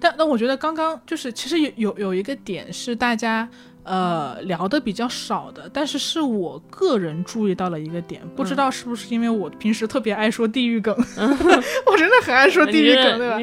[0.00, 3.48] 但那我觉得刚刚就是其实有有有一个点是大家
[3.84, 10.94] 呃聊的比较少的，但是是我个人注意到了一个点，不知道是不是因为我平时特别爱说地域梗，
[11.86, 13.38] 我真的很爱说地域梗，对吧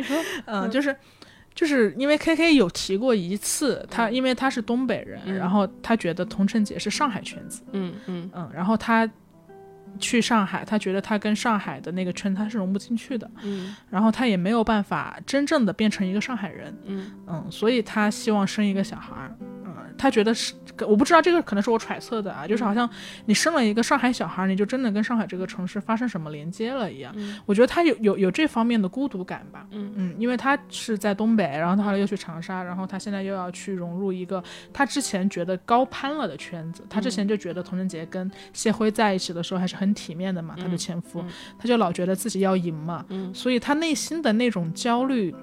[0.46, 0.96] 嗯，就是
[1.56, 5.36] 就是因为 K K 有提过一次，他因为他是东北人，嗯。
[5.36, 8.30] 然后他觉得童晨杰是上海圈子，嗯嗯。
[8.34, 9.10] 嗯，然后他
[10.00, 13.76] 去上海，他觉得他跟上海的那个圈他是融不进去的，嗯。
[13.90, 17.12] 然后他也没有办法真正的变成一个上海人，嗯。
[17.28, 19.30] 嗯，所以他希望生一个小孩
[19.98, 20.54] 他觉得是，
[20.88, 22.90] 我不知道这个可能是我揣测的啊，就是好像
[23.26, 27.40] 你生了一个上海小孩儿，你就真的跟上海这个城市发生什么连接了一样，嗯。
[27.46, 29.94] 我觉得他有有有这方面的孤独感吧，嗯。
[29.96, 36.84] 嗯，因为他是在东北，然后他后来又去长沙，然后他现在又要去融入一个他之前觉得高攀了的圈子。
[36.90, 41.30] 他之前就觉得童晨杰跟谢辉在一起的时候还是很体面的嘛，他的前夫，嗯。
[41.58, 43.34] 他就老觉得自己要赢嘛，嗯。
[43.34, 45.34] 所以他内心的那种焦虑。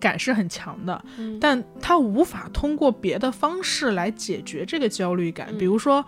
[0.00, 1.38] 感是很强的，嗯。
[1.40, 6.04] 但他无法通过别的方式来解决这个焦虑感，比如说，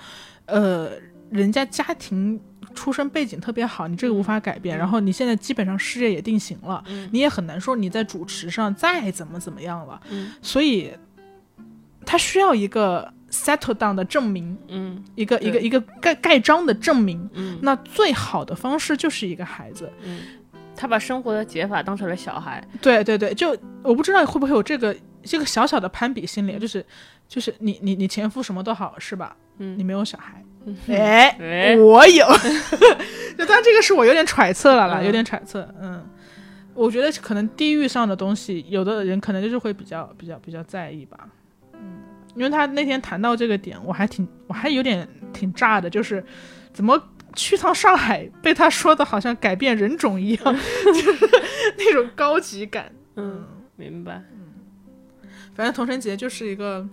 [0.46, 0.90] 呃，
[1.30, 2.40] 人家家庭
[2.74, 7.08] 出身背景特别好，你这个无法改变，然后你现在基本上事业也定型了，嗯。
[7.12, 10.32] 你也很难说你在主持上再怎么怎么样了，嗯。
[10.42, 10.92] 所以
[12.04, 15.02] 他需要一个 settle down 的证明，嗯。
[15.14, 17.28] 一个一个一个盖盖章的证明。
[17.34, 17.58] 嗯。
[17.62, 20.20] 那最好的方式就是一个孩子，嗯，
[20.76, 26.84] 他把生活的解法当成了小孩，对对对，就我不知道会不会有这个这个小小的攀比心理，就是
[27.26, 29.36] 就是你你你前夫什么都好是吧？
[29.58, 30.76] 嗯你没有小孩，嗯。
[30.88, 32.26] 哎，哎我有，
[33.38, 36.04] 就但这个是我有点揣测了啦，嗯有点揣测，嗯，
[36.74, 41.26] 我觉得可能地域上的东西，有的人可能就是会比较比较比较在意吧，
[41.72, 42.02] 嗯，
[42.34, 46.22] 因为他那天谈到这个点，我还挺我还有点挺炸的，就是
[46.74, 47.02] 怎么
[47.36, 50.44] 去趟上海被他说的好像改变人种一样，
[50.84, 51.28] 就是
[51.78, 53.44] 那种高级感，嗯，
[53.76, 54.14] 明白。
[54.32, 54.42] 嗯
[55.54, 56.86] 反正童晨洁就是一个，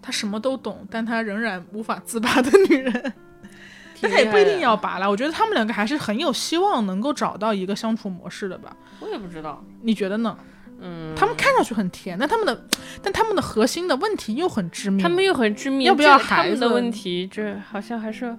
[0.00, 3.12] 她什么都懂，但她仍然无法自拔的女人。
[4.00, 8.74] 但她也不一定要拔了，我觉得他们两个还是很有希望能够找到一个相处模式的吧。
[9.00, 10.34] 我也不知道，你觉得呢？
[10.80, 12.66] 嗯，他们看上去很甜，但他们的，
[13.02, 15.02] 但他们的核心的问题又很致命。
[15.02, 18.34] 他们又很致命，要不要孩子们的问题，这好像还是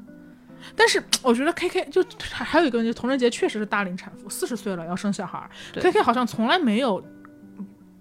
[0.76, 7.04] 但是我觉得 K K 就还还有一个问题，童人杰确实是大龄产妇，四十岁了要生小孩儿对，K K 好像从来没有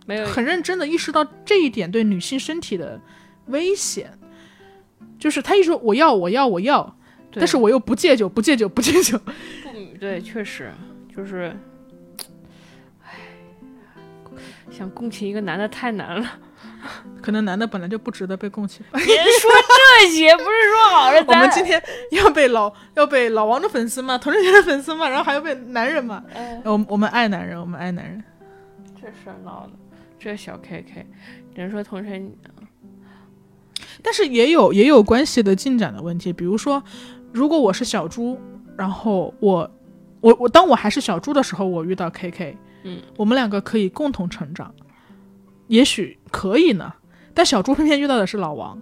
[0.06, 3.00] 没有很认真的意识到这一点对女性身体的
[3.46, 4.12] 危险。
[5.18, 6.82] 就是他一说我要我要我要，
[7.30, 9.30] 对但是我又不戒酒不戒酒不戒酒，不
[10.00, 10.72] 对，确实
[11.14, 11.54] 就是，
[13.04, 13.18] 唉，
[14.70, 16.40] 想共情一个男的太难了。
[17.22, 18.84] 可能男的本来就不值得被共情。
[18.92, 19.50] 别说
[20.02, 26.22] 这些，不是说好了我咱们今天要被老要被老王的粉丝嘛，童晨洁的粉丝嘛，然后还要被男人嘛。
[26.34, 28.22] 哎我们我们爱男人，我们爱男人。
[29.00, 29.72] 这事儿闹的，
[30.18, 31.06] 这小 K K，
[31.54, 32.32] 只能说同城
[34.02, 36.82] 但是也有也有关系的进展的问题，比如说，
[37.32, 38.38] 如果我是小猪，
[38.76, 39.70] 然后我
[40.20, 44.74] 我我当我还是小猪的时候，我遇到 KK，嗯，我们两个可以共同成长，
[45.70, 46.92] 也许可以呢。
[47.32, 48.76] 但小猪偏偏遇到的是老王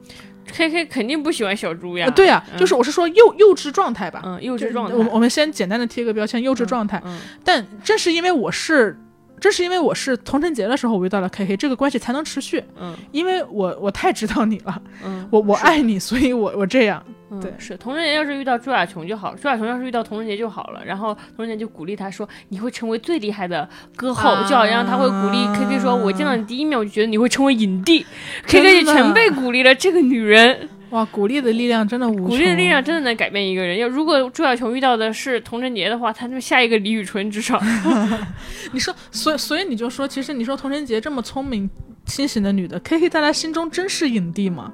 [0.47, 2.07] ，K K 肯定不喜欢小猪呀。
[2.07, 4.95] 呃对啊，嗯就是我是说幼幼稚状态吧，嗯，幼稚状态。
[4.97, 7.01] 我们我们先简单的贴个标签，幼稚状态。
[7.05, 8.99] 嗯，但正是因为我是，
[9.41, 12.63] 正是因为我是童晨洁的时候，我遇到了 KK，这个关系才能持续。
[12.81, 17.03] 嗯因为我我太知道你了，嗯，我我爱你，所以我我这样。
[17.07, 20.83] 嗯对是童晨洁要是遇到朱亚琼就好，朱亚琼要是遇到童晨洁就好了。
[20.83, 24.31] 然后童晨洁就鼓励他说：“你会成为最厉害的歌后。
[24.31, 28.07] 啊就好像他会鼓励 K K 说：“我见到你第一面，我就觉得你会成为影帝。
[28.47, 29.75] ”K K 就全被鼓励了。
[29.75, 32.29] 这个女人，哇，鼓励的力量真的无穷。
[32.29, 33.77] 鼓励的力量真的能改变一个人。
[33.77, 37.61] 要如果朱小琼遇到的是童晨杰的话，他就下一个李宇春至少。
[38.73, 41.69] 你说，所以所以你就说，其实你说童晨杰这么聪明
[42.07, 44.73] 清醒的女的，K K 在她心中真是影帝吗？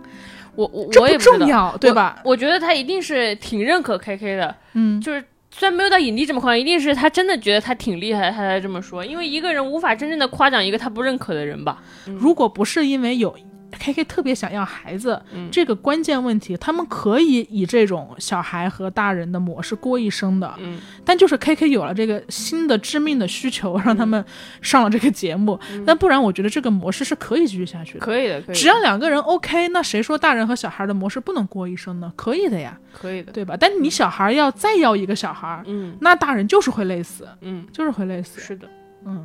[0.57, 2.21] 我我这不我也不知道重要，对吧？
[2.25, 5.21] 我觉得他一定是挺认可 K K 的，嗯，就是
[5.51, 9.05] 虽然没有到影帝这么夸张，一定是他真的觉得他挺厉害，他才这么说。
[9.05, 11.83] 因为一个人无法真正的夸奖一个他不认可的人吧。
[12.07, 13.37] 如果不是因为有
[13.79, 20.53] K K 特别想要孩子、嗯这个关键问题，他们可以以这种小孩和大人的模式过一生的。
[20.59, 24.25] 嗯，但就是 K K 有了这个新的致命的需求，让他们
[24.61, 25.59] 上了这个节目。
[25.73, 28.01] 嗯但不然，我觉得这个模式是可以继续下去的。
[28.01, 32.13] 可以的，可以的，只要两个人 OK，那谁说大人和小孩的模式不能过一生呢？
[32.17, 33.33] 可以的呀，可以的。
[33.33, 33.57] 对吧？
[33.59, 38.41] 但你小孩要再要一个小孩，嗯那大人就是会累死，嗯，就是会累死。
[38.41, 38.69] 是的，
[39.05, 39.25] 嗯，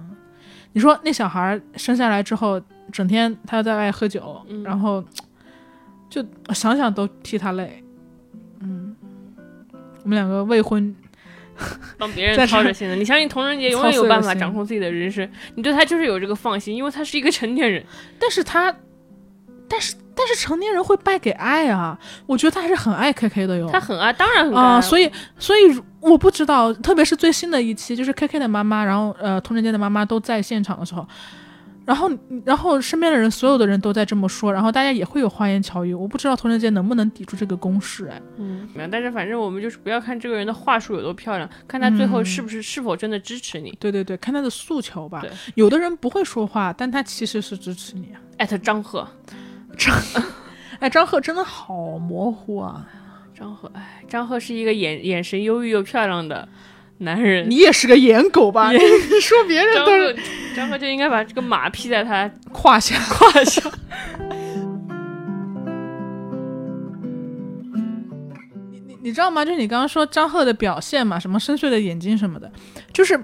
[0.73, 5.03] 你说那小孩生下来之后，整天他要在外喝酒，嗯然后
[6.09, 6.23] 就
[6.53, 7.83] 想想都替他累。
[8.61, 8.95] 嗯，
[10.03, 10.95] 我们两个未婚，
[11.97, 12.95] 帮别人操着心的。
[12.95, 17.83] 你相信童人杰永远有办法掌控自己的人生，你对他就是有这个放心，因为他是一个成年人。
[18.19, 18.75] 但是他，
[19.67, 21.97] 但是但是成年人会败给爱啊！
[22.25, 23.69] 我觉得他还是很爱 K K 的哟。
[23.71, 24.81] 他很爱，当然很啊、爱。
[24.81, 31.05] 所以所以我不知道，特别是最新的一期，就是 K K 的妈妈，然后呃，童晨杰的妈妈都在现场的时候，
[31.85, 32.09] 然后
[32.45, 43.75] 然后身边的人，所有的人都在这么说，然后大家也会有花言巧语，我不知道童晨杰能不能抵住这个攻势，哎，嗯，没有但是反正我们就是不要看这个人的话术有多漂亮，看他最后嗯是不是、是否真的支持你。
[43.79, 45.23] 对对对，看他的诉求吧。
[45.55, 48.21] 有的人不会说话，但他其实是支持你啊。
[48.37, 49.05] 艾特张赫，
[49.77, 49.95] 张
[50.79, 52.87] 哎，张赫真的好模糊啊！
[53.39, 56.45] 张赫，哎，张赫是一个眼眼神忧郁又漂亮的
[56.97, 57.49] 男人。
[57.49, 58.69] 你也是个颜狗吧？
[58.71, 58.77] 你
[59.21, 60.19] 说别人都是赫，
[60.53, 62.99] 张赫就应该把这个马披在他胯下。
[62.99, 63.61] 胯下。
[68.71, 69.45] 你你你知道吗？
[69.45, 72.51] 就是你刚刚说张赫的表现嘛，什么深邃的眼睛什么的，
[72.91, 73.17] 就是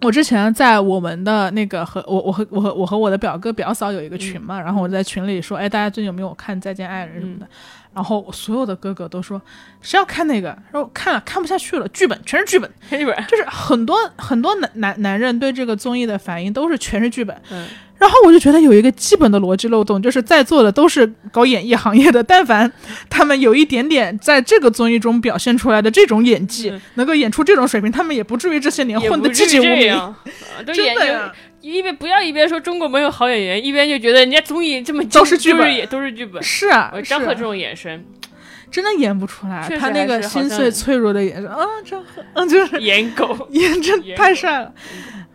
[0.00, 7.46] 我之前在我们的那个和我我和我和我和我的表哥表嫂有一个群嘛，然后我在群里说，哎，大家最近有没有看《再见爱人》什么的？
[7.94, 9.40] 然后所有的哥哥都说
[9.80, 10.48] 谁要看那个？
[10.72, 17.36] 然后看了看不下去了，剧本全是剧本，剧本，就是很多很多男男男人对这个综艺的反应都是全是剧本。
[17.50, 17.66] 嗯，
[17.98, 22.70] 然后我就觉得有一个基本的逻辑漏洞，就是在座的都是搞演艺行业的，但凡
[23.10, 30.14] 他们有一点点在这个综艺中表现出来的这种演技，嗯能够演出这种水平，他们也不至于这些年混得籍籍无名。
[30.66, 31.32] 真的呀
[31.62, 36.42] 一边不要一边说中国没有好演员，一边就觉得人家综艺这么都是剧本都是也都是剧本。
[36.42, 38.04] 是啊，张赫这种眼神，
[38.70, 44.72] 真的演不出来他那个心碎脆弱的眼神啊，张赫，嗯，就是演狗， 演真太帅了。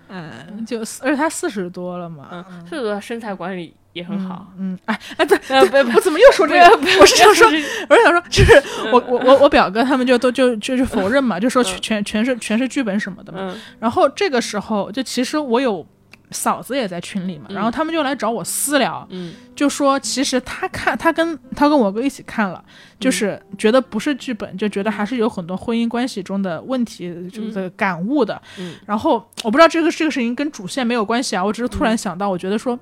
[0.10, 4.48] 嗯，就而且他四十多了嘛，嗯，所以说身材管理也很好。
[4.58, 6.80] 嗯，哎哎，对，呃，不不我怎么又说这个？
[6.99, 7.45] 我是想说，
[7.90, 8.54] 我是想说，就是
[8.94, 13.40] 我我我我表哥他们就都就就是否认嘛，就说全全全是全是剧本什么的嘛。
[13.41, 13.60] 嗯。
[13.80, 15.86] 然后这个时候，就其实我有
[16.32, 17.56] 嫂子也在群里嘛，嗯。
[17.56, 19.34] 然后他们就来找我私聊，嗯。
[19.56, 22.64] 就说其实他看他跟他跟我哥一起看了，
[22.99, 28.41] 就是觉得不是剧本，就觉得还是有很多婚姻关系中的问题，就是感悟的。
[28.60, 28.76] 嗯。
[28.86, 32.78] 然后我不知道这个这个事情跟主线没有关系啊，我只是突然想到，我觉得说，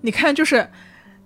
[0.00, 0.68] 你看就是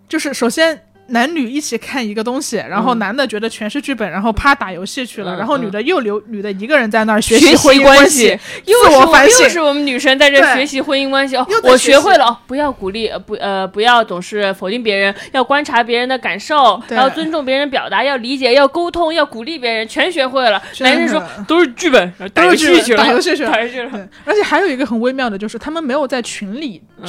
[0.08, 0.86] 就是首先。
[1.10, 8.28] 男女一起看一个东西，然后嗯男的觉得全是剧本，然后啪打游戏去了，嗯然后女的又留女的一个人在那儿学习婚姻关系，，
[8.66, 9.44] 又自是我我反省。
[9.44, 16.96] 又是我们女生在这学习婚姻关系哦我学会了哦，不要鼓励，呃不呃不要总是否定别人，要观察别人的感受，对。
[16.96, 20.62] 要尊重别人表达，要理解，要沟通，要鼓励别人，全学会了。
[20.80, 23.50] 男生说都是剧本，打都是剧本游戏去了，打游戏去了。
[23.50, 24.08] 打游戏去了。
[24.24, 27.06] 而且还有一个很微妙的，就是他们没有在群里嗯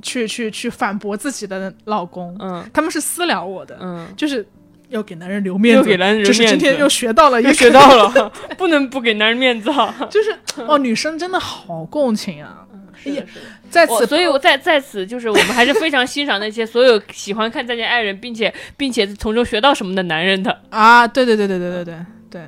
[0.00, 4.46] 去、去去去反驳自己的老公，嗯他们是私聊我的，嗯，就是
[4.88, 9.94] 要给男人留面子，又给男人留只是今天又学到了一个，又学到了，不能不给男人面子啊。
[10.10, 10.36] 就是
[10.66, 12.66] 哦，女生真的好共情啊！
[13.02, 21.96] 是的是的在此，所以我在在此就是我们还是非常欣赏那些所有喜欢看《再见爱人》，并且并且从中学到什么的男人的，啊，对对对对对对对
[22.30, 22.42] 对，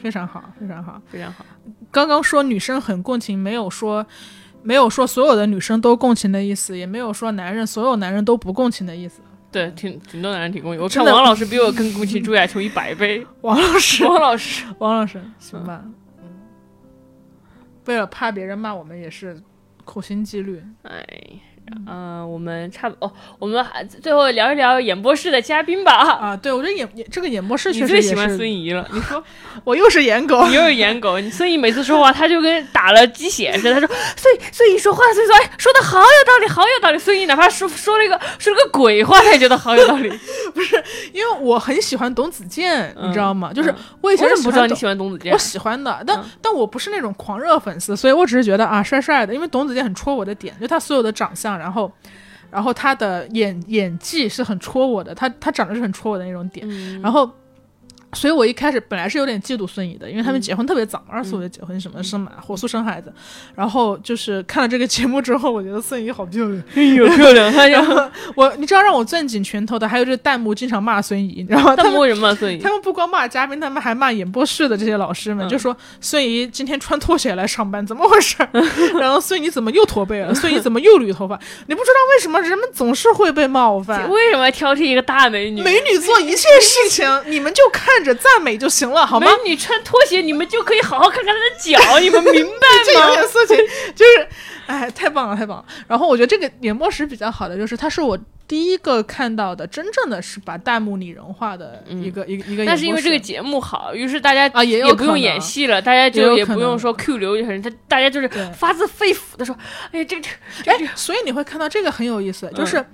[0.00, 1.00] 非常好，非常好。
[1.10, 1.44] 非常好。
[1.90, 4.06] 刚刚说女生很共情，没有说。
[4.66, 9.22] 没有说所有的女生都共情的意思，也没有说男人所有男人都不共情的意思。
[9.52, 10.82] 对，挺挺多男人挺共情。
[10.82, 13.24] 我看王老师比我更共情朱亚秋一百倍。
[13.42, 15.82] 王老师，王老师，王老师，行吧。
[15.84, 15.92] 嗯
[17.86, 19.40] 为了怕别人骂我们，也是
[19.84, 20.60] 苦心积虑。
[20.82, 21.06] 哎，
[21.86, 25.92] 嗯、我们差不哦，我们还最后聊一聊演播室的嘉宾吧。
[25.92, 29.22] 啊，对我觉得演演这个演播室你确实喜欢孙怡了，你说
[29.64, 33.74] 我又是颜狗你，又是颜狗，你孙怡每次说话，他就跟打了鸡血似的。
[33.74, 36.98] 他说孙孙怡说话，孙怡说哎说的好有道理，好有道理。
[36.98, 40.08] 孙怡哪怕说说了一个说了个鬼话，他也觉得好有道理。
[40.54, 40.82] 不是
[41.12, 43.52] 因为我很喜欢董子健，嗯你知道吗？
[43.52, 45.38] 就是嗯我以前是不知道你喜欢董子健我？
[45.38, 49.34] 喜欢的，但、嗯但我不是那种狂热粉丝，所以我只是觉得啊，帅帅的。
[49.34, 51.90] 因为董子健很戳我的点，就他所有的长相，然后，
[52.50, 56.66] 然后他的演演技是很戳我的，他他长得是很戳我的那种点。
[56.68, 57.30] 嗯然后，
[58.12, 63.12] 所以我一开始本来是有点嫉妒孙怡的，因为他们嗯结婚特别早，二十岁就结婚，什么生嘛火速生孩子。
[63.54, 66.62] 然后就是看了这个节目之后，我觉得孙怡好漂亮。
[66.74, 71.76] 哎呦漂亮， 然后我你知道让我攥紧拳头的，还有这弹幕经常骂孙怡，你知道吗？
[71.76, 72.70] 他们为什么骂孙怡他？
[72.70, 78.48] 们不光骂嘉宾，他们还骂演播室的这些老师们，嗯就说孙怡今天穿拖鞋来上班，怎么回事儿？
[78.98, 80.34] 然后孙怡怎么又驼背了？
[80.34, 81.38] 孙怡怎么又捋头发？
[81.66, 84.08] 你不知道为什么人们总是会被冒犯？
[84.10, 85.62] 为什么要挑剔一个大美女？
[85.62, 89.26] 美女做一切事情，你们就看着赞美就行了，好吗？
[89.26, 92.56] 美女穿拖鞋，你们就可以好好看看他的脚，你们明白吗
[92.86, 93.14] 这有？
[93.14, 93.56] 点色情，
[93.94, 94.28] 就是，
[94.66, 95.64] 哎，太棒了，太棒了。
[95.86, 98.18] 然后我觉得这个演播室比较好的就是，它是我
[98.48, 102.64] 第一个看到的真正的是把弹幕拟人化的一个、一个一个演播室。
[102.66, 109.56] 那是因为这个节目好，于是大家啊也也不用演戏了，大家就也不用说 Q 流很，他大家就是发自肺腑的说，
[109.92, 110.30] 哎呀，这个这
[110.72, 112.84] 个这，哎，所以你会看到这个很有意思，就嗯是。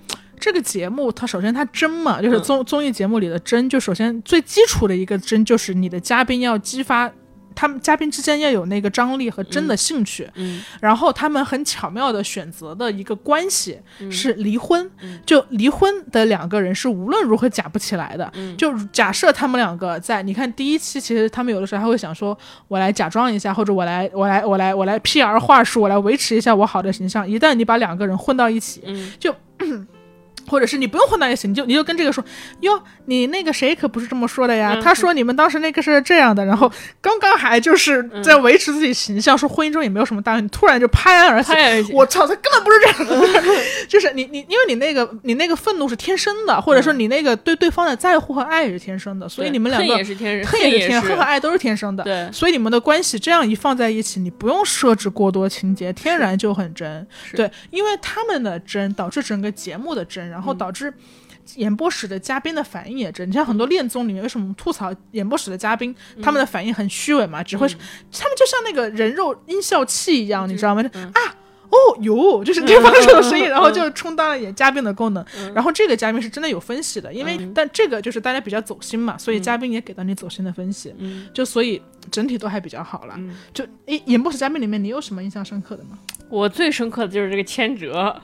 [0.43, 2.43] 这个节目，它首先它真嘛，就是嗯。
[2.43, 7.09] 综综艺节目里的真，就首先最基础的一个真，就是你的嘉宾要激发
[7.55, 10.60] 他们嘉宾之间要有那个张力和真的兴趣，嗯。
[10.81, 14.10] 然后他们很巧妙的选择的一个关系嗯。
[14.10, 15.20] 是离婚，嗯。
[15.24, 18.28] 就离婚的两个人是无论如何假不起来的。
[18.35, 18.56] 嗯。
[18.56, 22.36] 就假设他们两个在，你看第一期，其实他们有的时候还会想说，
[22.66, 27.28] 我来假装一下，或者我来我来我来我来 PR 话术，我来维持一下我好的形象。
[27.28, 29.86] 一旦你把两个人混到一起，嗯
[30.53, 32.23] 或者是你不用混到一起，你就你就跟这个说，
[32.61, 34.74] 哟，你那个谁可不是这么说的呀？
[34.74, 34.83] 嗯。
[34.83, 36.70] 他说你们当时那个是这样的，然后
[37.01, 38.23] 刚刚还就是嗯。
[38.23, 51.09] 在维持自己形象，说婚姻中也没有什么大问题，突然就拍案而起，我操，他根本不是这样的， 就是你你因为你那个你那个愤怒是天生的，或者说你那个对对方的在乎和爱也是天生的，所以你们两恨也个是天生，恨也是天，是。
[51.09, 52.05] 恨和爱都是天生的。
[52.05, 52.29] 对。
[52.33, 57.07] 所以你们的关系这样一放在一起，你不用设置过多情节，天然就很真。
[57.35, 60.93] 对，因为他们的真导致整个节目的真，然嗯后导致
[61.56, 63.28] 演播室的嘉宾的反应也真。
[63.28, 67.43] 你像很多恋综里面，为什么吐槽演播室的嘉宾，他们的反应很虚伪嘛？
[67.43, 70.82] 只会、他们就像那个人肉音效器一样，你知道吗？
[71.14, 71.20] 啊。
[71.73, 75.24] 哦，有，就是对方 这种声音，嗯然后就充当了演嘉宾的功能。
[75.39, 80.94] 嗯然后这个嘉宾是真的有分析的，因为、嗯但这个就是大家比较走心嘛，所以嘉宾也给到你走心的分析。
[80.99, 81.81] 嗯就所以
[82.11, 83.15] 整体都还比较好了。
[83.16, 85.99] 嗯，就诶，演播室嘉宾里面，你有什么印象深刻的吗？
[86.28, 88.15] 我最深刻的就是这个千哲，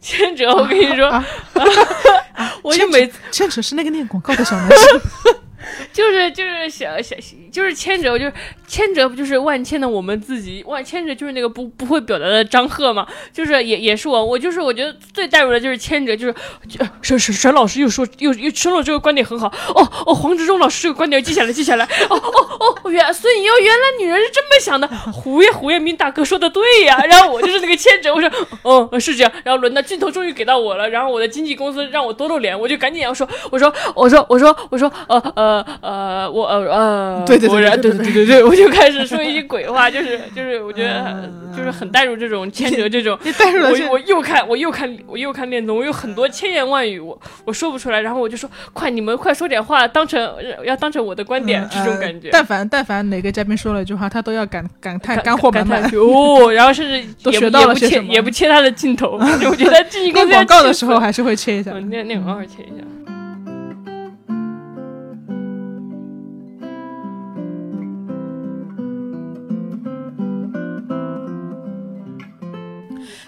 [0.00, 1.24] 千哲，我跟你说，啊
[2.62, 5.00] 我就每次千哲是那个念广告的小男生，
[5.92, 7.16] 就是就是小小
[7.54, 8.32] 就是千哲，就是
[8.66, 16.34] 千哲不就是万千的我们自己，万千哲就是那个不不会表达的张赫嘛，就是也也是我，我就是我觉得最带入的就是千哲，就是
[16.68, 28.28] 就沈沈沈老师又说又又说了这个观点很好，哦哦，黄执中老师这个观点记下来记下来，哦哦哦，原孙怡哦，原来女人是这么想的，胡彦胡彦斌大哥说的对呀，然后我就是那个牵者，我说，
[28.62, 43.18] 哦，是这样，然后轮到镜头终于给到我了，然后我的经纪公司让我多露脸，我就赶紧要说，我说，我说，我说，我说，呃呃呃，我呃呃，对对对果然对对对对对，我就开始说一些鬼话，就是 就是我觉得就是很带入这种牵扯这种。
[43.22, 50.20] 你带入了我我又看我又看我又看恋综，我有很多千言万语，我我说不出来，然后我就说快你们快说点话，当成
[50.64, 52.32] 要当成我的观点，嗯这种感觉呃。
[52.32, 55.82] 但凡但凡哪个嘉宾说了一句话，他都要感感叹干货满满。
[55.94, 61.72] 哦，然后甚至也不都学到也不切了些什么也不切他的镜头， 我觉得经纪公司广告的时候还是会切一下。
[61.74, 62.84] 嗯，那那个偶尔切一下。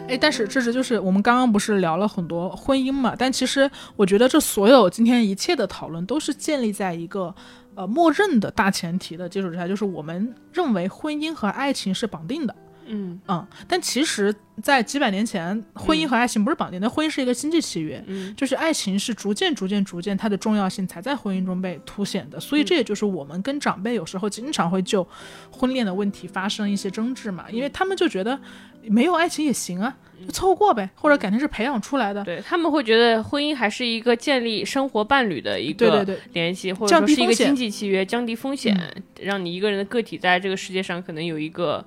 [0.08, 3.14] 哎，但是这是就是我们刚刚不是聊了很多婚姻嘛？
[3.18, 7.34] 但其实我觉得这所有今天一切的讨论都是建立在一个
[7.74, 12.54] 呃默认的大前提的基础之下，就是我们认为婚姻和爱情是绑定的。
[12.88, 22.38] 嗯嗯，但其实，在几百年前，婚姻和爱情不是绑定的，婚姻是一个经济契约，嗯就是爱情是逐渐、逐渐、逐渐它的重要性才在婚姻中被凸显的。
[22.40, 25.06] 所以这也就是我们跟长辈有时候经常会就
[25.50, 28.38] 婚恋的问题发生一些争执嘛，因为他们就觉得
[28.82, 32.22] 没有爱情也行啊，就凑合过呗，或者感情是培养出来的。
[32.24, 41.86] 对他们会觉得婚姻还是一个建立生活伴侣的一个对对对，联系，或者降说是一个低经济契约，降低风险，让你一个人的个体在这个世界上可能有一个对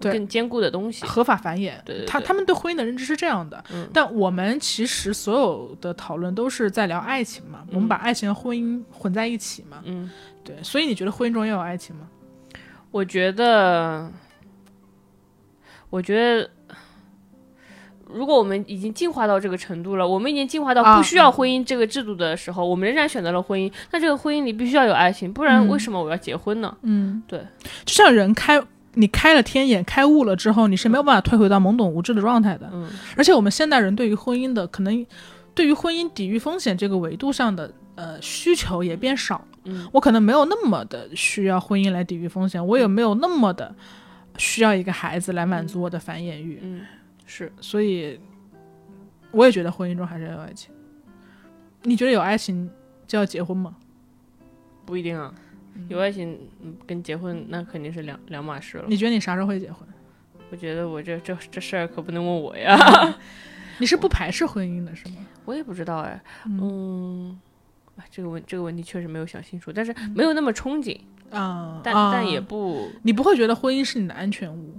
[0.00, 1.04] 更坚固的东西。
[1.06, 1.74] 合法繁衍。
[1.84, 9.78] 对对对他他们对婚姻的认知是这样的，嗯但我们其实所有的讨论都是在聊爱情嘛，我们把爱情和婚姻混在一起嘛。
[9.84, 10.10] 嗯，
[10.44, 12.08] 对，所以你觉得婚姻中要有爱情吗？
[12.90, 14.10] 我觉得，
[15.90, 16.50] 我觉得。
[18.10, 23.70] 如果我们已经进化到这个程度了，我们已经进化到啊不需要婚姻这个制度的时候，我们仍然选择了婚姻。
[23.90, 26.74] 那这个婚姻里必须要有爱情，不然嗯为什么我要结婚呢？
[26.80, 27.46] 嗯，对，
[27.84, 28.58] 就像人开
[28.94, 32.68] 你开了天眼、开悟了之后，你是没有办法退回到懵懂无知的状态的。
[32.72, 35.06] 嗯而且我们现代人对于婚姻的可能，
[35.54, 39.44] 对于婚姻抵御风险这个维度上的呃需求也变少。
[39.64, 43.74] 嗯，我可能没有那么的需要婚姻来抵御风险，我也没有那么的
[44.38, 46.58] 需要一个孩子来满足我的繁衍欲。
[46.62, 46.80] 嗯，
[47.26, 48.18] 是所以，
[49.30, 50.72] 我也觉得婚姻中还是要有爱情。
[51.82, 52.70] 你觉得有爱情
[53.06, 53.76] 就要结婚吗？
[54.86, 55.34] 不一定啊。
[55.88, 58.84] 有爱情嗯跟结婚那肯定是两两码事了。
[58.88, 59.86] 你觉得你啥时候会结婚？
[60.50, 62.76] 我觉得我这这这事儿可不能问我呀，
[63.78, 65.16] 你是不排斥婚姻的是吗？
[65.44, 66.20] 我也不知道哎。
[66.46, 67.38] 嗯
[68.10, 70.98] 这个问这个问题确实没有想清楚，但是没有那么憧憬，
[71.30, 74.74] 啊、但、啊但也不你不会觉得婚姻是你的安全屋？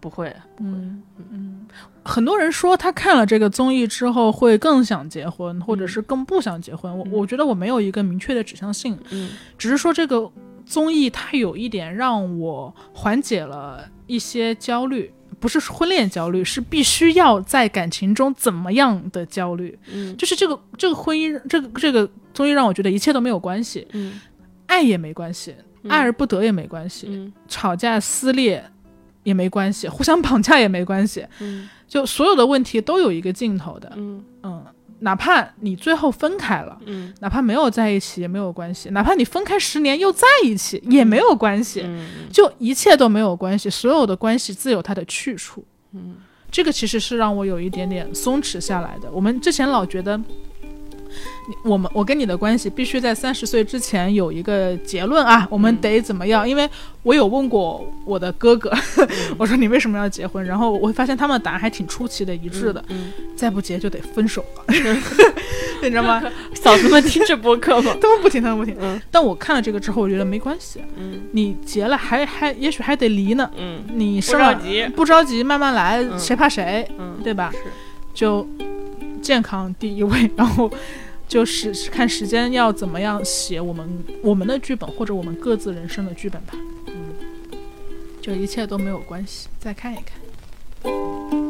[0.00, 0.34] 不会。
[0.60, 1.66] 嗯嗯，
[2.04, 6.96] 很多人说他看了这个综艺之后会更想结婚，或者是更不想结婚。
[6.98, 9.30] 我我觉得我没有一个明确的指向性，嗯。
[9.56, 10.30] 只是说这个
[10.64, 19.78] 综艺它有一点让我缓解了一些焦虑，不是婚恋焦虑，是必须要在感情中怎么样的焦虑。
[19.92, 20.16] 嗯。
[20.16, 24.20] 就是这个这个婚姻，这个这个综艺让我觉得一切都没有关系，嗯。
[24.66, 25.90] 爱也没关系，嗯。
[25.90, 27.32] 爱而不得也没关系，嗯。
[27.48, 28.62] 吵架撕裂
[29.22, 31.68] 也没关系，互相绑架也没关系，嗯。
[31.86, 33.90] 就所有的问题都有一个尽头的。
[33.96, 34.22] 嗯。
[34.42, 34.64] 嗯，
[35.00, 37.12] 哪怕你最后分开了，嗯。
[37.20, 42.08] 哪怕没有在一起也没有关系，哪怕你分开十年又在一起也没有关系，嗯。
[42.32, 45.64] 就一切都没有关系，所有的关系自有它的去处。
[45.92, 46.16] 嗯。
[46.50, 49.10] 这个其实是让我有一点点松弛下来的。
[49.12, 50.57] 我们之前老觉得，你
[51.64, 56.48] 我们我跟你的关系必须在三十岁之前有一个结论啊，我们得怎么样？
[56.48, 56.68] 因为
[57.02, 58.70] 我有问过我的哥哥，
[59.38, 60.44] 我说你为什么要结婚？
[60.44, 64.64] 然后我会发现他们的答案还挺出奇的一致的，嗯，再不结就得分手了，
[65.82, 66.22] 你知道吗？
[66.54, 67.96] 嫂子们听这播客吗？
[68.00, 68.76] 他们不听，他们不听。
[68.80, 77.50] 嗯但我看了这个之后，我觉得没关系，嗯你结了还还也许还得离呢，嗯你不着急不着急，慢慢来，嗯谁怕谁，嗯，对吧？
[77.52, 77.58] 是
[78.12, 78.46] 就
[79.22, 80.70] 健康第一位，然后
[81.28, 86.54] 就是看时间要怎么样写我们我们的剧本或者我们各自人生的剧本吧。
[86.86, 87.14] 嗯。
[88.20, 91.47] 就一切都没有关系再看一看。